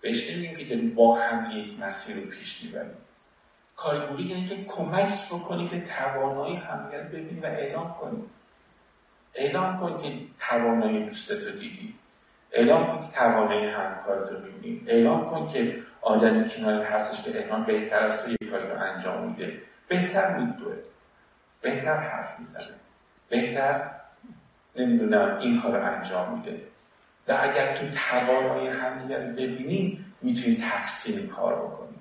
بهش 0.00 0.30
نمیگیم 0.30 0.56
که 0.56 0.64
داریم 0.64 0.94
با 0.94 1.18
هم 1.20 1.58
یک 1.58 1.80
مسیر 1.80 2.16
رو 2.16 2.30
پیش 2.30 2.64
می‌بریم 2.64 2.96
کار 3.76 4.06
گروهی 4.06 4.24
یعنی 4.24 4.46
که 4.46 4.64
کمک 4.64 5.28
بکنیم 5.28 5.68
که 5.68 5.80
توانایی 5.80 6.56
همگر 6.56 7.00
ببینیم 7.00 7.42
و 7.42 7.46
اعلام 7.46 7.94
کنیم 8.00 8.30
اعلام 9.34 9.78
کن 9.78 9.98
که 9.98 10.18
توانایی 10.38 11.04
دوستت 11.04 11.44
رو 11.44 11.50
دیدی. 11.50 11.94
اعلام 12.52 12.86
کن 12.86 13.06
که 13.06 13.16
توانایی 13.16 13.66
همکارت 13.66 14.30
رو 14.30 14.38
ببینیم 14.38 14.84
اعلام 14.88 15.30
کن 15.30 15.48
که 15.48 15.82
آدمی 16.00 16.48
کنار 16.48 16.82
هستش 16.82 17.22
که 17.22 17.38
احتمال 17.38 17.64
بهتر 17.64 17.98
از 17.98 18.24
تو 18.24 18.30
یک 18.30 18.50
کاری 18.50 18.68
رو 18.68 18.80
انجام 18.80 19.28
میده. 19.28 19.62
بهتر 19.88 20.38
میدوه 20.38 20.76
بهتر 21.60 21.96
حرف 21.96 22.40
می‌زنه. 22.40 22.74
بهتر 23.28 23.90
نمی‌دونم 24.76 25.38
این 25.40 25.62
کار 25.62 25.76
انجام 25.76 26.38
میده. 26.38 26.60
و 27.28 27.38
اگر 27.40 27.76
تو 27.76 27.86
توانایی 28.10 28.68
همدیگر 28.68 29.26
رو 29.26 29.32
ببینی 29.32 30.04
می‌تونی 30.22 30.56
تقسیم 30.56 31.28
کار 31.28 31.54
بکنی. 31.54 31.98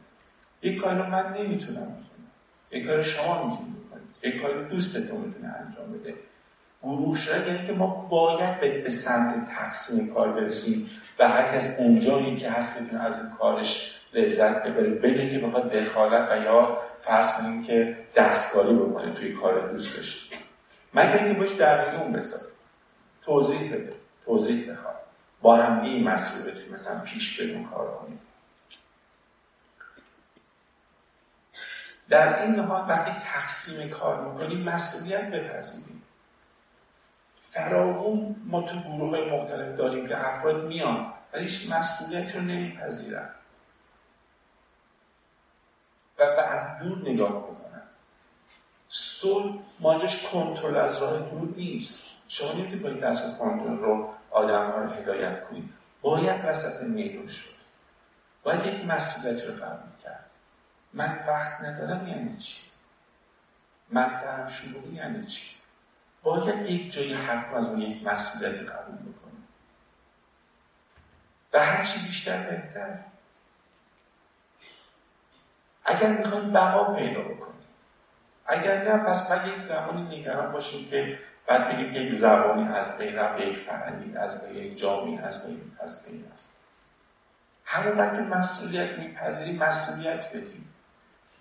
یک 0.62 0.78
کار 0.78 0.96
رو 0.96 1.04
من 1.04 1.34
نمی‌تونم 1.38 1.82
بکنم. 1.82 2.04
یک 2.72 2.86
کار 2.86 3.02
شما 3.02 3.48
می‌تونی 3.48 3.70
بکنی. 3.70 4.02
یک 4.24 4.42
کار 4.42 4.64
دوستتون 4.64 5.22
می‌تونه 5.22 5.48
انجام 5.48 5.94
بده. 5.94 6.14
گروه 6.84 7.18
شدن 7.18 7.56
یعنی 7.56 7.68
که 7.68 7.74
ما 7.74 7.88
باید 7.88 8.84
به 8.84 8.90
سمت 8.90 9.50
تقسیم 9.50 10.14
کار 10.14 10.32
برسیم 10.32 10.90
و 11.20 11.28
هر 11.28 11.44
کس 11.44 11.80
اونجایی 11.80 12.36
که 12.36 12.52
هست 12.52 12.82
می‌تونه 12.82 13.04
از 13.04 13.20
اون 13.20 13.30
کارش 13.30 13.96
لذت 14.14 14.64
ببره. 14.64 14.90
بدون 14.90 15.30
که 15.30 15.40
بخواد 15.40 15.72
دخالت 15.72 16.32
و 16.32 16.44
یا 16.44 16.78
فرض 17.02 17.32
کنیم 17.38 17.64
که 17.64 17.98
دستکاری 18.16 18.76
بکنه 18.76 19.12
توی 19.12 19.34
کار 19.34 19.72
دوستش. 19.72 20.30
مگر 20.94 21.18
اینکه 21.18 21.34
باش 21.34 21.52
در 21.52 21.96
اون 21.96 22.12
بذاره 22.12 22.53
توضیح 23.26 23.74
بده. 23.74 23.96
توضیح 24.26 24.72
بخواد 24.72 24.96
با 25.42 25.56
هم 25.56 25.82
این 25.82 26.04
مسئولیت 26.04 26.72
مثلا 26.72 27.00
پیش 27.00 27.42
بریم 27.42 27.70
کار 27.70 27.98
کنیم. 27.98 28.20
در 32.10 32.42
این 32.42 32.60
حال 32.60 32.90
وقتی 32.90 33.12
تقسیم 33.26 33.90
کار 33.90 34.30
می‌کنیم 34.30 34.64
مسئولیت 34.64 35.32
بپذیریم 35.32 36.04
فراوون 37.40 38.36
ما 38.46 38.62
تو 38.62 38.80
گروه 38.80 39.20
مختلف 39.20 39.78
داریم 39.78 40.08
که 40.08 40.28
افراد 40.28 40.64
میان 40.66 41.14
ولی 41.34 41.70
مسئولیت 41.70 42.36
رو 42.36 42.42
نمیپذیرن. 42.42 43.30
و 46.20 46.24
از 46.24 46.80
دور 46.80 47.10
نگاه 47.10 47.32
می‌کنن 47.32 47.63
صلح 48.96 49.56
ماجش 49.80 50.24
کنترل 50.24 50.78
از 50.78 51.02
راه 51.02 51.20
دور 51.20 51.54
نیست. 51.56 52.18
شما 52.28 52.54
نمی‌تونید 52.54 52.82
با 52.82 52.90
این 52.90 53.00
دست 53.00 53.38
کنترل 53.38 53.78
رو 53.78 54.14
آدم 54.32 54.72
ها 54.72 54.78
رو 54.78 54.90
هدایت 54.90 55.44
کنید. 55.44 55.70
باید 56.02 56.46
وسط 56.46 56.82
میدون 56.84 57.28
شد. 57.28 57.54
باید 58.44 58.66
یک 58.66 58.86
مسئولیت 58.86 59.44
رو 59.44 59.54
قبول 59.54 59.90
کرد. 60.04 60.30
من 60.94 61.24
وقت 61.28 61.62
ندارم 61.62 62.08
یعنی 62.08 62.38
چی؟ 62.38 62.62
من 63.90 64.10
سرم 64.10 64.48
شروعی 64.48 64.96
یعنی 64.96 65.26
چی؟ 65.26 65.56
باید 66.24 66.70
یک 66.70 66.92
جایی 66.92 67.14
حرف 67.14 67.54
از 67.54 67.68
اون 67.68 67.82
یک 67.82 68.04
مسئولیت 68.04 68.60
قبول 68.60 68.96
بکنیم 68.96 69.48
و 71.54 71.60
هرچی 71.60 72.00
بیشتر 72.00 72.50
بهتر. 72.50 73.00
اگر 75.86 76.18
می‌خوایم 76.18 76.54
بقا 76.54 76.94
پیدا 76.94 77.22
بکنیم 77.22 77.53
اگر 78.46 78.84
نه 78.84 78.98
پس 78.98 79.30
باید 79.30 79.48
یک 79.48 79.60
زمانی 79.60 80.20
نگران 80.20 80.52
باشیم 80.52 80.90
که 80.90 81.20
بعد 81.48 81.70
بگیم 81.70 81.94
یک 81.94 82.14
زبانی 82.14 82.68
از 82.68 82.98
بین 82.98 83.16
رفت 83.16 83.42
یک 83.42 83.58
فرهنگی 83.58 84.18
از 84.18 84.42
بین 84.42 84.64
یک 84.64 84.78
جامعه 84.78 85.26
از 85.26 85.48
بین 85.48 85.72
از 85.80 86.06
بین 86.06 86.26
رفت. 86.32 86.50
همون 87.66 88.18
که 88.18 88.22
مسئولیت 88.38 89.00
میپذیریم 89.00 89.56
مسئولیت 89.56 90.30
بدیم. 90.30 90.70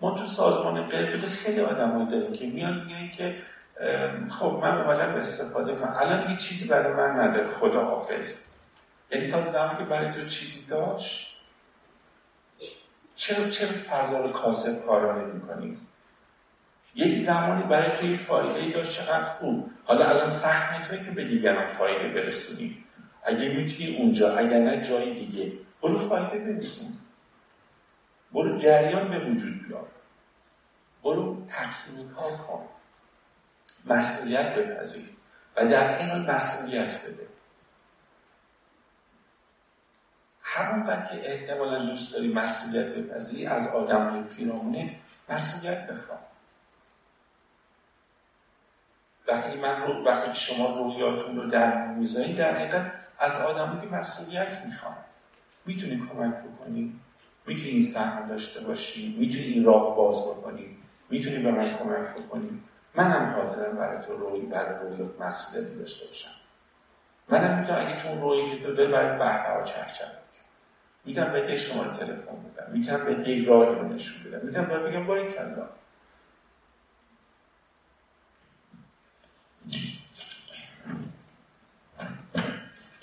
ما 0.00 0.10
تو 0.10 0.24
سازمان 0.24 0.82
غیر 0.82 1.26
خیلی 1.26 1.60
آدمایی 1.60 2.06
داریم 2.06 2.32
که 2.32 2.46
میان 2.46 2.84
میگن 2.84 3.10
که 3.10 3.42
خب 4.38 4.60
من 4.62 4.78
اومدم 4.80 5.14
استفاده 5.14 5.74
کنم. 5.74 5.94
الان 5.96 6.30
یه 6.30 6.36
چیزی 6.36 6.68
برای 6.68 6.92
من 6.92 7.20
نداره. 7.20 7.48
خدا 7.48 7.84
حافظ 7.84 8.52
یعنی 9.10 9.28
تا 9.28 9.42
زمانی 9.42 9.78
که 9.78 9.84
برای 9.84 10.12
تو 10.12 10.26
چیزی 10.26 10.70
داشت 10.70 11.40
چرا 13.16 13.48
چرا 13.48 13.68
فضا 13.68 14.24
رو 14.24 14.30
کاسب 14.30 14.86
کارانه 14.86 15.24
می‌کنیم 15.24 15.81
یک 16.94 17.18
زمانی 17.18 17.62
برای 17.62 17.96
توی 17.96 18.16
فایده 18.16 18.58
ای 18.58 18.72
داشت 18.72 18.90
چقدر 18.90 19.22
خوب. 19.22 19.70
حالا 19.84 20.08
الان 20.08 20.30
سهم 20.30 20.82
توی 20.82 21.04
که 21.04 21.10
به 21.10 21.24
دیگران 21.24 21.66
فایده 21.66 22.08
برسونی. 22.08 22.84
اگه 23.24 23.48
می‌تونی 23.48 23.96
اونجا 23.96 24.36
اگر 24.36 24.58
نه 24.58 24.80
جای 24.80 25.14
دیگه. 25.14 25.52
برو 25.82 25.98
فایده 25.98 26.38
برسون 26.38 26.92
برو 28.32 28.58
جریان 28.58 29.08
به 29.08 29.18
وجود 29.18 29.68
بیار. 29.68 29.86
برو 31.04 31.46
تقسیم 31.48 32.08
کار 32.08 32.36
کن. 32.36 32.64
مسئولیت 33.84 34.54
بپذیر 34.54 35.08
و 35.56 35.66
در 35.66 35.98
این 35.98 36.08
حال 36.08 36.34
مسئولیت 36.34 37.04
بده. 37.04 37.26
همون 40.42 40.86
که 40.86 41.32
احتمالا 41.32 41.86
دوست 41.86 42.14
داری 42.14 42.32
مسئولیت 42.32 42.86
بپذیری 42.86 43.46
از 43.46 43.74
آدم 43.74 44.08
های 44.08 44.22
پیرامونت 44.22 44.90
مسئولیت 45.28 45.86
بخواه. 45.86 46.31
وقتی 49.32 49.58
من 49.58 49.82
رو 49.82 50.04
وقتی 50.04 50.40
شما 50.40 50.76
رویاتون 50.76 51.36
رو 51.36 51.50
در 51.50 51.86
می‌ذارید 51.86 52.36
در 52.36 52.54
حقیقت 52.54 52.92
از 53.18 53.40
آدمی 53.40 53.80
که 53.80 53.86
مسئولیت 53.86 54.64
می‌خوام 54.66 54.96
می‌تونی 55.66 55.96
کمک 55.96 56.34
بکنی 56.34 57.00
می‌تونی 57.46 57.68
این 57.68 57.82
سهم 57.82 58.28
داشته 58.28 58.60
باشی 58.60 59.16
می‌تونی 59.18 59.44
این 59.44 59.64
راه 59.64 59.96
باز 59.96 60.22
بکنی 60.22 60.76
می‌تونی 61.10 61.38
به 61.38 61.50
من 61.50 61.78
کمک 61.78 62.24
بکنی 62.24 62.62
منم 62.94 63.34
حاضرم 63.34 63.76
برای 63.76 64.02
تو 64.02 64.16
روی 64.16 64.40
برای 64.40 64.88
رویات 64.88 65.20
مسئولیتی 65.20 65.74
داشته 65.74 66.06
باشم. 66.06 66.30
منم 67.28 67.58
می‌تونم 67.58 67.78
اگه 67.78 67.96
تو 67.96 68.20
روی 68.20 68.50
که 68.50 68.66
تو 68.66 68.74
داری 68.74 68.92
برای 68.92 69.18
بهبه 69.18 69.64
چرچر 69.64 70.04
بکنم 70.04 70.22
می‌تونم 71.04 71.32
به 71.32 71.56
شما 71.56 71.84
تلفن 71.84 72.32
بدم. 72.32 72.72
می‌تونم 72.72 73.04
به 73.04 73.28
یک 73.28 73.48
راهی 73.48 73.74
رو 73.74 73.88
نشون 73.88 74.32
بدم. 74.32 74.46
می‌تونم 74.46 74.66
باید 74.66 74.82
بگم 74.82 75.06
باری 75.06 75.28
کلا. 75.32 75.68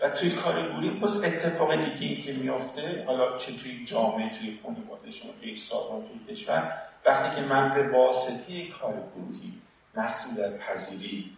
و 0.02 0.10
توی 0.10 0.32
کار 0.32 0.70
گروهی 0.70 0.90
باز 0.90 1.24
اتفاق 1.24 1.76
دیگه 1.76 2.08
ای 2.08 2.16
که 2.16 2.34
میافته 2.34 3.04
حالا 3.08 3.38
چه 3.38 3.58
توی 3.58 3.86
جامعه 3.86 4.30
توی 4.30 4.60
خانواده 4.64 5.12
شما 5.12 5.32
توی 5.42 5.58
سازمان 5.58 6.02
توی 6.02 6.36
کشور 6.36 6.74
وقتی 7.06 7.36
که 7.36 7.48
من 7.48 7.74
به 7.74 7.88
واسطه 7.88 8.68
کار 8.68 8.94
گروهی 9.16 9.62
مسئولیت 9.96 10.58
پذیری 10.58 11.38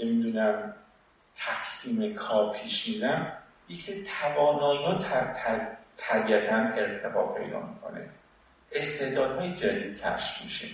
نمی‌دونم 0.00 0.74
تقسیم 1.36 2.14
کار 2.14 2.52
پیش 2.52 2.88
میرم 2.88 3.32
یک 3.68 3.82
سری 3.82 4.06
توانایی 4.20 4.84
ها 4.84 4.98
طبیعتا 5.96 6.56
ارتباط 6.56 7.38
پیدا 7.38 7.60
می‌کنه. 7.60 8.08
استعدادهای 8.72 9.54
جدید 9.54 10.00
کشف 10.00 10.42
میشه. 10.44 10.66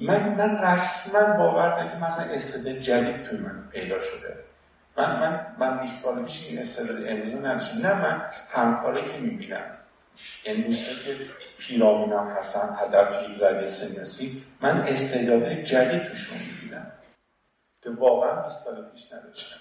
من 0.00 0.28
من 0.28 0.58
رسما 0.58 1.36
باور 1.36 1.68
دارم 1.68 1.90
که 1.90 1.96
مثلا 1.96 2.34
استعداد 2.34 2.80
جدید 2.80 3.22
توی 3.22 3.38
من 3.38 3.68
پیدا 3.72 4.00
شده. 4.00 4.36
من 4.96 5.20
من 5.20 5.46
من 5.58 5.80
20 5.80 6.04
سال 6.04 6.24
پیش 6.24 6.46
این 6.48 6.58
استعداد 6.58 7.06
امروز 7.08 7.34
نداشتم. 7.34 7.86
نه 7.86 7.94
من 7.94 8.30
همکاری 8.50 9.12
که 9.12 9.18
می‌بینم. 9.18 9.70
یعنی 10.44 10.62
دوستان 10.62 10.94
که 11.04 11.26
پیرامونم 11.58 12.28
هستن 12.30 12.76
هدف 12.78 13.08
رده 13.40 13.66
سنسی 13.66 14.44
من 14.60 14.80
استعدادهای 14.80 15.62
جدید 15.62 16.04
توشون 16.04 16.38
می‌بینم. 16.38 16.92
که 17.82 17.90
واقعا 17.90 18.42
20 18.42 18.64
سال 18.64 18.90
پیش 18.90 19.12
نداشتم. 19.12 19.60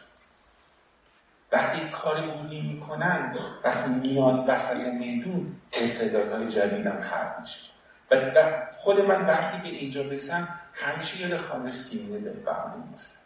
وقتی 1.51 1.89
کاری 1.89 2.27
بودی 2.27 2.61
می‌کنن 2.61 3.35
وقتی 3.63 3.89
میاد 3.91 4.45
وسط 4.47 4.87
میدون 4.87 5.55
استعدادهای 5.73 6.47
جدیدم 6.47 6.99
خرد 6.99 7.39
میشه. 7.39 7.69
و 8.11 8.67
خود 8.71 9.01
من 9.01 9.25
وقتی 9.25 9.61
به 9.61 9.67
اینجا 9.67 10.03
برسم 10.03 10.59
همیشه 10.73 11.21
یاد 11.21 11.37
خانم 11.37 11.69
سیمینه 11.69 12.19
بهبهانی 12.19 12.83
میفتم 12.91 13.22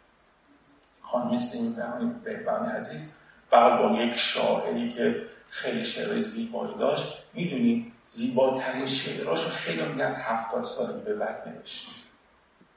خانم 1.10 1.38
سیمینه 1.38 1.84
بهبهانی 2.24 2.72
عزیز. 2.72 3.16
با 3.50 3.96
یک 4.00 4.16
شاعری 4.16 4.90
که 4.90 5.24
خیلی 5.50 5.84
شعر 5.84 6.20
زیبایی 6.20 6.74
داشت. 6.74 7.24
می‌دونی 7.32 7.92
زیباترین 8.06 8.86
شعراش 8.86 9.46
خیلی 9.46 9.82
میگه 9.82 10.04
از 10.04 10.20
هفتاد 10.20 10.64
سال 10.64 11.00
به 11.00 11.14
بعد 11.14 11.48
نوشت. 11.48 11.88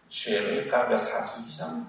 شعرهای 0.10 0.62
قبل 0.62 0.94
از 0.94 1.12
هفتاد 1.12 1.44
هم 1.70 1.88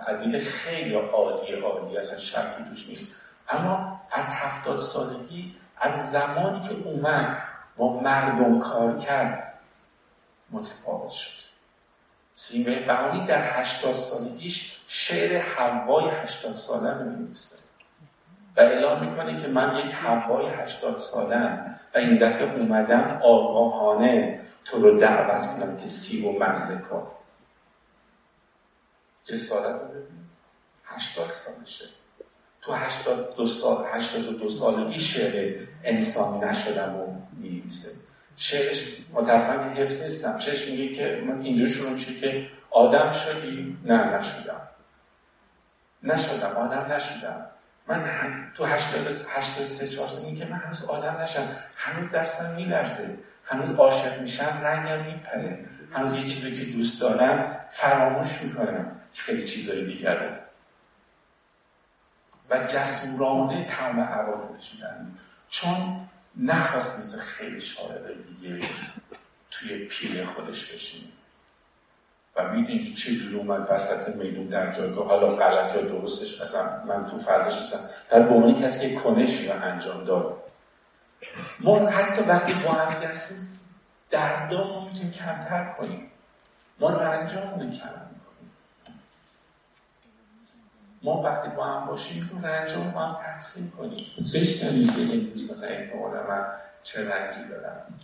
عدیل 0.00 0.40
خیلی 0.40 0.94
عالی 0.94 1.60
عالی 1.60 1.98
اصلا 1.98 2.18
شکی 2.18 2.64
توش 2.68 2.88
نیست. 2.88 3.20
اما 3.48 4.00
از 4.12 4.26
هفتاد 4.28 4.78
سالگی 4.78 5.56
از 5.76 6.10
زمانی 6.10 6.60
که 6.68 6.74
اومد 6.84 7.42
با 7.76 8.00
مردم 8.00 8.60
کار 8.60 8.98
کرد 8.98 9.58
متفاوت 10.50 11.10
شد. 11.10 11.39
سیمه 12.40 12.80
بهانی 12.80 13.26
در 13.26 13.60
هشتاد 13.60 13.94
سالگیش 13.94 14.80
شعر 14.86 15.42
حوای 15.42 16.10
هشتاد 16.10 16.56
ساله 16.56 16.90
رو 16.90 17.10
و 18.56 18.60
اعلام 18.60 19.06
می‌کنه 19.06 19.42
که 19.42 19.48
من 19.48 19.76
یک 19.76 19.92
حوای 19.92 20.46
هشتاد 20.46 20.98
سالم 20.98 21.80
و 21.94 21.98
این 21.98 22.18
دفعه 22.18 22.54
اومدم 22.54 23.20
آگاهانه 23.22 24.40
تو 24.64 24.82
رو 24.82 25.00
دعوت 25.00 25.46
کنم 25.46 25.76
که 25.76 25.88
سیب 25.88 26.24
و 26.24 26.38
مزده 26.38 26.82
کن. 26.82 27.06
جسارت 29.24 29.80
رو 29.80 29.88
ببین. 29.88 30.26
هشتاد 30.84 31.30
سالشه. 31.30 31.84
تو 32.62 32.72
82 32.72 33.46
سال 33.46 33.86
82 33.92 34.48
سالگی 34.48 35.00
شعر 35.00 35.66
انسانی 35.84 36.38
نشدم 36.38 36.96
و 36.96 37.06
می‌نویسه. 37.32 37.99
شعرش 38.40 38.96
متاسفانه 39.12 39.74
حفظ 39.74 40.02
نیستم. 40.02 40.38
شعرش 40.38 40.68
میگه 40.68 40.94
که 40.94 41.22
من 41.26 41.40
اینجوری 41.40 41.70
شروع 41.70 41.90
میشه 41.90 42.14
که 42.14 42.48
آدم 42.70 43.12
شدی 43.12 43.78
نه 43.84 44.16
نشدم. 44.16 44.68
نشدم 46.02 46.56
آدم 46.56 46.92
نشدم. 46.92 47.46
من 47.86 48.04
هم 48.04 48.52
تو 48.54 48.64
83 48.64 49.88
4 49.88 50.08
سالگی 50.08 50.36
که 50.36 50.44
من 50.44 50.56
هنوز 50.56 50.84
آدم 50.84 51.16
نشم 51.16 51.56
هنوز 51.76 52.10
دستم 52.10 52.54
میلرزه. 52.54 53.18
هنوز 53.44 53.70
عاشق 53.70 54.20
میشم 54.20 54.60
رنگم 54.62 55.04
میپره. 55.06 55.64
هنوز 55.92 56.14
یه 56.14 56.22
چیزی 56.22 56.56
که 56.56 56.72
دوست 56.72 57.00
دارم 57.00 57.56
فراموش 57.70 58.42
می‌کنم. 58.42 59.00
خیلی 59.12 59.44
چیزای 59.44 59.84
دیگر 59.84 60.14
رو 60.14 60.30
و 62.50 62.66
جسورانه 62.66 63.66
تمام 63.66 64.00
عواطف 64.00 64.62
شدن 64.62 65.18
چون 65.48 66.08
نخواست 66.36 67.00
مثل 67.00 67.20
خیلی 67.20 67.60
شاعر 67.60 68.12
دیگه 68.12 68.68
توی 69.50 69.78
پیل 69.78 70.24
خودش 70.24 70.72
بشینه. 70.72 71.08
و 72.36 72.48
می‌دونی 72.48 72.94
چه 72.94 73.14
جور 73.14 73.36
اومد 73.36 73.66
وسط 73.70 74.08
میدون 74.08 74.46
در 74.46 74.72
جایگاه. 74.72 75.06
حالا 75.06 75.36
غلط 75.36 75.74
یا 75.74 75.82
درستش 75.82 76.40
اصلا 76.40 76.84
من 76.84 77.06
تو 77.06 77.20
فضاش 77.20 77.54
نیستم. 77.54 77.90
در 78.10 78.22
به 78.22 78.54
کسی 78.54 78.90
که 78.90 78.96
کنشی 78.96 79.48
رو 79.48 79.62
انجام 79.62 80.04
داد. 80.04 80.42
ما 81.60 81.88
حتی 81.88 82.22
وقتی 82.22 82.52
با 82.52 82.72
هم 82.72 82.92
هستیم 82.92 83.60
دردامون 84.10 84.88
می‌تونیم 84.88 85.12
کمتر 85.12 85.74
کنیم. 85.78 86.10
ما 86.78 86.90
رنجامون 86.90 87.70
کم. 87.70 88.09
ما 91.02 91.22
وقتی 91.22 91.48
با 91.48 91.64
هم 91.66 91.86
باشیم 91.86 92.28
تو 92.30 92.46
رنجام 92.46 92.90
با 92.90 93.00
هم 93.00 93.22
تقسیم 93.22 93.70
کنیم. 93.70 94.06
بشنویم 94.34 94.94
که 94.94 95.00
امروز 95.00 95.50
مثلا 95.50 95.68
احتمالا 95.68 96.26
من 96.26 96.46
چه 96.82 97.10
رنجی 97.10 97.48
دارم 97.48 97.94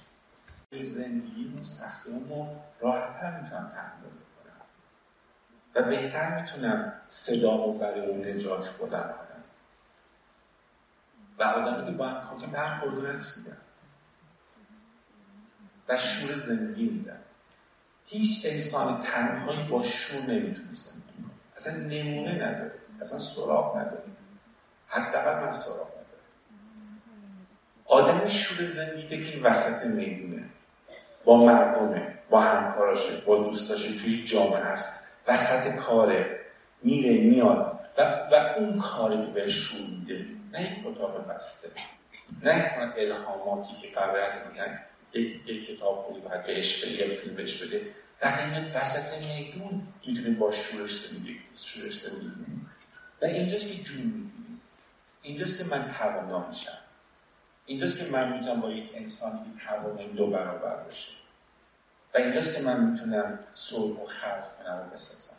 زندگی 0.83 1.59
و 1.61 1.65
سختیمون 1.65 2.49
راحتتر 2.81 3.41
می‌تونم 3.41 3.69
تحمل 3.69 4.11
کنم. 4.11 4.67
و 5.75 5.83
بهتر 5.83 6.41
می‌تونم 6.41 6.93
صدامو 7.07 7.79
برای 7.79 8.07
اون 8.07 8.29
نجات 8.29 8.79
بلند 8.79 9.15
کنم. 9.15 9.45
و 11.39 11.43
آدمی 11.43 11.87
که 11.87 11.93
با 11.93 12.09
هم 12.09 12.39
که 12.39 12.47
من 12.47 12.81
قدرت 12.81 13.37
میدن. 13.37 13.57
و 15.89 15.97
شور 15.97 16.35
زندگی 16.35 16.89
میدن. 16.89 17.21
هیچ 18.07 18.47
انسان 18.47 19.03
تنهایی 19.03 19.69
با 19.69 19.83
شور 19.83 20.21
نمی‌تونه 20.21 20.75
زندگی 20.75 21.23
کنه. 21.23 21.31
اصلا 21.57 21.75
نمونه 21.77 22.35
نداره. 22.35 22.86
اصلا 23.01 23.19
سراغ 23.19 23.77
نداره 23.77 24.03
حداقل 24.89 25.45
من 25.47 25.53
سراغ 25.53 25.89
نداره 25.89 26.07
آدم 27.85 28.29
شور 28.29 28.65
زندگی 28.65 29.25
که 29.25 29.41
وسط 29.41 29.87
می‌دونه. 29.87 30.45
با 31.25 31.37
مردمه 31.37 32.19
با 32.31 32.41
همکاراشه 32.41 33.21
با 33.27 33.37
دوستاشه 33.37 33.95
توی 33.95 34.25
جامعه 34.25 34.65
هست. 34.65 35.09
وسط 35.29 35.77
کاره 35.77 36.41
میره 36.83 37.21
میاد. 37.21 37.81
و, 37.99 38.03
و 38.33 38.35
اون 38.57 38.79
کاری 38.79 39.27
که 39.27 39.33
بهش 39.33 39.53
شور 39.53 39.81
میده 39.81 40.27
نه 40.53 40.63
یک 40.63 40.87
اتاق 40.87 41.29
بسته. 41.29 41.69
نه 42.43 42.93
الهاماتی 42.97 43.75
که 43.83 43.89
قبل 43.89 44.19
از 44.19 44.39
مثلا 44.49 44.67
یک 45.15 45.77
کتاب 45.77 46.05
خوبی 46.07 46.21
باید 46.21 46.47
بهش 46.47 46.85
بده 46.85 46.93
یک 46.93 47.19
فیلم 47.19 47.35
بهش 47.35 47.63
بده. 47.63 47.81
وقتی 48.23 48.51
میاد 48.51 48.77
وسط 48.77 49.27
میدون 49.27 49.89
می‌تونه 50.07 50.31
با 50.31 50.51
شورش 50.51 50.97
زندگی 50.99 51.41
شورش 51.53 51.95
زندگی 51.99 52.66
و 53.23 53.25
اینجاست 53.25 53.69
که 53.69 53.83
جون 53.83 54.03
می‌گیریم 54.03 54.63
اینجاست 55.23 55.59
که 55.59 55.65
من 55.65 55.95
توانا 55.99 56.47
میشم. 56.47 56.79
اینجاست 57.67 57.99
که 57.99 58.11
من 58.11 58.33
می‌تونم 58.33 58.61
با 58.61 58.71
یک 58.71 58.91
انسان 58.95 59.33
که 59.33 59.67
توانیم 59.67 60.13
دو 60.17 60.27
برابر 60.31 60.77
بشه 60.77 61.13
و 62.15 62.19
اینجاست 62.19 62.57
که 62.57 62.63
من 62.63 62.81
می‌تونم 62.81 63.39
صلح 63.53 64.01
و 64.01 64.07
خلق 64.07 64.59
کنم 64.59 64.87
و 64.87 64.93
بسازم. 64.93 65.37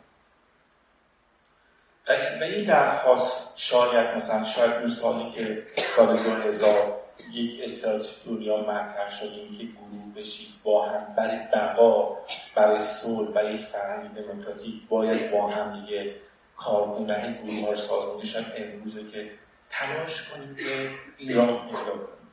و 2.08 2.44
این 2.44 2.64
درخواست 2.64 3.58
شاید 3.58 4.16
مثلا 4.16 4.44
شاید 4.44 4.70
اون 4.70 4.90
سالی 4.90 5.30
که 5.30 5.66
سال 5.76 6.16
2000 6.16 6.98
یک 7.32 7.60
استراتژی 7.64 8.14
دنیا 8.26 8.56
مطرح 8.56 9.10
شده 9.10 9.48
که 9.58 9.64
گروه 9.64 10.14
بشید 10.16 10.48
با 10.62 10.88
هم 10.88 11.14
برای 11.16 11.38
بقا 11.52 12.18
برای 12.54 12.80
صلح 12.80 13.32
برای 13.32 13.54
یک 13.54 13.60
فرهنگ 13.60 14.14
دموکراتیک 14.14 14.88
باید 14.88 15.32
با 15.32 15.46
هم 15.46 15.80
دیگه 15.80 16.14
کار 16.58 16.88
کنیم 16.88 17.06
برای 17.06 17.34
گروه 17.34 17.68
ها 17.68 17.74
سازمانی 17.74 18.24
شاید 18.24 18.46
امروزه 18.56 19.10
که 19.10 19.30
تلاش 19.70 20.22
کنیم 20.22 20.56
که 20.56 20.90
این 21.18 21.36
را 21.36 21.46
پیدا 21.46 21.78
کنیم. 21.78 22.28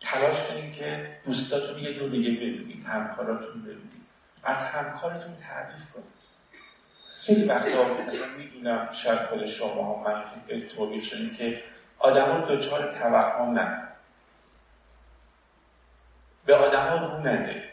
تلاش 0.00 0.42
کنیم 0.42 0.72
که 0.72 1.16
دوستاتون 1.24 1.78
یه 1.78 1.92
دو 1.92 2.08
دیگه 2.08 2.30
ببینید 2.30 2.84
همکاراتون 2.86 3.62
ببینید. 3.62 4.04
از 4.42 4.64
همکارتون 4.64 5.36
تعریف 5.36 5.90
کنید. 5.94 6.14
خیلی 7.18 7.44
وقتا 7.44 8.04
مثلا 8.06 8.26
می‌دونم 8.38 8.88
شاید 8.92 9.18
خود 9.18 9.46
شما 9.46 10.04
هم 10.04 10.14
من 10.14 10.60
توضیح 10.60 11.02
شدیم 11.02 11.34
که 11.34 11.62
آدم 11.98 12.30
ها 12.30 12.38
دچار 12.38 12.92
توهم 12.92 13.58
نکنید 13.58 13.84
به 16.46 16.56
ها 16.56 16.96
رو 16.96 17.18
نده. 17.18 17.70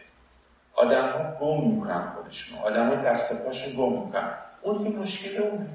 ها 0.73 1.37
گم 1.39 1.67
می‌کنن 1.75 2.07
خودشون 2.07 2.59
ها 2.59 2.95
دست 2.95 3.45
پاشون 3.45 3.73
گم 3.73 4.05
می‌کنن. 4.05 4.37
اون 4.61 4.83
که 4.83 4.89
مشکل 4.97 5.41
اونه. 5.41 5.69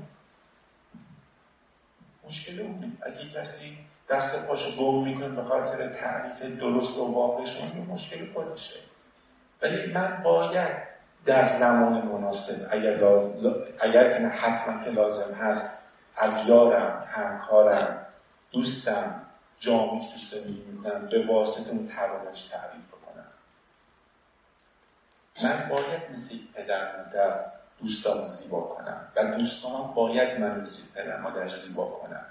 مشکل 2.26 2.60
اونه. 2.60 2.92
اگه 3.02 3.28
کسی 3.28 3.78
دست 4.08 4.48
پاشو 4.48 4.76
گم 4.76 5.04
می‌کنه 5.04 5.28
به 5.28 5.42
خاطر 5.42 5.92
تعریف 5.92 6.42
درست 6.42 6.98
و 6.98 7.14
واقعش 7.14 7.56
اون 7.60 7.86
مشکل 7.86 8.32
خودشه. 8.32 8.80
ولی 9.62 9.92
من 9.92 10.22
باید 10.22 10.96
در 11.24 11.46
زمان 11.46 12.06
مناسب 12.06 12.68
اگر, 12.70 12.96
لازم، 12.96 13.54
اگر 13.80 14.18
که 14.18 14.26
حتما 14.26 14.84
که 14.84 14.90
لازم 14.90 15.34
هست 15.34 15.82
از 16.16 16.48
یارم 16.48 17.08
همکارم 17.10 18.06
دوستم 18.52 19.22
جامعی 19.58 20.08
که 20.08 20.16
زندگی 20.18 20.62
می‌کنم 20.62 21.06
به 21.06 21.26
واسطه 21.26 21.70
اون 21.70 21.88
توانش 21.88 22.44
تعریف 22.44 22.90
کنم 22.90 23.26
من 25.42 25.68
باید 25.68 26.10
مثل 26.12 26.34
پدر 26.54 26.96
مادر 26.96 27.44
دوستان 27.80 28.24
زیبا 28.24 28.60
کنم 28.60 29.08
و 29.16 29.36
دوستان 29.36 29.94
باید 29.94 30.40
من 30.40 30.60
مثل 30.60 31.02
پدر 31.02 31.20
مادر 31.20 31.48
زیبا 31.48 31.86
کنم. 31.86 32.26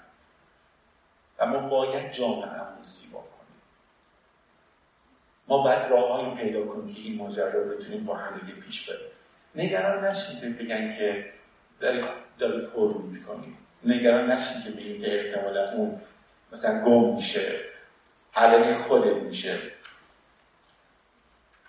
و 1.38 1.46
ما 1.46 1.68
باید 1.68 2.12
جامعه 2.12 2.58
رو 2.58 2.82
زیبا 2.82 3.18
کنیم. 3.18 3.62
ما 5.48 5.62
باید 5.62 5.90
راه 5.90 6.36
پیدا 6.36 6.66
کنیم 6.66 6.94
که 6.94 7.00
این 7.00 7.16
ماجرا 7.16 7.62
رو 7.62 7.76
بتونیم 7.76 8.04
با 8.04 8.16
همدیگه 8.16 8.60
پیش 8.60 8.90
بریم. 8.90 9.10
نگران 9.54 10.04
نشید 10.04 10.58
بگن 10.58 10.96
که 10.98 11.32
داری 11.80 12.04
داری 12.38 12.66
پر 12.66 12.92
کنیم 13.26 13.58
نگران 13.84 14.30
نشید 14.30 14.64
که 14.64 14.70
بگیم 14.70 15.00
که 15.00 15.20
احتمالا 15.20 15.70
اون 15.70 16.00
مثلا 16.52 16.84
گم 16.84 17.14
میشه 17.14 17.60
علیه 18.34 18.74
خودت 18.74 19.22
میشه. 19.22 19.58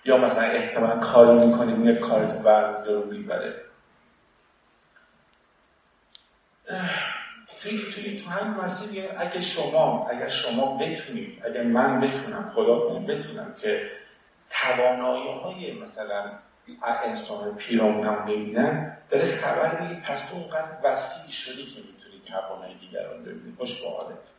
یا 0.06 0.18
مثلا 0.18 0.44
احتمال 0.44 1.00
کاری 1.52 1.74
میگه 1.74 1.96
کارتو 1.96 2.40
برمیداره 2.40 3.02
رو 3.02 3.12
می‌بره. 3.12 3.67
توی, 7.62 7.92
توی 7.92 8.20
تو 8.20 8.30
همین 8.30 8.54
مسیر 8.54 9.04
اگه 9.18 9.42
شما 9.42 10.08
اگر 10.08 10.28
شما 10.28 10.78
بتونید 10.78 11.46
اگر 11.46 11.64
من 11.64 12.00
بتونم 12.00 12.52
خدا 12.56 12.80
کنم 12.80 13.06
بتونم 13.06 13.56
که 13.56 13.92
توانایی 14.50 15.32
های 15.32 15.80
مثلا 15.80 16.32
انسان 17.04 17.56
پیرامونم 17.56 18.26
ببینم 18.26 18.98
داره 19.10 19.26
خبر 19.26 19.82
میگه 19.82 20.02
پس 20.02 20.22
تو 20.22 20.36
اونقدر 20.36 20.78
وسیع 20.84 21.32
شدی 21.32 21.66
که 21.66 21.82
می‌تونی 21.82 22.22
توانایی 22.28 22.76
دیگران 22.76 23.24
ببینی. 23.24 23.56
خوش 23.60 23.82
با 23.82 23.90
حالت. 23.90 24.32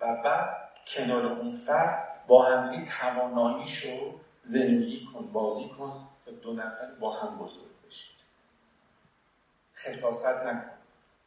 و 0.00 0.22
بعد 0.24 0.48
کنار 0.86 1.26
اون 1.26 1.50
فرد 1.50 2.20
با 2.26 2.48
همدیگه 2.48 2.92
تواناییشو 3.00 4.14
زندگی 4.40 5.08
کن 5.12 5.32
بازی 5.32 5.68
کن 5.78 6.08
تا 6.26 6.32
دو 6.32 6.52
نفر 6.52 6.86
با 7.00 7.20
هم 7.20 7.38
بزرگ. 7.38 7.73
خصاصت 9.86 10.46
نکن. 10.46 10.70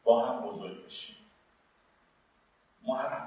با 0.04 0.26
هم 0.26 0.48
بزرگ 0.48 0.86
بشید 0.86 1.16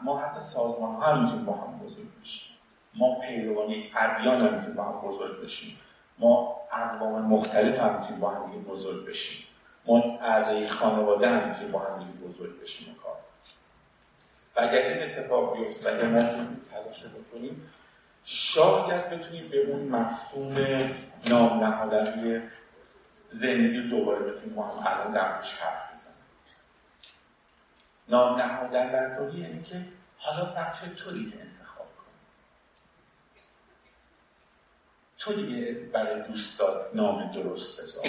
ما, 0.04 0.18
حتی 0.20 0.40
سازمان 0.40 0.96
ها 0.96 1.16
می‌تونیم 1.16 1.46
با 1.46 1.54
هم 1.54 1.80
بزرگ 1.80 2.22
بشیم. 2.22 2.58
ما 2.94 3.20
پیروانی 3.20 3.92
ادیان 3.98 4.42
هم 4.42 4.74
با 4.74 4.84
هم 4.84 5.02
بزرگ 5.02 5.42
بشیم. 5.44 5.78
ما 6.18 6.62
اقوام 6.72 7.22
مختلف 7.22 7.80
هم 7.80 8.20
با 8.20 8.30
هم 8.30 8.64
بزرگ 8.64 9.06
بشیم. 9.06 9.46
ما 9.86 10.18
اعضای 10.22 10.68
خانواده 10.68 11.30
هم 11.30 11.72
با 11.72 11.80
هم 11.80 12.14
بزرگ 12.28 12.62
بشیم 12.62 12.96
کار. 13.04 13.16
و 14.56 14.60
اگر 14.62 14.88
این 14.88 15.04
اتفاق 15.04 15.58
بیفته 15.58 15.92
و 15.92 15.94
اگر 15.94 16.08
ما 16.08 16.22
تلاش 16.72 17.06
بکنیم 17.06 17.70
شاید 18.24 19.10
بتونیم 19.10 19.50
به 19.50 19.58
اون 19.58 19.88
مفهوم 19.88 20.56
نام 21.26 21.64
نهادنی 21.64 22.42
زندگی 23.32 23.90
دوباره 23.90 24.20
بتونیم 24.20 24.54
ما 24.56 24.68
هم 24.68 24.80
الان 24.86 25.14
در 25.14 25.32
حرف 25.32 25.92
بزنیم. 25.92 26.16
نام 28.10 28.42
نهادن 28.42 28.92
بر 28.92 29.18
دنیا 29.18 29.40
یعنی 29.40 29.64
که 29.64 29.86
حالا 30.18 30.46
بچه 30.46 30.90
تو 30.98 31.12
دیگه 31.12 31.34
انتخاب 31.42 31.88
کن. 31.98 32.04
تو 35.18 35.34
دیگه 35.34 35.74
برای 35.74 36.22
دوستات 36.22 36.96
نام 36.96 37.32
درست 37.32 37.82
بذار. 37.82 38.06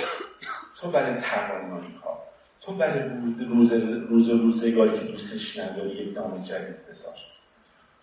تو 0.77 0.91
برای 0.91 1.21
توانایی 1.21 2.01
ها. 2.05 2.23
تو 2.61 2.75
برای 2.75 3.09
روز, 3.09 3.41
روز, 3.41 3.73
روز 4.09 4.29
روزگاری 4.31 4.99
که 4.99 5.05
دوستش 5.05 5.59
نداری 5.59 5.91
یک 5.91 6.19
نام 6.19 6.43
جدید 6.43 6.87
بذار. 6.87 7.15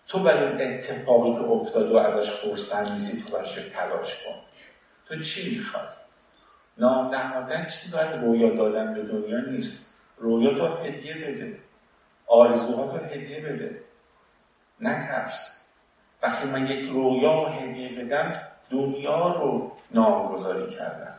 تو 0.08 0.18
برای 0.20 0.62
اتفاقی 0.64 1.32
که 1.32 1.40
افتاد 1.40 1.92
و 1.92 1.96
ازش 1.96 2.30
خورسن 2.32 2.92
نیستی 2.92 3.22
تو 3.22 3.36
برش 3.36 3.54
تلاش 3.54 4.24
کن. 4.24 4.34
تو 5.06 5.22
چی 5.22 5.56
می‌خوای؟ 5.56 5.99
نام 6.80 7.14
نهادن 7.14 7.66
چیزی 7.66 7.98
از 7.98 8.24
رویا 8.24 8.56
دادن 8.56 8.94
به 8.94 9.02
دنیا 9.02 9.40
نیست. 9.40 10.02
رویا 10.18 10.54
تو 10.54 10.66
هدیه 10.76 11.14
بده. 11.14 11.58
آرزوها 12.26 12.98
تو 12.98 13.04
هدیه 13.04 13.40
بده. 13.40 13.80
نترس. 14.80 15.70
وقتی 16.22 16.48
من 16.48 16.66
یک 16.66 16.90
رویا 16.90 17.32
و 17.32 17.46
هدیه 17.46 18.04
بدم 18.04 18.40
دنیا 18.70 19.36
رو 19.36 19.72
نامگذاری 19.90 20.70
کردم. 20.70 21.14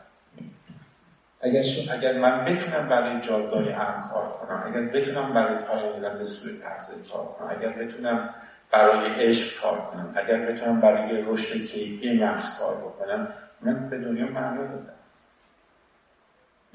اگر, 1.40 1.62
اگر 1.92 2.18
من 2.18 2.44
بتونم 2.44 2.88
برای 2.88 3.20
جادگاه 3.20 3.62
امن 3.62 4.08
کار 4.12 4.28
کنم 4.32 4.62
اگر 4.66 4.80
بتونم 4.80 5.32
برای 5.32 5.64
پایان 5.64 6.18
به 6.18 6.24
سوی 6.24 6.58
تغذیه 6.58 7.08
کار 7.12 7.24
کنم 7.26 7.48
اگر 7.58 7.68
بتونم 7.68 8.34
برای 8.72 9.10
عشق 9.14 9.62
کار 9.62 9.80
کنم 9.80 10.12
اگر 10.16 10.46
بتونم 10.46 10.80
برای 10.80 11.22
رشد 11.26 11.64
کیفی 11.64 12.20
مغز 12.20 12.58
کار 12.60 12.76
بکنم 12.76 13.28
من 13.60 13.90
به 13.90 13.98
دنیا 13.98 14.26
معنا 14.26 14.62
دادم 14.62 15.01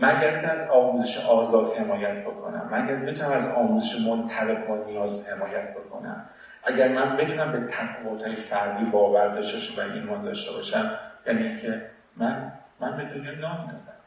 اگر 0.06 0.38
بتونم 0.38 0.52
از 0.52 0.70
آموزش 0.70 1.26
آزاد 1.26 1.78
حمایت 1.78 2.22
بکنم 2.22 2.68
من 2.72 2.84
اگر 2.84 2.96
بتونم 2.96 3.32
از 3.32 3.50
آموزش 3.50 4.02
منطلق 4.08 4.70
و 4.70 4.86
نیاز 4.86 5.30
حمایت 5.30 5.74
بکنم؟ 5.74 6.30
اگر 6.64 6.88
من 6.88 7.18
بتونم 7.18 7.52
به 7.52 7.72
تفاوت‌های 7.72 8.36
فردی 8.36 8.86
باور 8.86 9.28
داشته 9.28 9.82
و 9.82 9.92
ایمان 9.94 10.24
داشته 10.24 10.52
باشم 10.52 11.00
یعنی 11.28 11.58
که 11.58 11.90
من 12.16 12.52
من 12.80 12.98
به 12.98 13.04
دنیا 13.04 13.32
نام 13.32 13.58
دادم. 13.58 13.98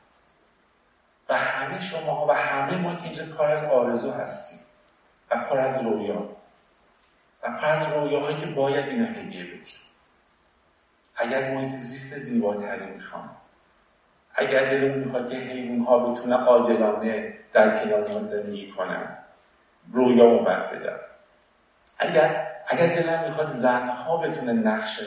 و 1.29 1.35
همه 1.35 1.81
شما 1.81 2.27
و 2.27 2.33
همه 2.33 2.77
ما 2.77 2.95
که 2.95 3.05
اینجا 3.05 3.25
پر 3.39 3.45
از 3.45 3.65
آرزو 3.65 4.13
هستیم 4.13 4.61
و 5.31 5.45
پر 5.51 5.59
از 5.59 5.87
رویا. 5.87 6.29
و 7.43 7.51
پر 7.61 7.67
از 7.67 7.93
رویاهایی 7.93 8.37
که 8.37 8.47
باید 8.47 8.89
اینو 8.89 9.07
هدیه 9.07 9.45
بدیم. 9.45 9.81
اگر 11.15 11.55
محیط 11.55 11.77
زیست 11.77 12.15
زیباتری 12.19 12.87
می‌خوام 12.87 13.37
اگر 14.35 14.71
دلمون 14.71 14.99
می‌خواد 14.99 15.31
که 15.31 15.37
حیوان 15.37 15.87
ها 15.87 15.99
بتونه 15.99 16.37
عادلانه 16.37 17.35
در 17.53 17.85
کنار 17.85 18.13
ما 18.13 18.21
زندگی 18.21 18.71
کنن 18.71 19.19
رویا 19.93 20.25
رو 20.25 20.39
بدم 20.45 21.01
اگر 21.99 22.47
اگر 22.67 22.87
دلم 22.87 23.25
می‌خواد 23.25 23.47
زنها 23.47 24.17
بتونه 24.17 24.53
نقش 24.53 25.01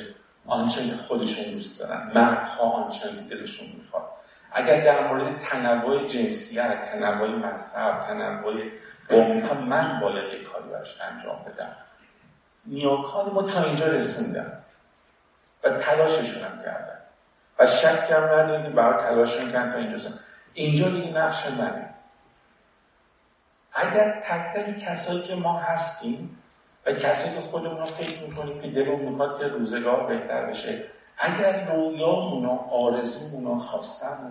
آنچه 0.47 0.89
که 0.89 0.95
خودشون 0.95 1.53
دوست 1.53 1.79
دارن 1.79 2.11
مردها 2.15 2.63
آنچه 2.63 3.09
که 3.09 3.35
دلشون 3.35 3.67
می‌خواد. 3.77 4.03
اگر 4.51 4.83
در 4.83 5.07
مورد 5.07 5.39
تنوع 5.39 6.07
جنسیت 6.07 6.81
تنوع 6.81 7.29
مذهب 7.29 8.01
تنوع 8.07 8.61
قومی 9.09 9.39
ها 9.39 9.53
من 9.53 9.99
باید 9.99 10.33
یک 10.33 10.43
کاری 10.43 10.69
براش 10.69 11.01
انجام 11.01 11.45
بدم. 11.47 11.75
نیاکان 12.65 13.33
ما 13.33 13.43
تا 13.43 13.63
اینجا 13.63 13.87
رسوندن 13.87 14.63
و 15.63 15.69
تلاششون 15.69 16.43
هم 16.43 16.63
کردن 16.63 16.99
و 17.59 17.65
شک 17.67 18.11
هم 18.11 18.23
نداریم 18.23 18.63
که 18.63 18.69
برای 18.69 19.03
تلاششون 19.03 19.51
کردن 19.51 19.71
تا 19.71 19.77
اینجا 19.77 19.95
رسوندن 19.95 20.19
اینجا 20.53 20.89
دیگه 20.89 21.11
نقش 21.11 21.47
منه. 21.47 21.89
اگر 23.73 24.19
تک 24.19 24.53
تک 24.53 24.77
کسایی 24.77 25.21
که 25.21 25.35
ما 25.35 25.59
هستیم 25.59 26.39
و 26.85 26.93
کسایی 26.93 27.35
که 27.35 27.41
خودمون 27.41 27.77
رو 27.77 27.83
فکر 27.83 28.27
می‌کنیم 28.27 28.61
که 28.61 28.71
دلمون 28.71 28.99
می‌خواد 28.99 29.39
که 29.39 29.47
روزگار 29.47 30.07
بهتر 30.07 30.45
بشه 30.45 30.85
اگر 31.17 31.73
رویامون 31.73 32.45
و 32.45 32.51
آرزومون 32.71 33.47
و 33.47 33.59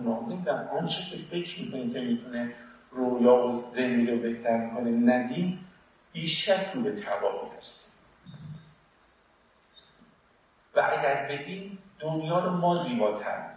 و 0.05 0.29
نمی‌دونم 0.29 0.69
آنچه 0.79 1.01
که 1.03 1.17
فکر 1.31 1.61
می‌کنیم 1.61 1.93
که 1.93 2.01
می‌تونه 2.01 2.55
رویا 2.91 3.35
و 3.35 3.51
زندگی 3.51 4.11
رو 4.11 4.19
بهتر 4.19 4.57
می‌کنه 4.57 5.13
ندیم 5.13 5.65
بیشک 6.13 6.71
رو 6.73 6.81
به 6.81 6.91
تباهی 6.91 7.57
هستیم. 7.57 7.93
و 10.75 10.79
اگر 10.79 11.27
بدیم 11.29 11.77
دنیا 12.03 12.39
رو 12.39 12.51
ما 12.51 12.75
زیباتر 12.75 13.53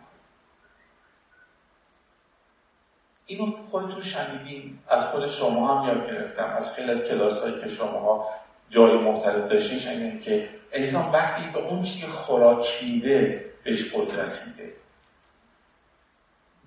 اینو 3.26 3.52
خودتون 3.70 4.00
شنیدین. 4.00 4.78
از 4.88 5.04
خود 5.04 5.26
شما 5.26 5.74
هم 5.74 5.88
یاد 5.88 6.06
گرفتم. 6.06 6.44
از 6.44 6.76
خیلی 6.76 6.90
از 6.90 7.04
کلاس 7.04 7.42
هایی 7.42 7.60
که 7.60 7.68
شما 7.68 8.28
جای 8.70 8.98
مختلف 8.98 9.50
داشتین 9.50 9.78
شنیدین 9.78 10.20
که 10.20 10.48
انسان 10.72 11.12
وقتی 11.12 11.50
به 11.50 11.58
اون 11.58 11.82
چیزی 11.82 12.06
خوراک 12.06 12.78
میده 12.82 13.44
بهش 13.64 13.94
قدرت 13.94 14.46
میده. 14.46 14.72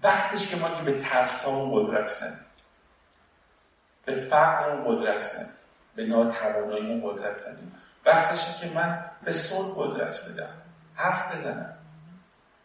وقتش 0.04 0.48
که 0.48 0.58
ما 0.58 0.82
به 0.82 1.00
ترس 1.00 1.48
اون 1.48 1.86
قدرت 1.86 2.24
ندیم. 2.24 2.46
به 4.06 4.16
فقر 4.16 4.70
اون 4.70 4.96
قدرت 4.96 5.36
ندیم. 5.36 5.54
به 5.96 6.06
ناتوانایی 6.06 6.88
اون 6.88 7.12
قدرت 7.12 7.48
ندیم. 7.48 7.72
وقتشه 8.06 8.60
که 8.60 8.74
من 8.76 9.06
به 9.24 9.32
صلح 9.32 9.74
قدرت 9.76 10.30
بدم. 10.30 10.69
حرف 11.00 11.34
بزنم. 11.34 11.74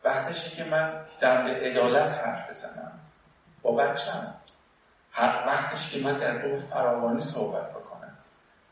وقتشه 0.05 0.51
که 0.51 0.65
من 0.65 0.93
در 1.21 1.47
عدالت 1.47 2.13
حرف 2.13 2.51
بزنم. 2.51 2.93
با 3.63 3.73
بچم 3.73 4.35
وقتش 5.47 5.91
که 5.91 6.03
من 6.03 6.19
در 6.19 6.39
دو 6.39 6.57
فراوانی 6.57 7.21
صحبت 7.21 7.71
بکنم. 7.71 8.17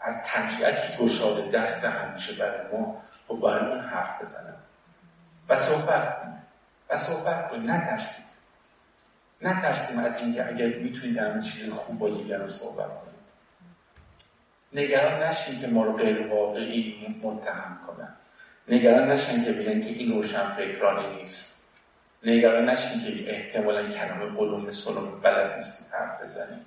از 0.01 0.25
طبیعت 0.25 0.83
که 0.83 1.03
گشاده 1.03 1.51
دست 1.51 1.85
همیشه 1.85 2.39
برای 2.39 2.73
ما 2.73 3.03
و 3.31 3.35
برای 3.35 3.73
اون 3.73 3.81
حرف 3.85 4.23
بزنم. 4.23 4.57
و 5.49 5.57
صحبت 5.57 6.23
کنیم 6.23 6.43
و 6.91 6.97
صحبت 6.97 7.51
کنیم 7.51 7.71
نترسید. 7.71 8.27
نترسیم 9.43 9.99
از 9.99 10.23
اینکه 10.23 10.49
اگر 10.49 10.67
می‌تونید 10.67 11.17
در 11.17 11.41
چیز 11.41 11.73
خوب 11.73 11.99
با 11.99 12.09
دیگران 12.11 12.49
صحبت 12.49 12.89
کنید. 12.89 13.23
نگران 14.73 15.23
نشین 15.23 15.61
که 15.61 15.67
ما 15.67 15.85
رو 15.85 15.97
غیر 15.97 16.27
واقعی 16.27 17.21
متهم 17.23 17.81
کنن. 17.87 18.15
نگران 18.69 19.11
نشین 19.11 19.45
که 19.45 19.53
بگن 19.53 19.81
که 19.81 19.89
این 19.89 20.13
روشن 20.13 20.49
فکرانی 20.49 21.17
نیست. 21.17 21.69
نگران 22.25 22.69
نشین 22.69 23.01
که 23.01 23.31
احتمالا 23.31 23.91
کلمه 23.91 24.27
قلوم 24.27 24.71
سلوم 24.71 25.21
بلد 25.21 25.57
نیستید 25.57 25.95
حرف 25.95 26.23
بزنید 26.23 26.67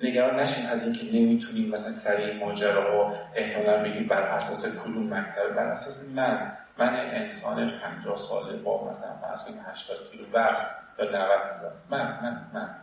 نگران 0.00 0.40
نشین 0.40 0.66
از 0.66 0.84
اینکه 0.84 1.04
نمی‌تونیم 1.04 1.70
مثلا 1.70 1.92
سریع 1.92 2.34
ماجرا 2.34 3.08
و 3.08 3.14
احتمالا 3.34 3.82
بگیم 3.82 4.06
بر 4.06 4.22
اساس 4.22 4.66
کدوم 4.66 5.14
مکتب 5.14 5.54
بر 5.54 5.68
اساس 5.68 6.14
من. 6.14 6.56
من 6.78 6.96
انسان 6.96 7.78
50 7.78 8.16
ساله 8.16 8.56
با 8.56 8.90
مثلا 8.90 9.16
فرض 9.16 9.44
کنیم 9.44 9.60
80 9.66 10.10
کیلو 10.10 10.24
وزن 10.32 10.66
یا 10.98 11.04
90 11.04 11.40
کیلو. 11.40 11.70
من 11.90 12.20
من 12.22 12.50
من. 12.52 12.74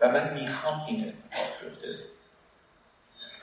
و 0.00 0.08
من 0.08 0.34
می‌خوام 0.34 0.86
که 0.86 0.92
این 0.92 1.08
اتفاق 1.08 1.64
بیفته. 1.64 1.88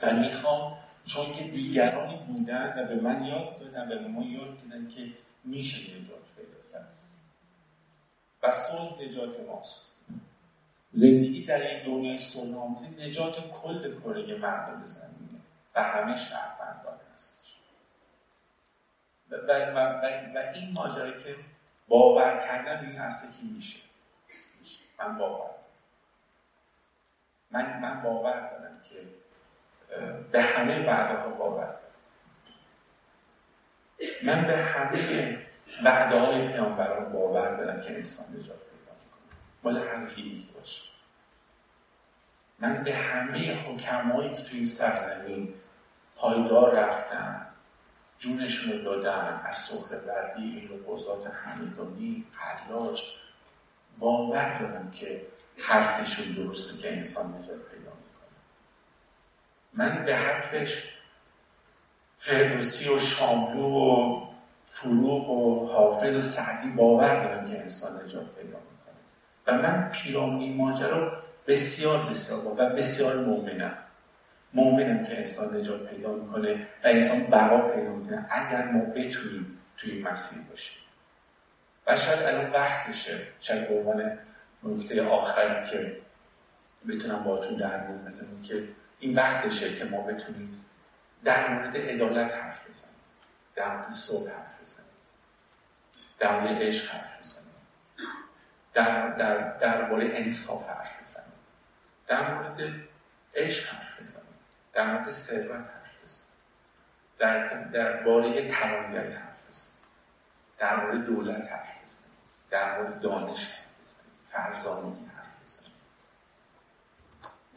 من 0.02 0.18
می‌خوام 0.18 0.78
چون 1.08 1.32
که 1.32 1.44
دیگرانی 1.44 2.16
بودن 2.16 2.74
و 2.78 2.86
به 2.86 2.94
من 2.94 3.24
یاد 3.24 3.56
دادن 3.58 3.92
و 3.92 3.98
به 3.98 4.08
ما 4.08 4.24
یاد 4.24 4.62
دادن 4.62 4.88
که 4.88 5.12
میشه 5.44 5.78
نجات 5.78 6.22
پیدا 6.36 6.58
کرد. 6.72 6.92
و 8.42 8.50
صلح 8.50 9.02
نجات 9.02 9.40
ماست. 9.48 10.00
زندگی 10.92 11.44
در 11.44 11.60
این 11.60 11.86
دنیای 11.86 12.18
سلامتی 12.18 13.08
نجات 13.08 13.50
کل 13.50 14.00
کره 14.00 14.38
مردم 14.38 14.82
زمینه 14.82 15.40
و 15.74 15.82
همه 15.82 16.16
شهروندان 16.16 16.98
هستش. 17.14 17.56
و, 19.30 19.36
و, 19.36 19.50
و, 19.50 19.78
و, 20.34 20.52
این 20.54 20.72
ماجرا 20.72 21.10
که 21.10 21.36
باور 21.88 22.38
کردن 22.38 22.86
این 22.86 22.98
هسته 22.98 23.38
که. 23.38 23.44
میشه. 23.54 23.80
من 24.98 25.18
باور 25.18 25.50
من, 27.50 27.80
من 27.80 28.02
باور 28.02 28.50
دارم 28.50 28.80
که 28.90 29.17
به 30.32 30.42
همه 30.42 30.86
وعده 30.86 31.18
ها 31.18 31.28
باور. 31.28 31.74
من 34.22 34.46
به 34.46 34.56
همه 34.56 35.38
وعده 35.84 36.20
های 36.20 36.48
پیامبران 36.48 37.12
باور 37.12 37.56
دارم 37.56 37.80
که 37.80 37.94
انسان 37.94 38.36
نجات 38.36 38.56
مال 39.62 39.76
هر 39.76 40.06
که 40.06 40.22
باشه. 40.54 40.88
من 42.58 42.82
به 42.84 42.94
همه 42.94 43.54
حکمایی 43.54 44.30
که 44.30 44.42
توی 44.42 44.56
این 44.56 44.66
سرزمین 44.66 45.54
پایدار 46.16 46.74
رفتن 46.74 47.46
جونشون 48.18 48.72
رو 48.72 48.84
دادن 48.84 49.40
از 49.44 49.56
سهر 49.56 49.98
بردی 49.98 50.42
این 50.42 50.84
قضات 50.88 51.26
همیدانی 51.26 52.26
حلاج 52.32 53.02
باور 53.98 54.58
دارم 54.58 54.90
که 54.90 55.26
حرفشون 55.58 56.44
درسته 56.44 56.82
که 56.82 56.92
انسان 56.92 57.26
نجات 57.26 57.46
پیدا 57.46 57.56
می‌کنه 57.58 57.77
من 59.78 60.04
به 60.04 60.16
حرفش 60.16 60.94
فردوسی 62.16 62.88
و 62.88 62.98
شاملو 62.98 63.62
و 63.62 64.20
فروغ 64.64 65.30
و 65.30 65.66
حافظ 65.66 66.14
و 66.14 66.18
سعدی 66.18 66.70
باور 66.70 67.24
دارم 67.24 67.46
که 67.46 67.60
انسان 67.60 68.04
نجات 68.04 68.26
پیدا 68.34 68.58
و 69.46 69.52
من 69.52 69.90
پیرامون 69.92 70.40
این 70.40 70.56
ماجرا 70.56 71.22
بسیار 71.46 72.08
بسیار 72.10 72.38
و 72.46 72.54
بسیار 72.54 73.16
مؤمنم. 73.16 73.74
مؤمنم 74.54 75.06
که 75.06 75.18
انسان 75.18 75.56
نجات 75.56 75.86
پیدا 75.90 76.12
می‌کنه 76.12 76.54
و 76.84 76.88
انسان 76.88 77.20
بقا 77.30 77.58
پیدا 77.58 77.90
می‌کنه 77.90 78.26
اگر 78.30 78.64
ما 78.64 78.80
بتونیم 78.80 79.58
توی 79.76 79.90
این 79.90 80.08
مسیر 80.08 80.42
باشیم. 80.50 80.82
و 81.86 81.96
شاید 81.96 82.22
الان 82.22 82.50
وقتشه 82.50 83.18
شاید 83.40 83.68
به 83.68 83.74
عنوان 83.74 84.18
نکته 84.62 85.02
آخری 85.02 85.70
که 85.70 85.96
بتونم 86.88 87.24
باتون 87.24 87.56
در 87.56 87.86
میون 87.86 88.04
مثل 88.06 88.42
که 88.42 88.64
این 88.98 89.14
وقتشه 89.14 89.74
که 89.74 89.84
ما 89.84 90.02
بتونیم 90.02 90.64
در 91.24 91.54
مورد 91.54 91.76
عدالت 91.76 92.34
حرف 92.34 92.68
بزنیم 92.68 92.96
در 93.54 93.76
مورد 93.76 93.90
صبح 93.90 94.30
حرف 94.30 94.60
بزنیم 94.60 94.88
در 96.18 96.40
مورد 96.40 96.62
عشق 96.62 96.90
حرف 96.90 97.18
بزنیم 97.18 97.54
در 98.74 99.08
در 99.08 99.58
درباره 99.58 100.08
انصاف 100.12 100.68
حرف 100.68 101.00
بزنیم 101.00 101.32
در 102.06 102.34
مورد 102.34 102.72
عشق 103.34 103.74
حرف 103.74 104.00
بزنیم 104.00 104.34
در 104.72 104.92
مورد 104.92 105.10
ثروت 105.10 105.60
حرف 105.60 106.02
بزنیم 106.02 106.28
در 107.18 107.44
درباره 107.64 108.48
ترانگری 108.48 109.12
حرف 109.12 109.48
بزنیم 109.48 109.78
در 110.58 110.86
مورد 110.86 111.04
دولت 111.04 111.52
حرف 111.52 111.82
بزنیم 111.82 112.16
در 112.50 112.78
مورد 112.78 113.00
دانش 113.00 113.46
حرف 113.46 113.80
بزنیم 113.82 114.12
فرزانگی 114.24 115.07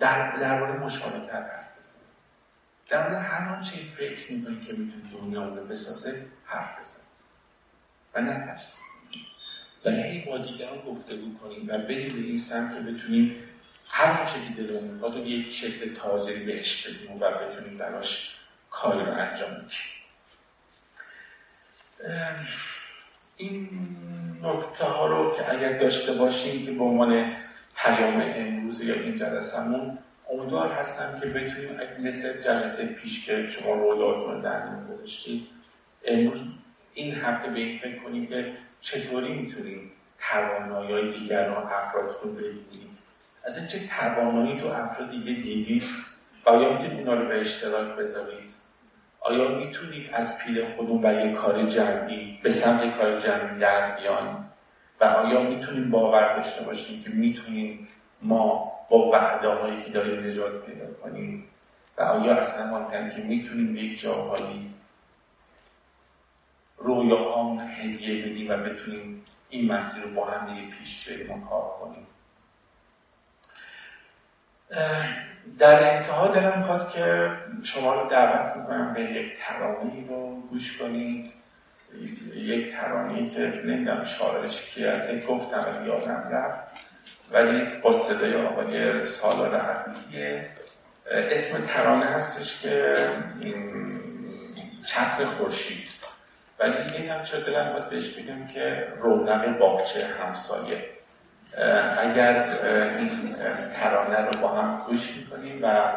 در 0.01 0.35
درباره 0.35 0.79
مشارکت 0.79 1.33
حرف 1.33 1.79
بزنیم. 1.79 2.07
در 2.89 3.09
مورد 3.09 3.25
هر 3.25 3.55
آنچه 3.55 3.77
فکر 3.77 4.31
می‌کنید 4.31 4.61
که 4.61 4.73
می‌تونید 4.73 5.11
دنیا 5.11 5.45
رو 5.45 5.65
بسازه 5.65 6.25
حرف 6.45 6.79
بزنیم 6.79 7.07
و 8.13 8.21
نترسید 8.21 8.83
و 9.85 9.91
هی 9.91 10.25
با 10.25 10.37
دیگران 10.37 10.81
گفتگو 10.81 11.37
کنیم 11.37 11.67
و 11.67 11.77
بریم 11.77 12.13
به 12.13 12.27
این 12.27 12.37
سمت 12.37 12.73
که 12.73 12.79
بتونیم 12.79 13.43
هر 13.87 14.19
آنچه 14.19 14.33
که 14.33 14.63
دلمون 14.63 14.83
می‌خواد 14.83 15.15
و 15.15 15.27
یک 15.27 15.53
شکل 15.53 15.93
تازه 15.93 16.45
بهش 16.45 16.87
بدیم 16.87 17.11
و 17.21 17.31
بتونیم 17.31 17.77
براش 17.77 18.39
کاری 18.69 19.05
رو 19.05 19.11
انجام 19.11 19.51
بدیم. 19.51 19.67
این 23.37 23.69
نکته 24.41 24.85
ها 24.85 25.07
رو 25.07 25.35
که 25.35 25.51
اگر 25.51 25.77
داشته 25.77 26.13
باشیم 26.13 26.65
که 26.65 26.71
به 26.71 26.83
عنوان 26.83 27.35
پیام 27.85 28.23
امروز 28.35 28.81
یا 28.81 28.93
این 28.93 29.15
جلسمون 29.15 29.97
امیدوار 30.31 30.71
هستم 30.71 31.19
که 31.19 31.25
بتونیم 31.25 31.79
مثل 32.03 32.41
جلسه 32.41 32.85
پیش 32.85 33.25
که 33.25 33.47
شما 33.47 33.73
رو 33.73 34.41
در 34.41 34.61
گذاشتید 34.89 35.47
امروز 36.05 36.43
این 36.93 37.15
هفته 37.15 37.49
به 37.49 37.59
این 37.59 37.79
فکر 37.79 37.99
کنیم 37.99 38.27
که 38.27 38.53
چطوری 38.81 39.33
می‌تونیم 39.33 39.91
توانایی 40.31 41.11
دیگران 41.11 41.63
افرادتون 41.63 42.35
ببینید. 42.35 42.91
از 43.43 43.69
چه 43.71 43.79
توانایی 43.99 44.57
تو 44.57 44.67
افراد 44.67 45.09
دیگه 45.11 45.33
دیدید 45.41 45.83
و 46.45 46.49
آیا 46.49 46.73
می‌تونید 46.73 46.99
اونا 46.99 47.13
رو 47.13 47.27
به 47.27 47.39
اشتراک 47.41 47.97
بذارید؟ 47.97 48.51
آیا 49.19 49.47
می‌تونید 49.47 50.09
از 50.13 50.37
پیل 50.37 50.65
خودمون 50.65 51.01
برای 51.01 51.33
کار 51.33 51.63
جمعی 51.63 52.39
به 52.43 52.51
سمت 52.51 52.97
کار 52.97 53.19
جمعی 53.19 53.59
در 53.59 53.95
بیان 53.95 54.50
و 55.01 55.03
آیا 55.03 55.41
می‌تونیم 55.41 55.91
باور 55.91 56.35
داشته 56.35 56.63
باشیم 56.63 57.03
که 57.03 57.09
می‌تونیم 57.09 57.87
ما 58.21 58.71
با 58.89 59.09
وعده 59.09 59.47
هایی 59.47 59.81
که 59.83 59.91
داریم 59.91 60.25
نجات 60.25 60.65
پیدا 60.65 60.93
کنیم؟ 60.93 61.47
و 61.97 62.01
آیا 62.01 62.35
اصلا 62.35 62.67
ما 62.67 62.91
که 62.91 63.21
می‌تونیم 63.21 63.73
به 63.73 63.79
یک 63.79 63.99
جاهایی 63.99 64.73
رویاهامون 66.77 67.59
هدیه 67.59 68.25
بدیم 68.25 68.51
و 68.51 68.57
بتونیم 68.57 69.25
این 69.49 69.71
مسیر 69.73 70.03
رو 70.03 70.11
با 70.11 70.25
هم 70.25 70.53
دیگه 70.53 70.67
پیش 70.77 71.09
بریم 71.09 71.31
و 71.31 71.47
کار 71.47 71.71
کنیم؟ 71.81 72.07
در 75.59 75.97
انتها 75.97 76.27
دلم 76.27 76.57
می‌خواد 76.57 76.91
که 76.91 77.31
شما 77.63 78.01
رو 78.01 78.09
دعوت 78.09 78.57
می‌کنم 78.57 78.93
به 78.93 79.01
یک 79.01 79.33
ترانه 79.39 80.07
رو 80.07 80.41
گوش 80.49 80.77
کنید. 80.77 81.40
یک 82.35 82.75
ترانه 82.75 83.29
که 83.29 83.39
نمی‌دونم 83.65 84.03
شاعرش 84.03 84.61
کی 84.61 84.85
از 84.85 85.25
گفتم 85.27 85.85
یادم 85.85 86.29
رفت. 86.31 86.63
ولی 87.31 87.67
با 87.83 87.91
صدای 87.91 88.45
آقای 88.45 89.03
سالار 89.03 89.55
عربیه 89.55 90.49
اسم 91.11 91.63
ترانه 91.65 92.05
هستش 92.05 92.61
که 92.61 92.95
چتر 94.83 95.25
خورشید. 95.25 95.91
ولی 96.59 96.73
نمی‌دونم 96.73 97.23
چرا 97.23 97.39
دلم 97.39 97.73
باید 97.73 97.89
بهش 97.89 98.09
بگم 98.09 98.47
که 98.47 98.87
رونق 98.99 99.57
باغچه 99.57 100.07
همسایه. 100.07 100.89
اگر 101.97 102.49
این 102.97 103.35
ترانه 103.73 104.21
رو 104.21 104.41
با 104.41 104.47
هم 104.47 104.83
گوش 104.87 105.17
می‌کنیم 105.17 105.63
و 105.63 105.91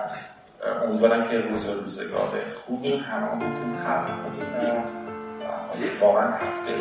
امیدوارم 0.84 1.28
که 1.28 1.40
روز 1.40 1.66
روزگار 1.66 2.30
خوبی 2.55 2.97
می‌تونیم 3.36 3.76
خلق 3.76 4.22
کنیم. 4.22 5.04
واقعا 6.01 6.28
هفته 6.28 6.72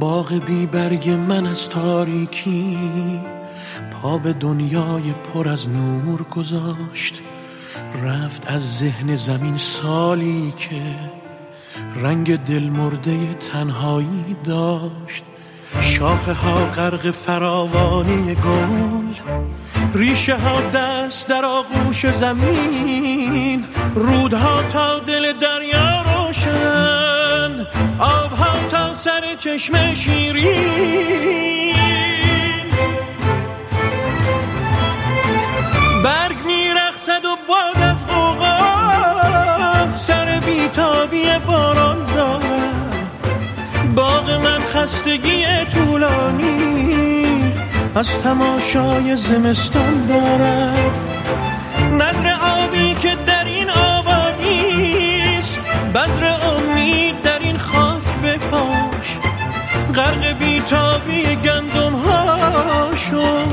باغ 0.00 0.32
بی 0.32 0.66
برگ 0.66 1.10
من 1.10 1.46
از 1.46 1.68
تاریکی 1.68 2.78
پا 3.90 4.18
به 4.18 4.32
دنیای 4.32 5.12
پر 5.12 5.48
از 5.48 5.68
نور 5.68 6.22
گذاشت. 6.22 7.14
رفت 8.02 8.50
از 8.50 8.78
ذهن 8.78 9.16
زمین 9.16 9.56
سالی 9.56 10.52
که 10.56 10.82
رنگ 12.02 12.36
دلمرده 12.36 13.34
تنهایی 13.34 14.36
داشت. 14.44 15.24
شاخه 15.80 16.32
ها 16.32 16.54
غرق 16.54 17.10
فراوانی 17.10 18.34
گل 18.34 19.08
ریشه 19.94 20.36
ها 20.36 20.60
دست 20.60 21.28
در 21.28 21.44
آغوش 21.44 22.06
زمین 22.10 23.64
رودها 23.94 24.62
تا 24.62 24.98
دل 24.98 25.32
دریا 25.38 26.02
روشن 26.02 27.66
آبها 27.98 28.68
تا 28.70 28.94
سر 28.94 29.34
چشم 29.38 29.94
شیرین. 29.94 31.38
برگ 36.04 36.36
میرخصد 36.46 37.24
و 37.24 37.36
باد 37.48 37.82
از 37.82 38.06
قوقا 38.06 39.96
سر 39.96 40.40
بیتابی 40.46 41.24
باران 41.46 42.06
دارد 42.06 42.47
باغ 43.98 44.30
من 44.30 44.64
خستگی 44.64 45.44
طولانی 45.74 47.52
از 47.94 48.18
تماشای 48.18 49.16
زمستان 49.16 50.06
دارد. 50.06 50.90
نظر 51.92 52.34
آبی 52.42 52.94
که 52.94 53.16
در 53.26 53.44
این 53.44 53.70
آبادیست 53.70 55.58
بذر 55.94 56.24
امید 56.24 57.22
در 57.22 57.38
این 57.38 57.58
خاک 57.58 58.02
بپاش. 58.24 59.18
غرق 59.94 60.38
بیتابی 60.38 61.36
گندم 61.36 61.92
هاشو 61.92 63.44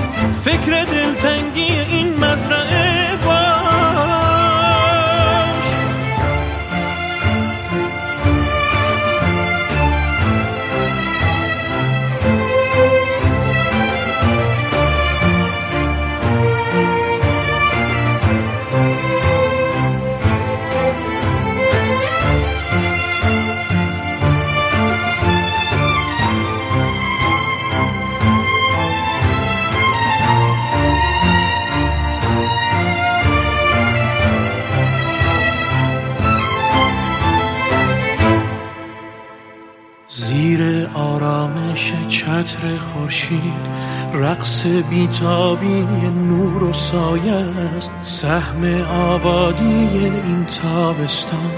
فکر 0.44 0.86
دلتنگی 0.86 1.80
این 1.90 2.14
مزرعه 2.20 2.85
چتر 42.26 42.78
خورشید 42.78 43.68
رقص 44.14 44.66
بیتابی 44.66 45.88
نور 46.30 46.64
و 46.64 46.74
سایه 46.74 47.46
است. 47.78 47.92
سهم 48.02 48.82
آبادی 48.84 49.88
این 49.98 50.46
تابستان 50.46 51.52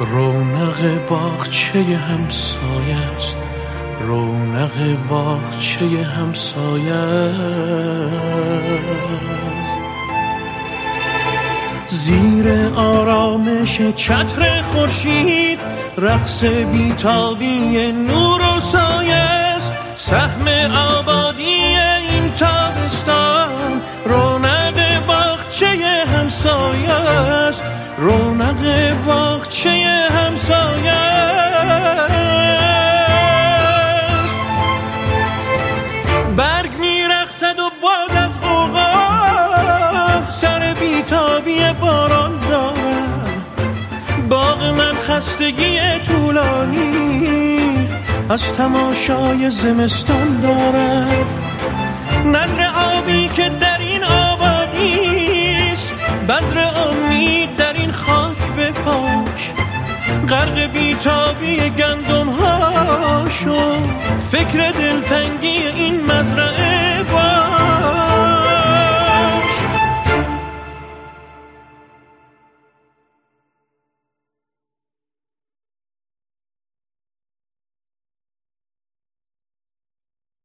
رونق 0.00 1.08
باغچه 1.08 1.82
همسایه 1.82 2.96
است. 3.16 3.36
رونق 4.06 4.96
باغچه 5.08 6.04
همسایه 6.04 6.94
است. 6.94 7.72
زیر 11.88 12.70
آرامش 12.76 13.80
چتر 13.96 14.62
خورشید 14.62 15.58
رقص 15.98 16.44
بیتابی 16.44 17.92
نور 17.92 18.40
و 18.56 18.60
سایه 18.60 19.41
سهم 20.12 20.48
آبادی 20.76 21.76
این 22.10 22.30
تابستان 22.30 23.80
رونق 24.04 25.06
باغچه 25.06 25.66
همسایه 26.16 26.92
است. 26.92 27.62
رونق 27.98 28.94
باغچه 29.06 29.70
همسایه 30.10 30.92
برگ 36.36 36.76
میرخصد 36.78 37.58
و 37.58 37.70
باد 37.82 38.16
از 38.16 38.32
اوغا 38.42 40.30
سر 40.30 40.74
بیتابی 40.80 41.58
باران 41.80 42.40
دارد. 42.50 44.28
باغ 44.28 44.62
من 44.62 44.94
خستگی 44.94 45.78
طولانی 46.06 47.51
از 48.28 48.52
تماشای 48.52 49.50
زمستان 49.50 50.40
دارد 50.40 51.26
نظر 52.26 52.66
آبی 52.96 53.28
که 53.28 53.48
در 53.48 53.78
این 53.78 54.04
آبادیست 54.04 55.92
بذر 56.28 56.58
امید 56.58 57.56
در 57.56 57.72
این 57.72 57.92
خاک 57.92 58.36
بپاش 58.58 59.52
غرق 60.28 60.60
بیتابی 60.60 61.56
گندم 61.56 62.28
هاشو 62.28 63.76
فکر 64.30 64.70
دلتنگی 64.70 65.66
این 65.76 66.06
مزرعه 66.06 67.02
باش. 67.02 67.41